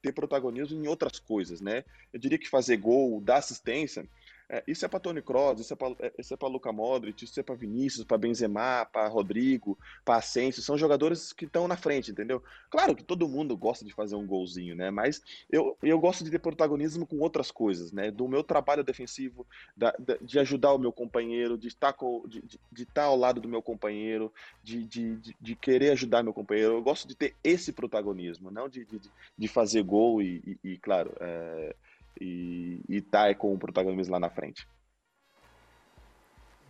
ter 0.00 0.12
protagonismo 0.12 0.82
em 0.82 0.88
outras 0.88 1.18
coisas, 1.18 1.60
né? 1.60 1.84
Eu 2.12 2.18
diria 2.18 2.38
que 2.38 2.48
fazer 2.48 2.76
gol, 2.76 3.20
dar 3.20 3.36
assistência, 3.36 4.08
é, 4.52 4.62
isso 4.66 4.84
é 4.84 4.88
para 4.88 5.00
Tony 5.00 5.22
Kroos, 5.22 5.60
isso 5.60 5.72
é 5.72 5.76
para 5.76 5.96
é, 5.98 6.12
isso 6.18 6.34
é 6.34 6.72
Modric, 6.72 7.24
isso 7.24 7.40
é 7.40 7.42
para 7.42 7.54
Vinícius, 7.54 8.04
para 8.04 8.18
Benzema, 8.18 8.84
para 8.84 9.08
Rodrigo, 9.08 9.78
para 10.04 10.16
Asensio, 10.16 10.62
são 10.62 10.76
jogadores 10.76 11.32
que 11.32 11.46
estão 11.46 11.66
na 11.66 11.74
frente, 11.74 12.10
entendeu? 12.10 12.42
Claro 12.68 12.94
que 12.94 13.02
todo 13.02 13.26
mundo 13.26 13.56
gosta 13.56 13.82
de 13.82 13.94
fazer 13.94 14.14
um 14.14 14.26
golzinho, 14.26 14.76
né? 14.76 14.90
Mas 14.90 15.22
eu, 15.50 15.74
eu 15.82 15.98
gosto 15.98 16.22
de 16.22 16.30
ter 16.30 16.38
protagonismo 16.38 17.06
com 17.06 17.18
outras 17.20 17.50
coisas, 17.50 17.92
né? 17.92 18.10
Do 18.10 18.28
meu 18.28 18.44
trabalho 18.44 18.84
defensivo, 18.84 19.46
da, 19.74 19.94
da, 19.98 20.18
de 20.20 20.38
ajudar 20.38 20.74
o 20.74 20.78
meu 20.78 20.92
companheiro, 20.92 21.56
de 21.56 21.68
estar, 21.68 21.94
com, 21.94 22.22
de, 22.28 22.42
de, 22.42 22.60
de 22.70 22.82
estar 22.82 23.04
ao 23.04 23.16
lado 23.16 23.40
do 23.40 23.48
meu 23.48 23.62
companheiro, 23.62 24.30
de, 24.62 24.84
de, 24.84 25.16
de, 25.16 25.36
de, 25.40 25.56
querer 25.56 25.92
ajudar 25.92 26.22
meu 26.22 26.34
companheiro. 26.34 26.74
Eu 26.74 26.82
gosto 26.82 27.08
de 27.08 27.16
ter 27.16 27.34
esse 27.42 27.72
protagonismo, 27.72 28.50
não 28.50 28.68
de, 28.68 28.84
de, 28.84 29.00
de 29.38 29.48
fazer 29.48 29.82
gol 29.82 30.20
e, 30.20 30.58
e, 30.62 30.72
e 30.72 30.76
claro, 30.76 31.10
é, 31.20 31.74
e, 32.20 32.80
e 32.88 33.00
tá 33.00 33.34
com 33.34 33.54
o 33.54 33.58
protagonismo 33.58 34.12
lá 34.12 34.20
na 34.20 34.30
frente. 34.30 34.66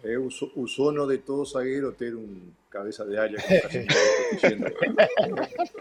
É 0.02 0.18
o, 0.18 0.28
o 0.56 0.66
sono 0.66 1.06
de 1.06 1.18
todo 1.18 1.44
zagueiro 1.44 1.92
ter 1.92 2.14
um 2.14 2.50
cabeça 2.72 3.04
de 3.04 3.16
área 3.16 3.38
que 3.38 3.54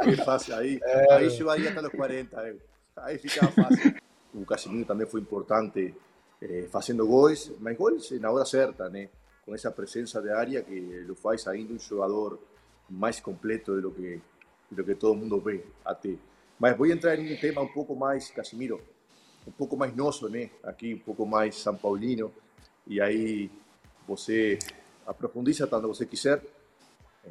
é 0.10 0.16
fácil 0.18 0.56
aí. 0.56 0.80
É. 0.84 1.14
Aí 1.14 1.32
chegaria 1.32 1.72
até 1.72 1.82
os 1.82 1.90
40. 1.90 2.56
Aí 2.98 3.18
ficava 3.18 3.52
fácil. 3.52 3.96
O 4.34 4.46
Casimiro 4.46 4.86
também 4.86 5.08
foi 5.08 5.22
importante 5.22 5.96
eh, 6.42 6.68
fazendo 6.70 7.08
gols, 7.08 7.52
mas 7.60 7.78
gols 7.78 8.12
na 8.20 8.30
hora 8.30 8.46
certa, 8.46 8.90
né? 8.90 9.10
Com 9.46 9.56
essa 9.56 9.72
presença 9.72 10.22
de 10.22 10.30
área 10.30 10.62
que 10.62 11.08
o 11.10 11.16
faz 11.16 11.48
ainda 11.48 11.74
um 11.74 11.80
jogador 11.80 12.40
mais 12.90 13.20
completo 13.20 13.76
de 13.76 13.82
lo 13.82 13.92
que, 13.92 14.22
de 14.70 14.78
lo 14.78 14.84
que 14.84 14.96
todo 14.96 15.16
mundo 15.16 15.40
vê 15.40 15.64
até. 15.84 16.16
Mas 16.60 16.78
vou 16.78 16.86
entrar 16.86 17.18
em 17.18 17.34
um 17.34 17.40
tema 17.40 17.62
um 17.62 17.68
pouco 17.68 17.96
mais, 17.96 18.30
Casimiro, 18.32 18.80
um 19.48 19.52
pouco 19.52 19.76
mais 19.76 19.96
nosso, 19.96 20.30
né? 20.30 20.50
Aqui, 20.64 20.94
um 20.94 21.00
pouco 21.00 21.26
mais 21.26 21.56
São 21.56 21.76
Paulino. 21.76 22.32
E 22.86 23.00
aí 23.02 23.50
você 24.08 24.60
aprofundiza 25.06 25.68
tanto 25.68 25.88
você 25.88 26.06
quiser. 26.06 26.44
É, 27.26 27.30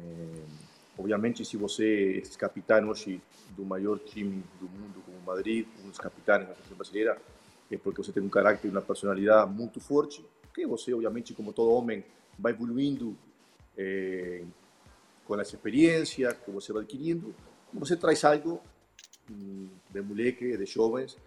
obviamente, 0.97 1.43
se 1.45 1.57
você 1.57 2.23
é 2.25 2.37
capitão 2.37 2.89
hoje 2.89 3.21
do 3.55 3.65
maior 3.65 3.99
time 3.99 4.43
do 4.59 4.69
mundo, 4.69 5.01
como 5.05 5.17
o 5.17 5.21
Madrid, 5.21 5.67
um 5.83 5.89
dos 5.89 5.97
capitães 5.97 6.47
da 6.47 6.55
seleção 6.55 6.77
brasileira, 6.77 7.21
é 7.69 7.77
porque 7.77 8.03
você 8.03 8.11
tem 8.11 8.23
um 8.23 8.29
caráter 8.29 8.67
e 8.67 8.71
uma 8.71 8.81
personalidade 8.81 9.51
muito 9.51 9.79
forte, 9.79 10.23
que 10.53 10.65
você, 10.65 10.93
obviamente, 10.93 11.33
como 11.33 11.53
todo 11.53 11.71
homem, 11.71 12.03
vai 12.37 12.51
evoluindo 12.51 13.17
é, 13.77 14.43
com 15.25 15.39
essa 15.39 15.55
experiência 15.55 16.33
que 16.33 16.51
você 16.51 16.73
vai 16.73 16.81
adquirindo, 16.81 17.33
você 17.73 17.95
traz 17.95 18.23
algo 18.25 18.61
de 19.29 20.01
moleque, 20.01 20.57
de 20.57 20.65
jovens, 20.65 21.17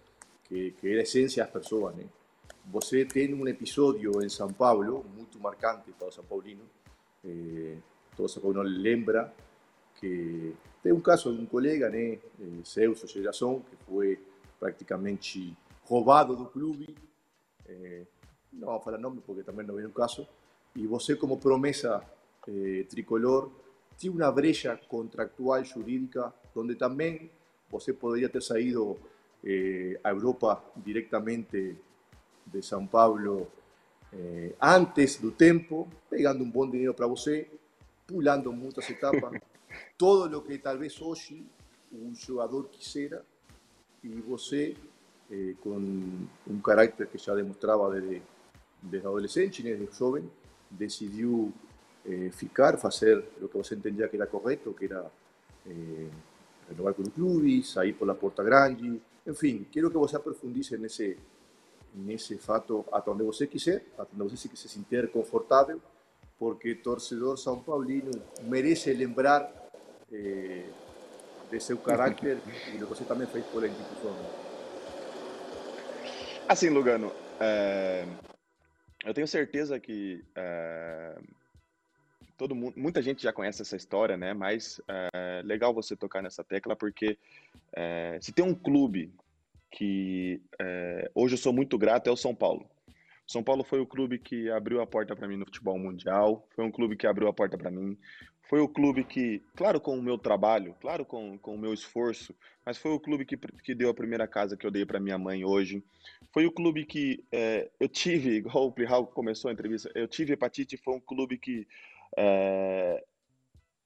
que, 0.45 0.71
que 0.71 0.87
é 0.87 0.99
a 0.99 1.03
essência 1.03 1.43
das 1.43 1.51
pessoas, 1.51 1.95
né? 1.95 2.05
Você 2.71 3.05
tem 3.05 3.33
um 3.33 3.47
episódio 3.47 4.23
em 4.23 4.29
São 4.29 4.51
Paulo, 4.51 5.05
muito 5.15 5.39
marcante 5.39 5.91
para 5.91 6.07
o 6.07 6.11
São 6.11 6.23
Paulino, 6.23 6.63
eh, 7.23 7.77
todo 8.15 8.27
São 8.27 8.41
Paulo 8.41 8.61
lembra 8.63 9.31
que 9.99 10.55
tem 10.81 10.91
um 10.91 10.99
caso 10.99 11.33
de 11.33 11.41
um 11.41 11.45
colega, 11.45 11.89
né, 11.89 12.19
Celso 12.63 13.07
Geração, 13.07 13.61
que 13.61 13.75
foi 13.85 14.19
praticamente 14.59 15.55
roubado 15.83 16.35
do 16.35 16.45
clube, 16.45 16.95
eh, 17.67 18.05
não 18.51 18.69
vou 18.69 18.81
falar 18.81 18.97
nome 18.97 19.21
porque 19.25 19.43
também 19.43 19.65
não 19.65 19.79
é 19.79 19.85
o 19.85 19.91
caso, 19.91 20.27
e 20.75 20.87
você 20.87 21.15
como 21.15 21.37
promessa 21.37 22.03
eh, 22.47 22.85
tricolor, 22.89 23.51
tinha 23.97 24.11
uma 24.11 24.31
brecha 24.31 24.75
contractual 24.87 25.63
jurídica, 25.63 26.33
onde 26.55 26.75
também 26.75 27.31
você 27.69 27.93
poderia 27.93 28.29
ter 28.29 28.41
saído 28.41 28.97
eh, 29.45 29.99
a 30.03 30.09
Europa 30.09 30.63
directamente 30.75 31.75
de 32.45 32.61
São 32.61 32.87
Paulo 32.87 33.47
eh, 34.11 34.53
antes 34.61 35.17
do 35.17 35.31
tempo, 35.31 35.87
pegando 36.09 36.43
um 36.43 36.49
bom 36.49 36.69
dinheiro 36.69 36.93
para 36.93 37.07
você, 37.07 37.47
pulando 38.07 38.51
muitas 38.51 38.89
etapas, 38.89 39.39
todo 39.97 40.37
o 40.37 40.41
que 40.41 40.57
talvez 40.57 40.99
hoje 41.01 41.45
um 41.91 42.13
jogador 42.15 42.67
quisera, 42.69 43.23
e 44.03 44.21
você, 44.21 44.75
eh, 45.31 45.55
com 45.61 45.77
um 46.47 46.59
caráter 46.63 47.07
que 47.07 47.17
já 47.17 47.33
demonstrava 47.35 47.91
desde, 47.91 48.21
desde 48.81 49.07
adolescente, 49.07 49.63
desde 49.63 49.87
jovem, 49.97 50.29
decidiu 50.69 51.51
eh, 52.05 52.29
ficar, 52.31 52.77
fazer 52.77 53.23
o 53.41 53.47
que 53.47 53.57
você 53.57 53.75
entendia 53.75 54.07
que 54.07 54.15
era 54.15 54.27
correto, 54.27 54.73
que 54.73 54.85
era 54.85 55.11
eh, 55.65 56.09
renovar 56.69 56.93
com 56.93 57.01
o 57.01 57.11
clube, 57.11 57.63
sair 57.63 57.93
por 57.93 58.07
la 58.07 58.13
porta 58.13 58.43
grande, 58.43 59.01
enfim, 59.25 59.65
quero 59.71 59.89
que 59.89 59.97
você 59.97 60.15
aprofundize 60.15 60.77
nesse 60.77 61.17
nesse 61.95 62.37
fato 62.37 62.85
até 62.91 63.09
onde 63.09 63.23
você 63.23 63.47
quiser, 63.47 63.85
até 63.97 64.11
onde 64.21 64.37
você 64.37 64.49
se 64.53 64.67
sentir 64.67 65.09
confortável, 65.09 65.81
porque 66.37 66.75
torcedor 66.75 67.37
São 67.37 67.59
Paulino 67.59 68.11
merece 68.43 68.93
lembrar 68.93 69.49
eh, 70.11 70.65
de 71.49 71.59
seu 71.59 71.77
caráter 71.77 72.37
e 72.73 72.77
do 72.77 72.85
que 72.85 72.93
você 72.93 73.05
também 73.05 73.27
fez 73.27 73.45
pela 73.45 73.67
instituição. 73.67 74.13
Assim, 76.47 76.69
Lugano, 76.69 77.11
é, 77.39 78.05
eu 79.03 79.13
tenho 79.13 79.27
certeza 79.27 79.79
que 79.79 80.23
é, 80.35 81.17
todo 82.37 82.55
mundo, 82.55 82.73
muita 82.77 83.01
gente 83.01 83.23
já 83.23 83.33
conhece 83.33 83.61
essa 83.61 83.75
história, 83.75 84.17
né? 84.17 84.33
Mas 84.33 84.81
é 84.87 85.41
legal 85.43 85.73
você 85.73 85.95
tocar 85.95 86.21
nessa 86.21 86.43
tecla 86.43 86.75
porque 86.75 87.17
é, 87.73 88.17
se 88.21 88.31
tem 88.31 88.45
um 88.45 88.53
clube 88.53 89.11
que 89.71 90.41
é, 90.59 91.09
hoje 91.13 91.35
eu 91.35 91.37
sou 91.37 91.51
muito 91.51 91.77
grato 91.77 92.07
é 92.07 92.11
o 92.11 92.17
São 92.17 92.33
Paulo. 92.33 92.65
São 93.27 93.43
Paulo 93.43 93.63
foi 93.63 93.79
o 93.79 93.87
clube 93.87 94.19
que 94.19 94.49
abriu 94.51 94.81
a 94.81 94.87
porta 94.87 95.15
para 95.15 95.27
mim 95.27 95.35
no 95.35 95.45
futebol 95.45 95.79
mundial, 95.79 96.47
foi 96.55 96.63
um 96.63 96.71
clube 96.71 96.95
que 96.95 97.07
abriu 97.07 97.27
a 97.27 97.33
porta 97.33 97.57
para 97.57 97.71
mim, 97.71 97.97
foi 98.47 98.59
o 98.59 98.67
clube 98.67 99.03
que, 99.03 99.41
claro, 99.55 99.81
com 99.81 99.97
o 99.97 100.01
meu 100.01 100.17
trabalho, 100.17 100.75
claro, 100.79 101.03
com, 101.03 101.37
com 101.39 101.55
o 101.55 101.57
meu 101.57 101.73
esforço, 101.73 102.35
mas 102.63 102.77
foi 102.77 102.91
o 102.91 102.99
clube 102.99 103.25
que, 103.25 103.35
que 103.35 103.73
deu 103.73 103.89
a 103.89 103.93
primeira 103.93 104.27
casa 104.27 104.55
que 104.55 104.65
eu 104.65 104.71
dei 104.71 104.85
para 104.85 104.99
minha 104.99 105.17
mãe 105.17 105.43
hoje. 105.43 105.83
Foi 106.31 106.45
o 106.45 106.51
clube 106.51 106.85
que 106.85 107.23
é, 107.31 107.69
eu 107.79 107.89
tive, 107.89 108.35
igual 108.37 108.67
o 108.67 108.71
Plihal 108.71 109.07
começou 109.07 109.49
a 109.49 109.53
entrevista, 109.53 109.89
eu 109.95 110.07
tive 110.07 110.33
hepatite, 110.33 110.77
foi 110.77 110.93
um 110.93 110.99
clube 110.99 111.39
que 111.39 111.67
é, 112.17 113.03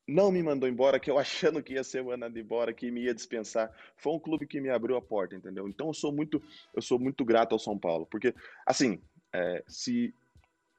não 0.08 0.32
me 0.32 0.42
mandou 0.42 0.68
embora, 0.68 1.00
que 1.00 1.10
eu 1.10 1.18
achando 1.20 1.62
que 1.62 1.74
ia 1.74 1.84
ser 1.84 2.04
mandado 2.04 2.38
embora, 2.38 2.74
que 2.74 2.90
me 2.92 3.02
ia 3.02 3.14
dispensar. 3.14 3.72
Foi 3.96 4.14
um 4.14 4.20
clube 4.20 4.48
que 4.48 4.60
me 4.60 4.70
abriu 4.70 4.98
a 4.98 5.02
porta, 5.02 5.36
entendeu? 5.36 5.68
Então 5.68 5.88
eu 5.88 5.94
sou 5.94 6.12
muito, 6.12 6.42
eu 6.74 6.82
sou 6.82 7.00
muito 7.00 7.24
grato 7.24 7.54
ao 7.54 7.60
São 7.60 7.78
Paulo, 7.78 8.06
porque 8.06 8.34
assim, 8.66 9.02
é, 9.32 9.64
se 9.68 10.14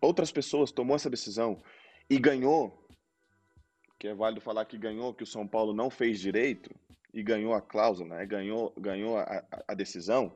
outras 0.01 0.33
pessoas 0.33 0.73
tomou 0.73 0.97
essa 0.97 1.11
decisão 1.11 1.63
e 2.09 2.19
ganhou, 2.19 2.87
que 3.99 4.09
é 4.09 4.15
válido 4.15 4.41
falar 4.41 4.65
que 4.65 4.79
ganhou, 4.79 5.15
que 5.15 5.23
o 5.23 5.27
São 5.27 5.47
Paulo 5.47 5.73
não 5.73 5.91
fez 5.91 6.19
direito 6.19 6.75
e 7.13 7.23
ganhou 7.23 7.55
a 7.55 7.61
cláusula, 7.61 8.17
né? 8.17 8.27
ganhou, 8.27 8.73
ganhou 8.77 9.19
a, 9.19 9.45
a 9.69 9.75
decisão 9.75 10.35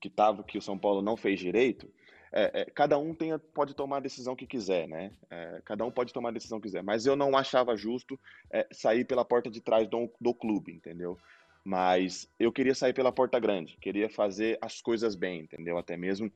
que 0.00 0.08
tava 0.08 0.42
que 0.42 0.58
o 0.58 0.62
São 0.62 0.78
Paulo 0.78 1.02
não 1.02 1.16
fez 1.16 1.38
direito 1.38 1.88
é, 2.32 2.62
é, 2.62 2.64
cada 2.66 2.98
um 2.98 3.14
tem, 3.14 3.38
pode 3.54 3.74
tomar 3.74 3.98
a 3.98 4.00
decisão 4.00 4.36
que 4.36 4.46
quiser, 4.46 4.86
né? 4.86 5.12
É, 5.30 5.62
cada 5.64 5.84
um 5.84 5.90
pode 5.90 6.12
tomar 6.12 6.30
a 6.30 6.32
decisão 6.32 6.60
que 6.60 6.68
quiser. 6.68 6.82
Mas 6.82 7.06
eu 7.06 7.16
não 7.16 7.36
achava 7.36 7.76
justo 7.76 8.18
é, 8.50 8.66
sair 8.70 9.04
pela 9.04 9.24
porta 9.24 9.50
de 9.50 9.60
trás 9.60 9.88
do, 9.88 10.10
do 10.20 10.34
clube, 10.34 10.72
entendeu? 10.72 11.18
Mas 11.64 12.30
eu 12.38 12.52
queria 12.52 12.74
sair 12.74 12.92
pela 12.92 13.12
porta 13.12 13.38
grande, 13.38 13.76
queria 13.80 14.08
fazer 14.08 14.58
as 14.60 14.80
coisas 14.80 15.14
bem, 15.14 15.40
entendeu? 15.40 15.76
Até 15.76 15.96
mesmo 15.96 16.30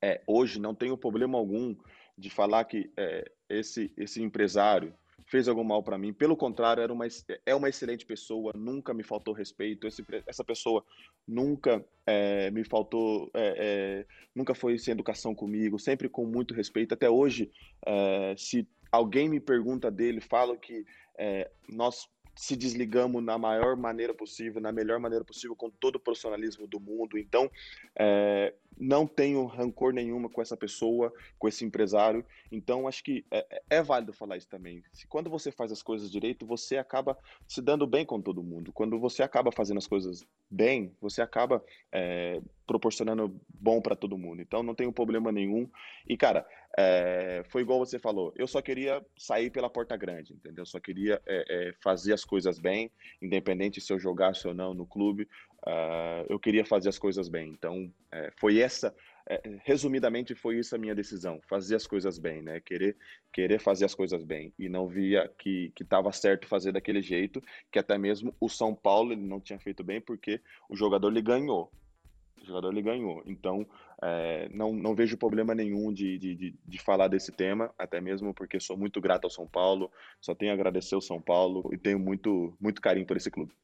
é, 0.00 0.20
hoje 0.26 0.60
não 0.60 0.74
tenho 0.74 0.96
problema 0.96 1.38
algum 1.38 1.76
de 2.16 2.30
falar 2.30 2.64
que 2.64 2.92
é, 2.96 3.30
esse, 3.48 3.92
esse 3.96 4.22
empresário 4.22 4.94
fez 5.26 5.48
algum 5.48 5.64
mal 5.64 5.82
para 5.82 5.98
mim. 5.98 6.12
Pelo 6.12 6.36
contrário, 6.36 6.82
era 6.82 6.92
uma, 6.92 7.06
é 7.46 7.54
uma 7.54 7.68
excelente 7.68 8.04
pessoa, 8.04 8.52
nunca 8.54 8.92
me 8.92 9.02
faltou 9.02 9.34
respeito. 9.34 9.86
Esse, 9.86 10.04
essa 10.26 10.44
pessoa 10.44 10.84
nunca 11.26 11.84
é, 12.06 12.50
me 12.50 12.64
faltou, 12.64 13.30
é, 13.34 13.54
é, 13.58 14.06
nunca 14.34 14.54
foi 14.54 14.78
sem 14.78 14.92
educação 14.92 15.34
comigo, 15.34 15.78
sempre 15.78 16.08
com 16.08 16.26
muito 16.26 16.54
respeito. 16.54 16.94
Até 16.94 17.08
hoje, 17.08 17.50
é, 17.86 18.34
se 18.36 18.66
alguém 18.90 19.28
me 19.28 19.40
pergunta 19.40 19.90
dele, 19.90 20.20
falo 20.20 20.56
que 20.58 20.84
é, 21.18 21.50
nós 21.68 22.08
se 22.34 22.56
desligamos 22.56 23.22
na 23.22 23.36
maior 23.38 23.76
maneira 23.76 24.14
possível, 24.14 24.60
na 24.60 24.72
melhor 24.72 24.98
maneira 24.98 25.24
possível, 25.24 25.54
com 25.54 25.70
todo 25.70 25.96
o 25.96 26.00
profissionalismo 26.00 26.66
do 26.66 26.80
mundo. 26.80 27.18
Então, 27.18 27.50
é, 27.94 28.54
não 28.78 29.06
tenho 29.06 29.44
rancor 29.44 29.92
nenhuma 29.92 30.28
com 30.28 30.40
essa 30.40 30.56
pessoa, 30.56 31.12
com 31.38 31.46
esse 31.46 31.64
empresário. 31.64 32.24
Então, 32.50 32.88
acho 32.88 33.04
que 33.04 33.24
é, 33.30 33.62
é, 33.68 33.82
válido 33.82 34.12
falar 34.12 34.36
isso 34.36 34.48
também. 34.48 34.82
Se 34.92 35.06
quando 35.06 35.28
você 35.28 35.52
faz 35.52 35.70
as 35.70 35.82
coisas 35.82 36.10
direito, 36.10 36.46
você 36.46 36.78
acaba 36.78 37.18
se 37.46 37.60
dando 37.60 37.86
bem 37.86 38.04
com 38.04 38.20
todo 38.20 38.42
mundo. 38.42 38.72
Quando 38.72 38.98
você 38.98 39.22
acaba 39.22 39.52
fazendo 39.52 39.78
as 39.78 39.86
coisas 39.86 40.26
bem, 40.50 40.94
você 41.00 41.20
acaba 41.20 41.62
é, 41.92 42.40
proporcionando 42.66 43.38
bom 43.48 43.80
para 43.80 43.94
todo 43.94 44.18
mundo. 44.18 44.40
Então, 44.40 44.62
não 44.62 44.74
tenho 44.74 44.92
problema 44.92 45.30
nenhum. 45.30 45.68
E, 46.08 46.16
cara, 46.16 46.46
é, 46.78 47.42
foi 47.48 47.62
igual 47.62 47.78
você 47.78 47.98
falou. 47.98 48.32
Eu 48.36 48.46
só 48.46 48.62
queria 48.62 49.04
sair 49.16 49.50
pela 49.50 49.68
porta 49.68 49.96
grande, 49.96 50.32
entendeu? 50.32 50.62
Eu 50.62 50.66
só 50.66 50.80
queria 50.80 51.20
é, 51.26 51.44
é, 51.48 51.74
fazer 51.82 52.12
as 52.12 52.24
coisas 52.24 52.58
bem, 52.58 52.90
independente 53.20 53.80
se 53.80 53.92
eu 53.92 53.98
jogasse 53.98 54.46
ou 54.48 54.54
não 54.54 54.72
no 54.72 54.86
clube. 54.86 55.28
Uh, 55.64 56.26
eu 56.28 56.40
queria 56.40 56.64
fazer 56.64 56.88
as 56.88 56.98
coisas 56.98 57.28
bem. 57.28 57.50
Então, 57.50 57.92
é, 58.10 58.32
foi 58.36 58.58
essa, 58.58 58.92
é, 59.28 59.40
resumidamente, 59.64 60.34
foi 60.34 60.58
isso 60.58 60.74
a 60.74 60.78
minha 60.78 60.94
decisão: 60.94 61.40
fazer 61.48 61.76
as 61.76 61.86
coisas 61.86 62.18
bem, 62.18 62.42
né? 62.42 62.60
Querer, 62.60 62.96
querer 63.32 63.60
fazer 63.60 63.84
as 63.84 63.94
coisas 63.94 64.24
bem. 64.24 64.52
E 64.58 64.68
não 64.68 64.88
via 64.88 65.30
que 65.38 65.72
estava 65.80 66.10
certo 66.10 66.48
fazer 66.48 66.72
daquele 66.72 67.02
jeito, 67.02 67.42
que 67.70 67.78
até 67.78 67.96
mesmo 67.96 68.34
o 68.40 68.48
São 68.48 68.74
Paulo 68.74 69.12
ele 69.12 69.22
não 69.22 69.40
tinha 69.40 69.58
feito 69.58 69.84
bem, 69.84 70.00
porque 70.00 70.40
o 70.68 70.76
jogador 70.76 71.08
ele 71.08 71.22
ganhou. 71.22 71.70
O 72.42 72.46
jogador 72.46 72.72
ele 72.72 72.82
ganhou. 72.82 73.22
Então, 73.24 73.66
é, 74.02 74.48
não, 74.52 74.72
não 74.72 74.94
vejo 74.94 75.16
problema 75.16 75.54
nenhum 75.54 75.92
de, 75.92 76.18
de, 76.18 76.54
de, 76.64 76.78
falar 76.78 77.06
desse 77.06 77.30
tema, 77.30 77.72
até 77.78 78.00
mesmo 78.00 78.34
porque 78.34 78.58
sou 78.58 78.76
muito 78.76 79.00
grato 79.00 79.24
ao 79.24 79.30
São 79.30 79.46
Paulo, 79.46 79.90
só 80.20 80.34
tenho 80.34 80.50
a 80.50 80.54
agradecer 80.54 80.94
ao 80.94 81.00
São 81.00 81.20
Paulo 81.20 81.70
e 81.72 81.78
tenho 81.78 81.98
muito, 81.98 82.56
muito 82.60 82.80
carinho 82.82 83.06
por 83.06 83.16
esse 83.16 83.30
clube. 83.30 83.54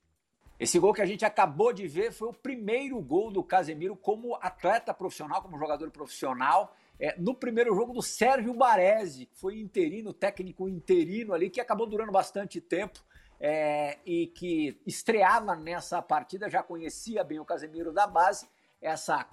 Esse 0.60 0.78
gol 0.78 0.92
que 0.92 1.02
a 1.02 1.06
gente 1.06 1.24
acabou 1.24 1.72
de 1.72 1.86
ver 1.86 2.12
foi 2.12 2.28
o 2.28 2.32
primeiro 2.32 3.00
gol 3.00 3.30
do 3.30 3.44
Casemiro 3.44 3.96
como 3.96 4.36
atleta 4.40 4.92
profissional, 4.92 5.40
como 5.40 5.58
jogador 5.58 5.90
profissional. 5.90 6.74
É, 7.00 7.16
no 7.16 7.32
primeiro 7.32 7.72
jogo 7.74 7.92
do 7.92 8.02
Sérgio 8.02 8.52
Baresi, 8.54 9.26
que 9.26 9.38
foi 9.38 9.60
interino, 9.60 10.12
técnico 10.12 10.68
interino 10.68 11.32
ali, 11.32 11.48
que 11.48 11.60
acabou 11.60 11.86
durando 11.86 12.10
bastante 12.10 12.60
tempo 12.60 13.04
é, 13.40 13.98
e 14.04 14.26
que 14.26 14.80
estreava 14.84 15.54
nessa 15.54 16.02
partida, 16.02 16.50
já 16.50 16.60
conhecia 16.60 17.22
bem 17.22 17.38
o 17.38 17.44
Casemiro 17.44 17.92
da 17.92 18.06
base 18.06 18.48
essa 18.80 19.28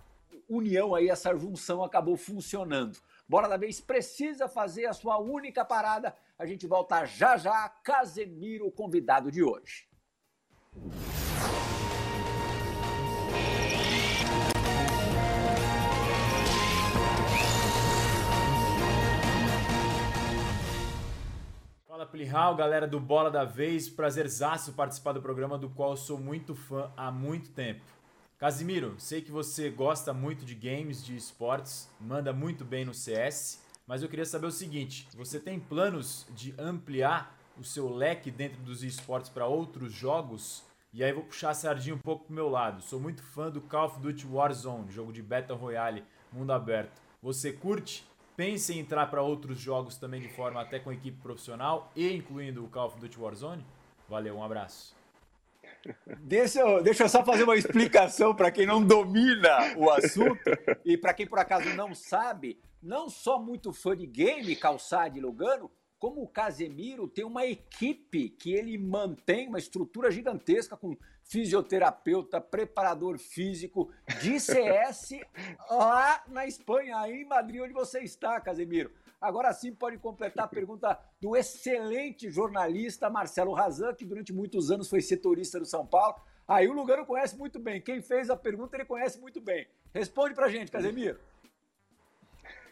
união 0.50 0.94
aí, 0.94 1.10
essa 1.10 1.36
junção 1.36 1.84
acabou 1.84 2.18
funcionando. 2.18 3.00
Bora 3.28 3.48
da 3.48 3.58
vez 3.58 3.80
precisa 3.80 4.48
fazer 4.48 4.86
a 4.86 4.94
sua 4.94 5.18
única 5.18 5.64
parada. 5.64 6.16
A 6.38 6.46
gente 6.46 6.68
volta 6.68 7.06
já 7.06 7.38
já. 7.38 7.70
Casemiro, 7.84 8.70
convidado 8.72 9.32
de 9.32 9.44
hoje. 9.44 9.88
Fala 21.88 22.06
Plihal, 22.06 22.56
galera 22.56 22.86
do 22.86 23.00
Bola 23.00 23.32
da 23.32 23.46
Vez, 23.46 23.90
prazerzaço 23.90 24.74
participar 24.74 25.14
do 25.14 25.22
programa 25.22 25.58
do 25.58 25.70
qual 25.70 25.96
sou 25.96 26.20
muito 26.20 26.54
fã 26.54 26.92
há 26.98 27.10
muito 27.10 27.52
tempo. 27.54 27.95
Casimiro, 28.38 28.96
sei 28.98 29.22
que 29.22 29.32
você 29.32 29.70
gosta 29.70 30.14
muito 30.14 30.44
de 30.44 30.54
games, 30.54 31.04
de 31.04 31.16
esportes, 31.16 31.90
manda 32.02 32.34
muito 32.34 32.66
bem 32.66 32.84
no 32.84 32.94
CS, 32.94 33.64
mas 33.88 34.04
eu 34.04 34.10
queria 34.10 34.26
saber 34.26 34.48
o 34.48 34.52
seguinte: 34.52 35.08
você 35.16 35.40
tem 35.40 35.58
planos 35.58 36.28
de 36.36 36.54
ampliar 36.60 37.34
o 37.58 37.64
seu 37.64 37.90
leque 37.90 38.30
dentro 38.30 38.62
dos 38.62 38.84
esportes 38.84 39.30
para 39.30 39.48
outros 39.48 39.94
jogos? 39.94 40.66
E 40.92 41.02
aí 41.02 41.14
vou 41.14 41.24
puxar 41.24 41.52
a 41.52 41.54
sardinha 41.54 41.96
um 41.96 42.00
pouco 42.00 42.26
pro 42.26 42.36
meu 42.36 42.50
lado. 42.50 42.82
Sou 42.82 43.00
muito 43.00 43.24
fã 43.24 43.50
do 43.50 43.62
Call 43.62 43.86
of 43.86 44.00
Duty 44.02 44.28
Warzone, 44.28 44.92
jogo 44.92 45.14
de 45.14 45.24
Battle 45.24 45.58
Royale, 45.58 46.04
mundo 46.32 46.52
aberto. 46.52 47.02
Você 47.22 47.54
curte? 47.54 48.06
Pense 48.36 48.74
em 48.74 48.80
entrar 48.80 49.10
para 49.10 49.22
outros 49.22 49.58
jogos 49.58 49.96
também 49.96 50.20
de 50.20 50.28
forma 50.28 50.62
até 50.62 50.78
com 50.78 50.92
equipe 50.92 51.22
profissional 51.22 51.90
e 51.96 52.14
incluindo 52.14 52.66
o 52.66 52.70
Call 52.70 52.88
of 52.88 53.00
Duty 53.00 53.18
Warzone? 53.18 53.66
Valeu, 54.10 54.36
um 54.36 54.44
abraço. 54.44 55.05
Deixa 56.20 56.60
eu, 56.60 56.84
deixa 56.84 57.04
eu 57.04 57.10
só 57.10 57.24
fazer 57.24 57.44
uma 57.44 57.56
explicação 57.56 58.36
para 58.36 58.52
quem 58.52 58.66
não 58.66 58.84
domina 58.84 59.76
o 59.78 59.90
assunto 59.90 60.50
e 60.84 60.98
para 60.98 61.14
quem 61.14 61.28
por 61.28 61.40
acaso 61.40 61.70
não 61.76 61.94
sabe, 61.94 62.60
não 62.82 63.10
só 63.10 63.40
muito 63.40 63.72
fã 63.72 63.96
de 63.96 64.06
game, 64.06 64.56
Calçade 64.56 65.18
e 65.18 65.22
Lugano, 65.22 65.70
como 66.00 66.22
o 66.22 66.28
Casemiro 66.28 67.08
tem 67.08 67.26
uma 67.26 67.46
equipe 67.46 68.30
que 68.30 68.54
ele 68.54 68.78
mantém, 68.78 69.48
uma 69.48 69.58
estrutura 69.58 70.12
gigantesca 70.12 70.76
com 70.76 70.96
fisioterapeuta, 71.24 72.40
preparador 72.40 73.18
físico 73.18 73.92
de 74.22 74.40
CS 74.40 75.20
lá 75.70 76.24
na 76.28 76.46
Espanha, 76.46 76.98
aí 77.00 77.22
em 77.22 77.26
Madrid, 77.26 77.62
onde 77.62 77.74
você 77.74 78.02
está, 78.02 78.40
Casemiro. 78.40 78.92
Agora 79.20 79.52
sim 79.54 79.74
pode 79.74 79.98
completar 79.98 80.46
a 80.46 80.48
pergunta 80.48 80.98
do 81.22 81.36
excelente 81.36 82.30
jornalista 82.30 83.10
Marcelo 83.10 83.54
Razan, 83.54 83.94
que 83.94 84.06
durante 84.06 84.34
muitos 84.34 84.72
anos 84.72 84.90
foi 84.90 85.02
setorista 85.02 85.60
do 85.60 85.66
São 85.66 85.86
Paulo. 85.86 86.16
Aí 86.48 86.68
o 86.68 86.74
Lugano 86.74 87.06
conhece 87.06 87.38
muito 87.38 87.60
bem. 87.60 87.82
Quem 87.82 88.02
fez 88.02 88.30
a 88.30 88.38
pergunta, 88.38 88.78
ele 88.78 88.86
conhece 88.86 89.20
muito 89.20 89.42
bem. 89.42 89.68
Responde 89.94 90.36
pra 90.36 90.50
gente, 90.50 90.72
Casemiro. 90.72 91.20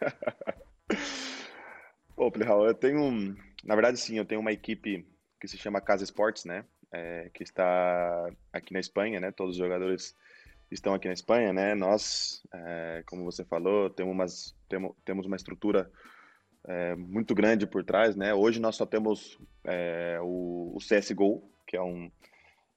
Ô, 2.16 2.30
Plihal, 2.30 2.64
eu 2.64 2.74
tenho, 2.74 3.36
na 3.64 3.74
verdade, 3.74 3.98
sim, 3.98 4.16
eu 4.16 4.24
tenho 4.24 4.40
uma 4.40 4.52
equipe 4.52 5.04
que 5.40 5.48
se 5.48 5.58
chama 5.58 5.80
Casa 5.80 6.04
Esportes, 6.04 6.44
né? 6.44 6.64
É, 6.92 7.28
que 7.34 7.42
está 7.42 8.30
aqui 8.52 8.72
na 8.72 8.78
Espanha, 8.78 9.18
né? 9.18 9.32
Todos 9.32 9.54
os 9.54 9.58
jogadores 9.58 10.14
estão 10.70 10.94
aqui 10.94 11.08
na 11.08 11.14
Espanha, 11.14 11.52
né? 11.52 11.74
Nós, 11.74 12.42
é, 12.52 13.02
como 13.06 13.24
você 13.24 13.44
falou, 13.44 13.90
temos, 13.90 14.12
umas, 14.12 14.56
temos, 14.68 14.94
temos 15.04 15.26
uma 15.26 15.36
estrutura 15.36 15.90
é, 16.66 16.94
muito 16.94 17.34
grande 17.34 17.66
por 17.66 17.84
trás, 17.84 18.16
né? 18.16 18.32
Hoje 18.34 18.60
nós 18.60 18.76
só 18.76 18.86
temos 18.86 19.38
é, 19.64 20.18
o, 20.22 20.72
o, 20.74 20.78
CSGO, 20.78 21.42
que 21.66 21.76
é 21.76 21.82
um 21.82 22.10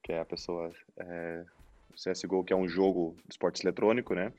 que 0.03 0.13
é 0.13 0.19
a 0.19 0.25
pessoa 0.25 0.71
é, 0.97 1.43
o 1.91 1.95
CSGO, 1.95 2.43
que 2.43 2.53
é 2.53 2.55
um 2.55 2.67
jogo 2.67 3.15
de 3.25 3.33
esporte 3.33 3.63
eletrônico, 3.63 4.13
né? 4.13 4.31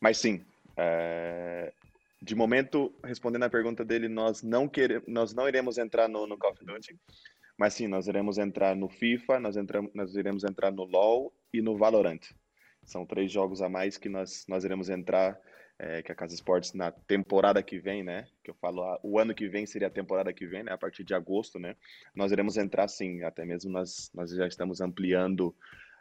Mas 0.00 0.18
sim, 0.18 0.44
é, 0.76 1.72
de 2.20 2.34
momento, 2.34 2.92
respondendo 3.04 3.44
a 3.44 3.50
pergunta 3.50 3.84
dele, 3.84 4.08
nós 4.08 4.42
não 4.42 4.68
queremos, 4.68 5.06
nós 5.06 5.32
não 5.32 5.48
iremos 5.48 5.78
entrar 5.78 6.08
no, 6.08 6.26
no 6.26 6.36
Call 6.36 6.52
of 6.52 6.64
Duty, 6.64 6.96
mas 7.56 7.74
sim, 7.74 7.88
nós 7.88 8.06
iremos 8.06 8.38
entrar 8.38 8.76
no 8.76 8.88
FIFA, 8.88 9.40
nós, 9.40 9.56
entramos, 9.56 9.90
nós 9.94 10.14
iremos 10.14 10.44
entrar 10.44 10.70
no 10.70 10.84
LoL 10.84 11.32
e 11.52 11.60
no 11.60 11.76
Valorant. 11.76 12.20
São 12.84 13.04
três 13.04 13.30
jogos 13.30 13.60
a 13.60 13.68
mais 13.68 13.98
que 13.98 14.08
nós, 14.08 14.44
nós 14.48 14.64
iremos 14.64 14.88
entrar, 14.88 15.38
é, 15.78 16.02
que 16.02 16.10
a 16.10 16.14
Casa 16.14 16.34
Esportes 16.34 16.72
na 16.74 16.90
temporada 16.90 17.62
que 17.62 17.78
vem, 17.78 18.02
né? 18.02 18.26
Que 18.42 18.50
eu 18.50 18.54
falo, 18.54 18.82
o 19.02 19.18
ano 19.18 19.34
que 19.34 19.48
vem 19.48 19.64
seria 19.64 19.88
a 19.88 19.90
temporada 19.90 20.32
que 20.32 20.46
vem, 20.46 20.64
né? 20.64 20.72
A 20.72 20.78
partir 20.78 21.04
de 21.04 21.14
agosto, 21.14 21.58
né? 21.58 21.76
Nós 22.14 22.32
iremos 22.32 22.56
entrar 22.56 22.88
sim, 22.88 23.22
até 23.22 23.44
mesmo 23.44 23.70
nós, 23.70 24.10
nós 24.12 24.30
já 24.30 24.46
estamos 24.46 24.80
ampliando 24.80 25.54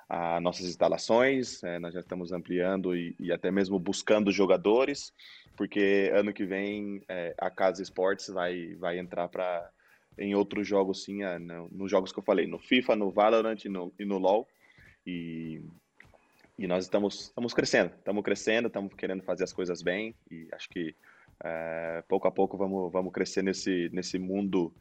as 0.10 0.42
nossas 0.42 0.66
instalações, 0.68 1.62
é, 1.64 1.78
nós 1.80 1.94
já 1.94 2.00
estamos 2.00 2.32
ampliando 2.32 2.96
e, 2.96 3.16
e, 3.20 3.32
até 3.32 3.52
mesmo 3.52 3.78
buscando 3.78 4.32
jogadores, 4.32 5.14
porque 5.56 6.10
ano 6.14 6.34
que 6.34 6.46
vem 6.46 7.04
é, 7.10 7.36
a 7.38 7.50
Casa 7.50 7.84
Esportes 7.84 8.30
vai, 8.30 8.74
vai 8.76 8.98
entrar 8.98 9.28
para 9.28 9.70
em 10.18 10.34
outros 10.34 10.68
jogos, 10.68 11.04
sim, 11.04 11.24
é, 11.24 11.38
no, 11.38 11.70
nos 11.70 11.92
jogos 11.92 12.12
que 12.12 12.20
eu 12.20 12.24
falei, 12.24 12.48
no 12.48 12.58
FIFA, 12.58 12.96
no 12.96 13.12
Valorant 13.12 13.64
e 13.64 13.70
no, 13.70 13.94
e 14.00 14.06
no 14.06 14.18
LoL. 14.18 14.48
E, 15.06 15.62
e 16.58 16.68
nós 16.68 16.86
estamos, 16.86 17.26
estamos 17.26 17.54
crescendo, 17.54 17.94
estamos 17.96 18.24
crescendo, 18.24 18.68
estamos 18.68 18.94
querendo 18.96 19.24
fazer 19.24 19.44
as 19.44 19.54
coisas 19.54 19.82
bem 19.82 20.16
e 20.30 20.48
acho 20.52 20.68
que 20.70 20.96
é, 21.44 22.04
pouco 22.08 22.28
a 22.28 22.32
pouco 22.32 22.58
vamos, 22.58 22.92
vamos 22.92 23.14
crescer 23.14 23.44
nesse, 23.44 23.90
nesse 23.94 24.18
mundo 24.18 24.74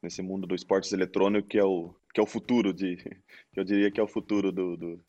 nesse 0.00 0.22
mundo 0.22 0.46
do 0.46 0.54
esportes 0.54 0.92
eletrônico 0.92 1.48
que 1.48 1.58
é 1.58 1.64
o 1.64 1.94
que 2.12 2.20
é 2.20 2.22
o 2.22 2.26
futuro 2.26 2.72
de 2.72 2.96
que 3.52 3.60
eu 3.60 3.64
diria 3.64 3.90
que 3.90 3.98
é 3.98 4.02
o 4.02 4.08
futuro 4.08 4.52
do, 4.52 4.76
do, 4.76 5.04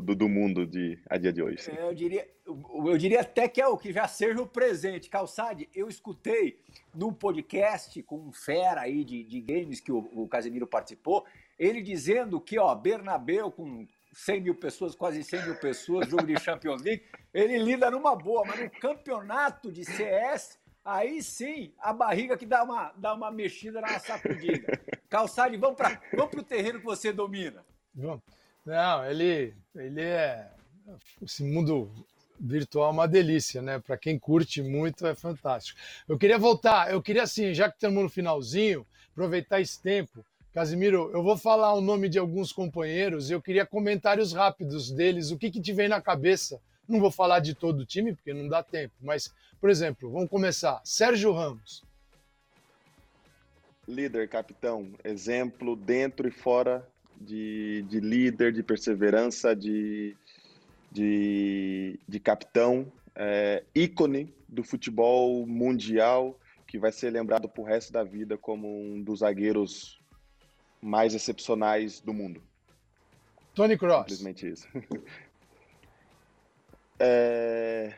do, 0.00 0.14
do 0.14 0.28
mundo 0.28 0.66
de 0.66 0.98
a 1.08 1.16
dia 1.16 1.32
de 1.32 1.42
hoje. 1.42 1.70
É, 1.70 1.82
eu 1.82 1.94
diria 1.94 2.28
eu 2.46 2.98
diria 2.98 3.20
até 3.20 3.48
que 3.48 3.60
é 3.60 3.66
o 3.66 3.76
que 3.76 3.92
já 3.92 4.08
seja 4.08 4.40
o 4.42 4.46
presente. 4.46 5.08
Calçade, 5.08 5.68
eu 5.72 5.88
escutei 5.88 6.58
num 6.92 7.12
podcast 7.12 8.02
com 8.02 8.16
um 8.16 8.32
fera 8.32 8.80
aí 8.80 9.04
de, 9.04 9.22
de 9.22 9.40
games 9.40 9.78
que 9.78 9.92
o, 9.92 9.98
o 10.12 10.28
Casemiro 10.28 10.66
participou, 10.66 11.24
ele 11.56 11.80
dizendo 11.80 12.40
que 12.40 12.58
ó 12.58 12.74
Bernabeu 12.74 13.52
com 13.52 13.86
100 14.12 14.40
mil 14.40 14.54
pessoas, 14.54 14.94
quase 14.94 15.22
100 15.22 15.46
mil 15.46 15.56
pessoas, 15.56 16.08
jogo 16.08 16.26
de 16.26 16.38
Champions 16.40 16.82
League, 16.82 17.04
ele 17.32 17.58
lida 17.58 17.90
numa 17.90 18.16
boa, 18.16 18.44
mas 18.44 18.60
no 18.60 18.70
campeonato 18.70 19.70
de 19.70 19.84
CS 19.84 20.60
Aí 20.84 21.22
sim, 21.22 21.72
a 21.78 21.92
barriga 21.92 22.36
que 22.36 22.46
dá 22.46 22.64
uma, 22.64 22.92
dá 22.96 23.14
uma 23.14 23.30
mexida 23.30 23.80
na 23.80 23.98
sacudida. 23.98 24.80
Calçade, 25.08 25.56
vamos 25.56 25.76
para 25.76 26.00
vamos 26.14 26.34
o 26.34 26.42
terreno 26.42 26.78
que 26.78 26.84
você 26.84 27.12
domina. 27.12 27.64
Não, 28.64 29.04
ele, 29.04 29.54
ele 29.74 30.00
é. 30.00 30.50
Esse 31.22 31.44
mundo 31.44 31.92
virtual 32.38 32.88
é 32.88 32.92
uma 32.92 33.06
delícia, 33.06 33.60
né? 33.60 33.78
Para 33.78 33.98
quem 33.98 34.18
curte 34.18 34.62
muito, 34.62 35.06
é 35.06 35.14
fantástico. 35.14 35.78
Eu 36.08 36.18
queria 36.18 36.38
voltar, 36.38 36.90
eu 36.90 37.02
queria 37.02 37.24
assim, 37.24 37.52
já 37.52 37.68
que 37.68 37.76
estamos 37.76 38.02
no 38.02 38.08
finalzinho, 38.08 38.86
aproveitar 39.12 39.60
esse 39.60 39.80
tempo. 39.80 40.24
Casimiro, 40.52 41.10
eu 41.12 41.22
vou 41.22 41.36
falar 41.36 41.74
o 41.74 41.80
nome 41.80 42.08
de 42.08 42.18
alguns 42.18 42.52
companheiros 42.52 43.30
e 43.30 43.32
eu 43.32 43.40
queria 43.40 43.64
comentários 43.64 44.32
rápidos 44.32 44.90
deles, 44.90 45.30
o 45.30 45.38
que, 45.38 45.50
que 45.50 45.60
te 45.60 45.72
vem 45.72 45.88
na 45.88 46.00
cabeça 46.00 46.60
não 46.90 47.00
vou 47.00 47.10
falar 47.10 47.38
de 47.40 47.54
todo 47.54 47.80
o 47.80 47.86
time, 47.86 48.14
porque 48.14 48.34
não 48.34 48.48
dá 48.48 48.62
tempo, 48.62 48.94
mas, 49.00 49.32
por 49.60 49.70
exemplo, 49.70 50.10
vamos 50.10 50.28
começar. 50.28 50.80
Sérgio 50.84 51.32
Ramos. 51.32 51.84
Líder, 53.86 54.28
capitão, 54.28 54.92
exemplo 55.04 55.76
dentro 55.76 56.28
e 56.28 56.30
fora 56.30 56.86
de, 57.20 57.84
de 57.88 58.00
líder, 58.00 58.52
de 58.52 58.62
perseverança, 58.62 59.54
de, 59.54 60.16
de, 60.90 61.98
de 62.08 62.20
capitão, 62.20 62.90
é, 63.14 63.64
ícone 63.74 64.32
do 64.48 64.62
futebol 64.62 65.46
mundial, 65.46 66.38
que 66.66 66.78
vai 66.78 66.92
ser 66.92 67.10
lembrado 67.10 67.48
pro 67.48 67.62
resto 67.62 67.92
da 67.92 68.04
vida 68.04 68.38
como 68.38 68.68
um 68.68 69.02
dos 69.02 69.20
zagueiros 69.20 69.99
mais 70.80 71.14
excepcionais 71.14 72.00
do 72.00 72.12
mundo. 72.12 72.42
Tony 73.54 73.76
Cross. 73.76 74.02
Simplesmente 74.02 74.48
isso. 74.48 74.68
É... 77.02 77.94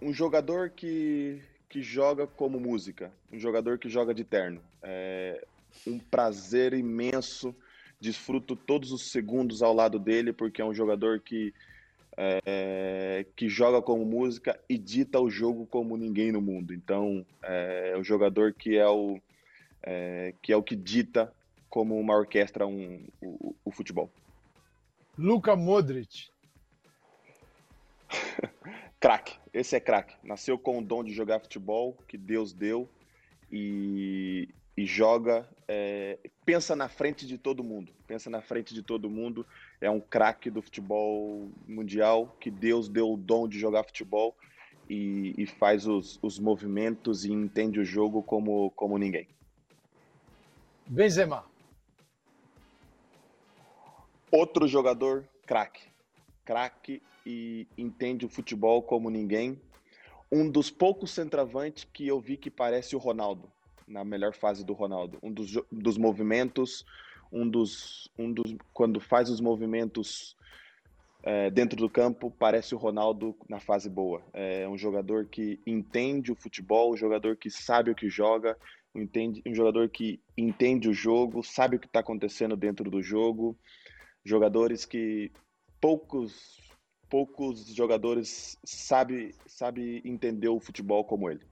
Um 0.00 0.12
jogador 0.12 0.70
que, 0.70 1.40
que 1.68 1.80
joga 1.80 2.26
como 2.26 2.58
música, 2.58 3.12
um 3.32 3.38
jogador 3.38 3.78
que 3.78 3.88
joga 3.88 4.12
de 4.12 4.24
terno. 4.24 4.60
É 4.82 5.46
um 5.86 5.98
prazer 5.98 6.74
imenso, 6.74 7.54
desfruto 8.00 8.56
todos 8.56 8.92
os 8.92 9.10
segundos 9.10 9.62
ao 9.62 9.72
lado 9.72 9.98
dele, 9.98 10.32
porque 10.32 10.60
é 10.60 10.64
um 10.64 10.74
jogador 10.74 11.20
que, 11.20 11.54
é, 12.16 13.24
que 13.36 13.48
joga 13.48 13.80
como 13.80 14.04
música 14.04 14.58
e 14.68 14.76
dita 14.76 15.20
o 15.20 15.30
jogo 15.30 15.66
como 15.66 15.96
ninguém 15.96 16.32
no 16.32 16.40
mundo. 16.40 16.74
Então, 16.74 17.24
é, 17.42 17.92
é 17.94 17.98
um 17.98 18.04
jogador 18.04 18.52
que 18.52 18.76
é 18.76 18.88
o, 18.88 19.20
é, 19.82 20.34
que, 20.42 20.52
é 20.52 20.56
o 20.56 20.62
que 20.62 20.76
dita 20.76 21.32
como 21.72 21.98
uma 21.98 22.14
orquestra 22.14 22.66
um, 22.66 23.02
o, 23.18 23.56
o 23.64 23.70
futebol. 23.70 24.10
Luka 25.16 25.56
Modric. 25.56 26.28
craque, 29.00 29.38
esse 29.54 29.74
é 29.74 29.80
craque. 29.80 30.14
Nasceu 30.22 30.58
com 30.58 30.78
o 30.78 30.84
dom 30.84 31.02
de 31.02 31.14
jogar 31.14 31.40
futebol 31.40 31.96
que 32.06 32.18
Deus 32.18 32.52
deu 32.52 32.86
e, 33.50 34.50
e 34.76 34.84
joga, 34.84 35.48
é, 35.66 36.18
pensa 36.44 36.76
na 36.76 36.90
frente 36.90 37.26
de 37.26 37.38
todo 37.38 37.64
mundo. 37.64 37.90
Pensa 38.06 38.28
na 38.28 38.42
frente 38.42 38.74
de 38.74 38.82
todo 38.82 39.08
mundo. 39.08 39.46
É 39.80 39.88
um 39.88 39.98
craque 39.98 40.50
do 40.50 40.60
futebol 40.60 41.48
mundial 41.66 42.36
que 42.38 42.50
Deus 42.50 42.86
deu 42.86 43.10
o 43.10 43.16
dom 43.16 43.48
de 43.48 43.58
jogar 43.58 43.82
futebol 43.84 44.36
e, 44.90 45.32
e 45.38 45.46
faz 45.46 45.86
os, 45.86 46.18
os 46.20 46.38
movimentos 46.38 47.24
e 47.24 47.32
entende 47.32 47.80
o 47.80 47.84
jogo 47.84 48.22
como, 48.22 48.70
como 48.72 48.98
ninguém. 48.98 49.26
Benzema. 50.86 51.50
Outro 54.32 54.66
jogador 54.66 55.28
craque. 55.46 55.82
Craque 56.42 57.02
e 57.26 57.68
entende 57.76 58.24
o 58.24 58.30
futebol 58.30 58.82
como 58.82 59.10
ninguém. 59.10 59.60
Um 60.30 60.50
dos 60.50 60.70
poucos 60.70 61.10
centroavantes 61.10 61.86
que 61.92 62.08
eu 62.08 62.18
vi 62.18 62.38
que 62.38 62.50
parece 62.50 62.96
o 62.96 62.98
Ronaldo. 62.98 63.52
na 63.86 64.02
melhor 64.02 64.32
fase 64.34 64.64
do 64.64 64.72
Ronaldo. 64.72 65.18
Um 65.22 65.30
dos, 65.30 65.52
dos 65.70 65.98
movimentos, 65.98 66.82
um 67.30 67.46
dos, 67.46 68.10
um 68.18 68.32
dos. 68.32 68.56
Quando 68.72 68.98
faz 69.00 69.28
os 69.28 69.38
movimentos 69.38 70.34
é, 71.22 71.50
dentro 71.50 71.76
do 71.76 71.90
campo, 71.90 72.30
parece 72.30 72.74
o 72.74 72.78
Ronaldo 72.78 73.36
na 73.46 73.60
fase 73.60 73.90
boa. 73.90 74.22
É 74.32 74.66
um 74.66 74.78
jogador 74.78 75.26
que 75.26 75.60
entende 75.66 76.32
o 76.32 76.36
futebol, 76.36 76.94
um 76.94 76.96
jogador 76.96 77.36
que 77.36 77.50
sabe 77.50 77.90
o 77.90 77.94
que 77.94 78.08
joga, 78.08 78.56
entende, 78.94 79.42
um 79.46 79.54
jogador 79.54 79.90
que 79.90 80.20
entende 80.38 80.88
o 80.88 80.94
jogo, 80.94 81.42
sabe 81.42 81.76
o 81.76 81.78
que 81.78 81.86
está 81.86 82.00
acontecendo 82.00 82.56
dentro 82.56 82.90
do 82.90 83.02
jogo. 83.02 83.56
Jogadores 84.24 84.84
que 84.84 85.30
poucos 85.80 86.60
poucos 87.08 87.66
jogadores 87.74 88.56
sabe 88.64 89.34
sabe 89.46 90.00
entender 90.04 90.48
o 90.48 90.60
futebol 90.60 91.04
como 91.04 91.30
ele. 91.30 91.44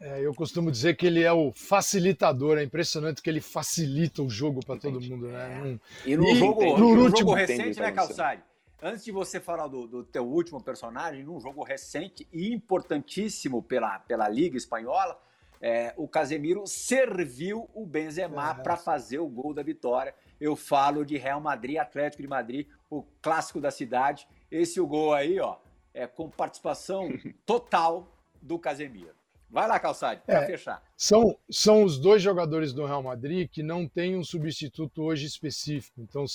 É, 0.00 0.24
eu 0.24 0.32
costumo 0.32 0.70
dizer 0.70 0.96
que 0.96 1.06
ele 1.06 1.24
é 1.24 1.32
o 1.32 1.52
facilitador. 1.52 2.58
É 2.58 2.62
impressionante 2.62 3.20
que 3.20 3.28
ele 3.28 3.40
facilita 3.40 4.22
o 4.22 4.30
jogo 4.30 4.60
para 4.64 4.78
todo 4.78 5.00
mundo, 5.00 5.26
né? 5.26 5.78
E 6.06 6.16
no, 6.16 6.24
e, 6.24 6.36
jogo, 6.36 6.62
no, 6.78 6.94
no 6.94 7.02
último 7.02 7.34
recente, 7.34 7.80
né, 7.80 7.90
Calçari? 7.90 8.40
Antes 8.80 9.04
de 9.04 9.10
você 9.10 9.40
falar 9.40 9.66
do, 9.66 9.88
do 9.88 10.04
teu 10.04 10.24
último 10.24 10.62
personagem, 10.62 11.24
num 11.24 11.40
jogo 11.40 11.64
recente 11.64 12.28
e 12.32 12.52
importantíssimo 12.52 13.60
pela, 13.60 13.98
pela 13.98 14.28
Liga 14.28 14.56
Espanhola, 14.56 15.20
é, 15.60 15.92
o 15.96 16.06
Casemiro 16.06 16.64
serviu 16.64 17.68
o 17.74 17.84
Benzema 17.84 18.52
é. 18.52 18.54
para 18.62 18.76
fazer 18.76 19.18
o 19.18 19.26
gol 19.26 19.52
da 19.52 19.64
vitória. 19.64 20.14
Eu 20.40 20.54
falo 20.56 21.04
de 21.04 21.16
Real 21.16 21.40
Madrid, 21.40 21.76
Atlético 21.76 22.22
de 22.22 22.28
Madrid, 22.28 22.66
o 22.90 23.02
clássico 23.20 23.60
da 23.60 23.70
cidade. 23.70 24.26
Esse 24.50 24.80
o 24.80 24.86
gol 24.86 25.12
aí, 25.12 25.38
ó, 25.40 25.56
é 25.92 26.06
com 26.06 26.30
participação 26.30 27.08
total 27.44 28.08
do 28.40 28.58
Casemiro. 28.58 29.18
Vai 29.50 29.66
lá, 29.66 29.80
Calçade, 29.80 30.20
para 30.26 30.42
é, 30.42 30.46
fechar. 30.46 30.82
São, 30.96 31.36
são 31.50 31.82
os 31.82 31.98
dois 31.98 32.22
jogadores 32.22 32.72
do 32.72 32.84
Real 32.84 33.02
Madrid 33.02 33.48
que 33.50 33.62
não 33.62 33.88
tem 33.88 34.14
um 34.14 34.22
substituto 34.22 35.02
hoje 35.02 35.26
específico. 35.26 36.02
Então, 36.02 36.26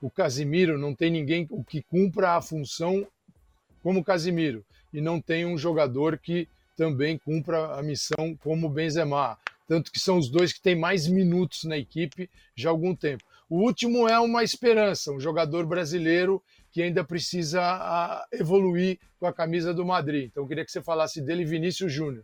o 0.00 0.08
Casimiro 0.08 0.78
não 0.78 0.94
tem 0.94 1.10
ninguém 1.10 1.48
que 1.68 1.82
cumpra 1.82 2.36
a 2.36 2.42
função 2.42 3.06
como 3.82 4.04
Casimiro. 4.04 4.64
E 4.92 5.00
não 5.00 5.20
tem 5.20 5.44
um 5.44 5.58
jogador 5.58 6.16
que 6.16 6.48
também 6.76 7.18
cumpra 7.18 7.74
a 7.74 7.82
missão 7.82 8.36
como 8.40 8.68
Benzema. 8.68 9.36
Tanto 9.66 9.90
que 9.90 9.98
são 9.98 10.16
os 10.16 10.28
dois 10.28 10.52
que 10.52 10.60
têm 10.60 10.76
mais 10.76 11.08
minutos 11.08 11.64
na 11.64 11.76
equipe 11.76 12.30
já 12.54 12.70
há 12.70 12.72
algum 12.72 12.94
tempo. 12.94 13.24
O 13.50 13.64
último 13.64 14.08
é 14.08 14.16
uma 14.20 14.44
esperança, 14.44 15.10
um 15.10 15.18
jogador 15.18 15.66
brasileiro 15.66 16.40
que 16.70 16.80
ainda 16.80 17.02
precisa 17.02 18.24
evoluir 18.32 19.00
com 19.18 19.26
a 19.26 19.32
camisa 19.32 19.74
do 19.74 19.84
Madrid. 19.84 20.26
Então, 20.26 20.44
eu 20.44 20.48
queria 20.48 20.64
que 20.64 20.70
você 20.70 20.80
falasse 20.80 21.20
dele, 21.20 21.44
Vinícius 21.44 21.92
Júnior. 21.92 22.22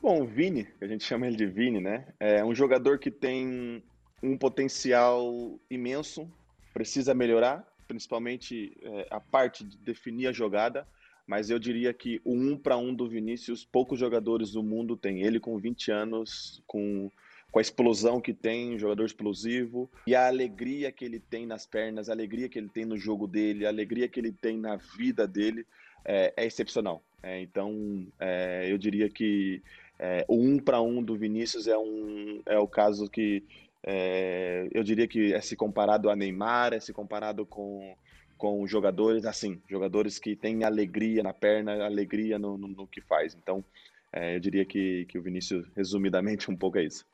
Bom, 0.00 0.22
o 0.22 0.26
Vini, 0.26 0.66
a 0.80 0.86
gente 0.86 1.04
chama 1.04 1.26
ele 1.26 1.36
de 1.36 1.44
Vini, 1.44 1.78
né? 1.78 2.06
É 2.18 2.42
um 2.42 2.54
jogador 2.54 2.98
que 2.98 3.10
tem 3.10 3.82
um 4.22 4.38
potencial 4.38 5.60
imenso, 5.70 6.26
precisa 6.72 7.12
melhorar, 7.12 7.66
principalmente 7.86 8.74
é, 8.82 9.08
a 9.10 9.20
parte 9.20 9.62
de 9.62 9.76
definir 9.76 10.28
a 10.28 10.32
jogada, 10.32 10.88
mas 11.26 11.50
eu 11.50 11.58
diria 11.58 11.92
que 11.92 12.18
o 12.24 12.32
um 12.32 12.56
para 12.56 12.78
um 12.78 12.94
do 12.94 13.06
Vinícius, 13.06 13.62
poucos 13.62 13.98
jogadores 13.98 14.52
do 14.52 14.62
mundo 14.62 14.96
têm. 14.96 15.20
Ele 15.20 15.38
com 15.38 15.58
20 15.58 15.90
anos, 15.90 16.62
com, 16.66 17.10
com 17.56 17.60
a 17.60 17.62
explosão 17.62 18.20
que 18.20 18.34
tem, 18.34 18.78
jogador 18.78 19.06
explosivo, 19.06 19.90
e 20.06 20.14
a 20.14 20.26
alegria 20.26 20.92
que 20.92 21.06
ele 21.06 21.18
tem 21.18 21.46
nas 21.46 21.64
pernas, 21.64 22.10
a 22.10 22.12
alegria 22.12 22.50
que 22.50 22.58
ele 22.58 22.68
tem 22.68 22.84
no 22.84 22.98
jogo 22.98 23.26
dele, 23.26 23.64
a 23.64 23.70
alegria 23.70 24.06
que 24.06 24.20
ele 24.20 24.30
tem 24.30 24.58
na 24.58 24.76
vida 24.76 25.26
dele, 25.26 25.64
é, 26.04 26.34
é 26.36 26.44
excepcional. 26.44 27.02
É, 27.22 27.40
então, 27.40 28.06
é, 28.20 28.70
eu 28.70 28.76
diria 28.76 29.08
que 29.08 29.62
é, 29.98 30.22
o 30.28 30.38
um 30.38 30.58
para 30.58 30.82
um 30.82 31.02
do 31.02 31.16
Vinícius 31.16 31.66
é, 31.66 31.78
um, 31.78 32.42
é 32.44 32.58
o 32.58 32.68
caso 32.68 33.08
que 33.08 33.42
é, 33.82 34.68
eu 34.70 34.84
diria 34.84 35.08
que 35.08 35.32
é 35.32 35.40
se 35.40 35.56
comparado 35.56 36.10
a 36.10 36.14
Neymar, 36.14 36.74
é 36.74 36.80
se 36.80 36.92
comparado 36.92 37.46
com, 37.46 37.96
com 38.36 38.66
jogadores 38.66 39.24
assim, 39.24 39.62
jogadores 39.66 40.18
que 40.18 40.36
têm 40.36 40.62
alegria 40.62 41.22
na 41.22 41.32
perna, 41.32 41.86
alegria 41.86 42.38
no, 42.38 42.58
no, 42.58 42.68
no 42.68 42.86
que 42.86 43.00
faz. 43.00 43.34
Então, 43.34 43.64
é, 44.12 44.36
eu 44.36 44.40
diria 44.40 44.66
que, 44.66 45.06
que 45.06 45.18
o 45.18 45.22
Vinícius, 45.22 45.66
resumidamente, 45.74 46.50
um 46.50 46.56
pouco 46.56 46.76
é 46.76 46.84
isso. 46.84 47.06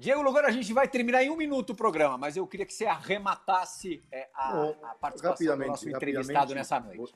Diego 0.00 0.22
Lugano, 0.22 0.48
a 0.48 0.50
gente 0.50 0.72
vai 0.72 0.88
terminar 0.88 1.22
em 1.22 1.28
um 1.28 1.36
minuto 1.36 1.70
o 1.70 1.74
programa, 1.74 2.16
mas 2.16 2.34
eu 2.34 2.46
queria 2.46 2.64
que 2.64 2.72
você 2.72 2.86
arrematasse 2.86 4.00
é, 4.10 4.30
a, 4.34 4.70
a, 4.82 4.94
participação 4.94 5.58
do 5.58 5.66
nosso 5.66 5.90
entrevistado 5.90 6.54
nessa 6.54 6.80
noite. 6.80 7.14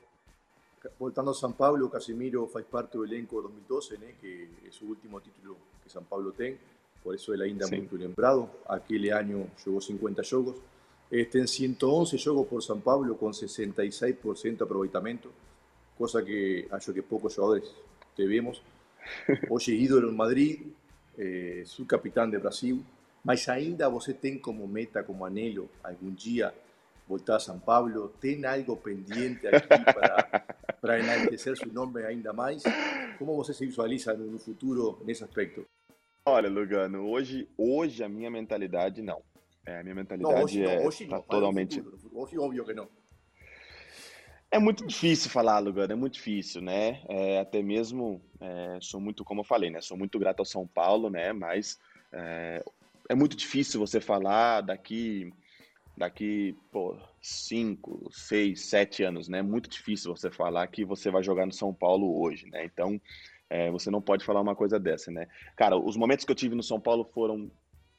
voltando 0.99 1.31
a 1.31 1.33
San 1.33 1.51
Pablo, 1.53 1.89
Casemiro 1.89 2.47
faz 2.47 2.63
parte 2.63 2.95
del 2.95 3.11
elenco 3.11 3.41
2012, 3.41 3.97
que 4.21 4.49
es 4.67 4.75
su 4.75 4.85
último 4.85 5.19
título 5.19 5.57
que 5.83 5.89
San 5.89 6.03
Pablo 6.03 6.31
tiene, 6.33 6.59
por 7.03 7.15
eso 7.15 7.33
él 7.33 7.41
ainda 7.41 7.65
sí. 7.65 7.75
muy 7.75 7.99
lembrado. 7.99 8.51
Aquel 8.69 9.11
año 9.11 9.47
jugó 9.63 9.81
50 9.81 10.21
juegos. 10.23 10.57
Este 11.09 11.39
en 11.39 11.47
111 11.47 12.19
juegos 12.23 12.45
por 12.45 12.61
San 12.61 12.81
Pablo 12.81 13.17
con 13.17 13.33
66% 13.33 14.61
aprovechamiento, 14.61 15.31
cosa 15.97 16.23
que 16.23 16.67
acho 16.69 16.93
que 16.93 17.01
pocos 17.01 17.33
jugadores 17.33 17.73
vemos. 18.15 18.61
Hoy 19.49 19.63
ídolo 19.69 20.09
en 20.09 20.15
Madrid, 20.15 20.59
eh, 21.17 21.63
su 21.65 21.85
capitán 21.85 22.31
de 22.31 22.37
Brasil, 22.37 22.83
mas 23.23 23.47
ainda 23.49 23.87
você 23.87 24.13
tem 24.13 24.39
como 24.39 24.67
meta, 24.67 25.03
como 25.03 25.25
anhelo, 25.25 25.69
algún 25.83 26.15
día 26.15 26.53
voltar 27.07 27.37
a 27.37 27.39
San 27.39 27.59
Pablo? 27.59 28.13
¿Ten 28.19 28.45
algo 28.45 28.77
pendiente 28.77 29.47
aquí 29.47 29.83
para, 29.83 30.45
para 30.81 30.99
enaltecer 30.99 31.57
su 31.57 31.71
nome 31.71 32.05
ainda 32.05 32.33
mais? 32.33 32.63
Como 33.17 33.35
você 33.35 33.53
se 33.53 33.65
visualiza 33.65 34.13
no 34.13 34.37
futuro 34.39 34.99
nesse 35.05 35.23
aspecto? 35.23 35.65
Olha, 36.25 36.49
Lugano, 36.49 37.07
hoje, 37.07 37.47
hoje 37.57 38.03
a 38.03 38.09
minha 38.09 38.31
mentalidade 38.31 39.01
não. 39.01 39.21
É, 39.65 39.79
a 39.79 39.83
minha 39.83 39.95
mentalidade 39.95 40.35
não, 40.35 40.43
hoje 40.43 40.63
é 40.63 40.77
não, 40.77 40.85
hoje 40.85 41.05
tá 41.05 41.15
não, 41.15 41.21
totalmente. 41.21 41.83
Hoje, 42.11 42.37
óbvio 42.37 42.65
que 42.65 42.73
não. 42.73 42.87
É 44.55 44.57
muito 44.57 44.87
difícil 44.87 45.29
falar, 45.29 45.59
Lugano, 45.59 45.91
é 45.91 45.95
muito 45.97 46.13
difícil, 46.13 46.61
né? 46.61 47.01
É, 47.09 47.39
até 47.39 47.61
mesmo, 47.61 48.21
é, 48.39 48.77
sou 48.79 49.01
muito, 49.01 49.21
como 49.25 49.41
eu 49.41 49.43
falei, 49.43 49.69
né? 49.69 49.81
Sou 49.81 49.97
muito 49.97 50.17
grato 50.17 50.39
ao 50.39 50.45
São 50.45 50.65
Paulo, 50.65 51.09
né? 51.09 51.33
Mas 51.33 51.77
é, 52.13 52.63
é 53.09 53.13
muito 53.13 53.35
difícil 53.35 53.81
você 53.81 53.99
falar 53.99 54.61
daqui 54.61 55.33
daqui, 55.97 56.55
pô, 56.71 56.97
cinco, 57.21 58.07
seis, 58.09 58.61
sete 58.61 59.03
anos, 59.03 59.27
né? 59.27 59.39
É 59.39 59.43
muito 59.43 59.69
difícil 59.69 60.15
você 60.15 60.31
falar 60.31 60.65
que 60.67 60.85
você 60.85 61.11
vai 61.11 61.21
jogar 61.21 61.45
no 61.45 61.51
São 61.51 61.73
Paulo 61.73 62.17
hoje, 62.21 62.49
né? 62.49 62.63
Então, 62.63 62.97
é, 63.49 63.69
você 63.69 63.91
não 63.91 64.01
pode 64.01 64.23
falar 64.23 64.39
uma 64.39 64.55
coisa 64.55 64.79
dessa, 64.79 65.11
né? 65.11 65.27
Cara, 65.57 65.75
os 65.75 65.97
momentos 65.97 66.23
que 66.23 66.31
eu 66.31 66.35
tive 66.35 66.55
no 66.55 66.63
São 66.63 66.79
Paulo 66.79 67.03
foram 67.03 67.51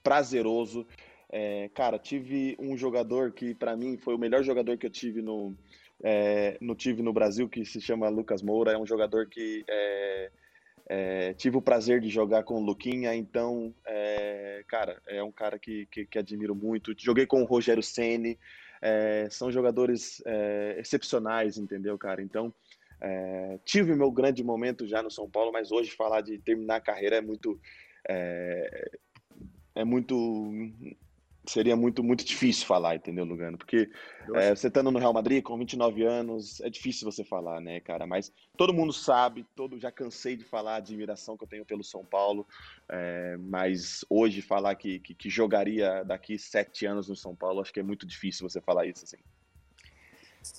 prazeroso. 0.03 0.87
É, 1.29 1.69
cara, 1.75 1.99
tive 1.99 2.57
um 2.59 2.79
jogador 2.79 3.33
que 3.33 3.55
para 3.55 3.77
mim 3.77 3.99
foi 3.99 4.15
o 4.15 4.19
melhor 4.19 4.43
jogador 4.43 4.79
que 4.79 4.87
eu 4.87 4.91
tive 4.91 5.21
no, 5.21 5.55
é, 6.03 6.57
no 6.61 6.75
tive 6.75 7.03
no 7.03 7.13
Brasil, 7.13 7.49
que 7.49 7.65
se 7.65 7.81
chama 7.81 8.09
Lucas 8.09 8.43
Moura. 8.43 8.73
É 8.73 8.79
um 8.79 8.87
jogador 8.87 9.27
que 9.29 9.65
é, 9.69 10.31
é, 10.89 11.35
tive 11.35 11.57
o 11.57 11.63
prazer 11.63 12.01
de 12.01 12.09
jogar 12.09 12.45
com 12.45 12.55
o 12.55 12.65
Luquinha, 12.65 13.15
então, 13.15 13.75
é, 13.87 14.65
cara, 14.69 15.01
é 15.07 15.23
um 15.23 15.33
cara 15.33 15.59
que, 15.59 15.87
que, 15.87 16.07
que, 16.07 16.19
admiro 16.19 16.55
muito. 16.55 16.95
Joguei 16.99 17.27
com 17.27 17.43
o 17.43 17.47
Rogério 17.47 17.83
Ceni, 17.83 18.39
é, 18.81 19.29
são 19.31 19.51
jogadores 19.51 20.23
é, 20.27 20.77
excepcionais, 20.79 21.59
entendeu, 21.59 21.97
cara? 21.99 22.23
Então, 22.23 22.55
tive 23.65 23.95
meu 23.95 24.11
grande 24.11 24.43
momento 24.43 24.87
já 24.87 25.03
no 25.03 25.11
São 25.11 25.29
Paulo, 25.29 25.53
mas 25.53 25.71
hoje 25.71 25.91
falar 25.91 26.23
de 26.23 26.39
terminar 26.39 26.77
a 26.77 26.81
carreira 26.81 27.17
é 27.17 27.21
muito, 27.21 27.61
é 29.75 29.85
muito 29.85 30.51
seria 31.47 31.77
muito, 31.77 32.03
muito 32.03 32.25
difícil 32.25 32.67
falar, 32.67 32.97
entendeu, 32.97 33.25
Lugano? 33.25 33.57
Porque 33.57 33.91
é, 34.35 34.55
você 34.55 34.67
estando 34.67 34.91
no 34.91 34.99
Real 34.99 35.13
Madrid 35.13 35.43
com 35.43 35.57
29 35.57 36.05
anos, 36.05 36.61
é 36.61 36.69
difícil 36.69 37.11
você 37.11 37.25
falar, 37.25 37.61
né, 37.61 37.81
cara? 37.81 38.07
Mas 38.07 38.33
todo 38.57 38.75
mundo 38.75 38.93
sabe, 38.93 39.47
todo 39.55 39.79
já 39.79 39.91
cansei 39.91 40.37
de 40.37 40.45
falar 40.45 40.75
a 40.75 40.77
admiração 40.77 41.37
que 41.37 41.45
eu 41.45 41.49
tenho 41.49 41.65
pelo 41.65 41.85
São 41.85 42.05
Paulo, 42.05 42.47
é, 42.89 43.37
mas 43.39 44.05
hoje 44.11 44.43
falar 44.43 44.75
que, 44.75 44.99
que, 44.99 45.15
que, 45.15 45.31
jogaria 45.31 46.05
daqui 46.05 46.39
sete 46.39 46.87
anos 46.87 47.09
no 47.09 47.17
São 47.17 47.35
Paulo, 47.35 47.61
acho 47.61 47.73
que 47.73 47.81
é 47.81 47.83
muito 47.83 48.07
difícil 48.07 48.49
você 48.49 48.61
falar 48.61 48.87
isso, 48.87 49.05
assim. 49.05 49.19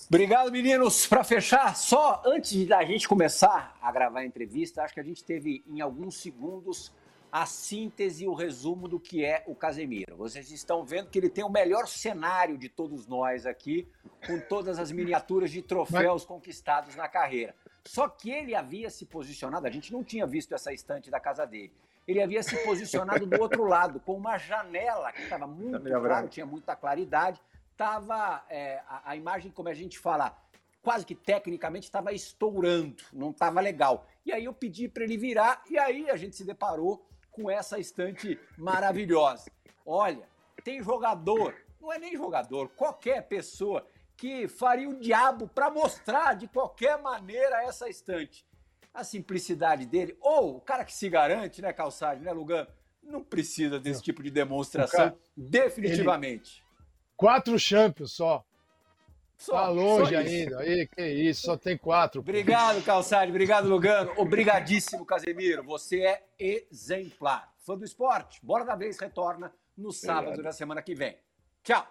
Obrigado, 0.07 0.51
meninos. 0.51 1.07
Para 1.07 1.23
fechar, 1.23 1.75
só 1.75 2.21
antes 2.25 2.67
da 2.67 2.83
gente 2.83 3.07
começar 3.07 3.77
a 3.81 3.91
gravar 3.91 4.19
a 4.19 4.25
entrevista, 4.25 4.83
acho 4.83 4.93
que 4.93 4.99
a 4.99 5.03
gente 5.03 5.23
teve 5.23 5.63
em 5.67 5.79
alguns 5.79 6.17
segundos 6.17 6.91
a 7.31 7.45
síntese 7.45 8.23
e 8.23 8.27
o 8.27 8.33
resumo 8.33 8.87
do 8.87 8.99
que 8.99 9.23
é 9.23 9.43
o 9.47 9.55
Casemiro. 9.55 10.15
Vocês 10.15 10.49
estão 10.51 10.85
vendo 10.85 11.09
que 11.09 11.19
ele 11.19 11.29
tem 11.29 11.43
o 11.43 11.49
melhor 11.49 11.87
cenário 11.87 12.57
de 12.57 12.69
todos 12.69 13.07
nós 13.07 13.45
aqui, 13.45 13.87
com 14.25 14.39
todas 14.39 14.79
as 14.79 14.91
miniaturas 14.91 15.51
de 15.51 15.61
troféus 15.61 16.25
conquistados 16.25 16.95
na 16.95 17.07
carreira. 17.07 17.55
Só 17.85 18.07
que 18.07 18.31
ele 18.31 18.55
havia 18.55 18.89
se 18.89 19.05
posicionado, 19.05 19.67
a 19.67 19.71
gente 19.71 19.91
não 19.91 20.03
tinha 20.03 20.25
visto 20.25 20.53
essa 20.53 20.73
estante 20.73 21.09
da 21.09 21.19
casa 21.19 21.45
dele. 21.45 21.73
Ele 22.07 22.21
havia 22.21 22.41
se 22.41 22.55
posicionado 22.63 23.25
do 23.25 23.41
outro 23.41 23.65
lado, 23.65 23.99
com 23.99 24.13
uma 24.13 24.37
janela 24.37 25.11
que 25.11 25.23
estava 25.23 25.45
muito 25.45 25.81
clara, 25.81 26.27
tinha 26.27 26.45
muita 26.45 26.75
claridade. 26.75 27.41
Estava 27.71 28.43
é, 28.49 28.81
a, 28.87 29.11
a 29.11 29.15
imagem, 29.15 29.51
como 29.51 29.69
a 29.69 29.73
gente 29.73 29.99
fala, 29.99 30.35
quase 30.81 31.05
que 31.05 31.13
tecnicamente 31.13 31.83
estava 31.83 32.13
estourando, 32.13 33.03
não 33.11 33.31
estava 33.31 33.59
legal. 33.59 34.07
E 34.25 34.31
aí 34.31 34.45
eu 34.45 34.53
pedi 34.53 34.87
para 34.87 35.03
ele 35.03 35.17
virar 35.17 35.61
e 35.69 35.77
aí 35.77 36.09
a 36.09 36.15
gente 36.15 36.35
se 36.35 36.45
deparou 36.45 37.05
com 37.37 37.51
essa 37.51 37.77
estante 37.77 38.39
maravilhosa. 38.57 39.51
Olha, 39.85 40.27
tem 40.63 40.81
jogador, 40.81 41.55
não 41.79 41.93
é 41.93 41.99
nem 41.99 42.17
jogador, 42.17 42.69
qualquer 42.69 43.27
pessoa 43.27 43.87
que 44.17 44.47
faria 44.47 44.89
o 44.89 44.99
diabo 44.99 45.47
para 45.47 45.69
mostrar 45.69 46.33
de 46.33 46.47
qualquer 46.47 46.99
maneira 46.99 47.63
essa 47.63 47.87
estante. 47.87 48.43
A 48.91 49.03
simplicidade 49.03 49.85
dele, 49.85 50.17
ou 50.19 50.57
o 50.57 50.61
cara 50.61 50.83
que 50.83 50.91
se 50.91 51.07
garante, 51.07 51.61
né, 51.61 51.71
Calçade, 51.71 52.23
né, 52.23 52.31
Lugano? 52.31 52.67
Não 53.03 53.23
precisa 53.23 53.79
desse 53.79 54.01
tipo 54.01 54.23
de 54.23 54.31
demonstração, 54.31 55.11
cara, 55.11 55.17
definitivamente. 55.35 56.63
Ele... 56.63 56.67
Quatro 57.15 57.59
champions 57.59 58.13
só. 58.13 58.43
Só, 59.37 59.53
tá 59.53 59.69
longe 59.69 60.11
só 60.11 60.17
ainda. 60.19 60.59
Aí, 60.59 60.87
que 60.87 61.05
isso, 61.05 61.41
só 61.41 61.55
tem 61.55 61.77
quatro. 61.77 62.21
Obrigado, 62.21 62.83
Calçade. 62.83 63.29
Obrigado, 63.29 63.69
Lugano. 63.69 64.11
Obrigadíssimo, 64.17 65.05
Casemiro. 65.05 65.63
Você 65.63 66.01
é 66.01 66.23
exemplar. 66.39 67.53
Fã 67.59 67.77
do 67.77 67.85
esporte, 67.85 68.39
Bora 68.43 68.65
da 68.65 68.75
Vez 68.75 68.97
retorna 68.99 69.53
no 69.77 69.91
sábado 69.91 70.29
Obrigado. 70.29 70.45
da 70.45 70.51
semana 70.51 70.81
que 70.81 70.95
vem. 70.95 71.17
Tchau. 71.63 71.85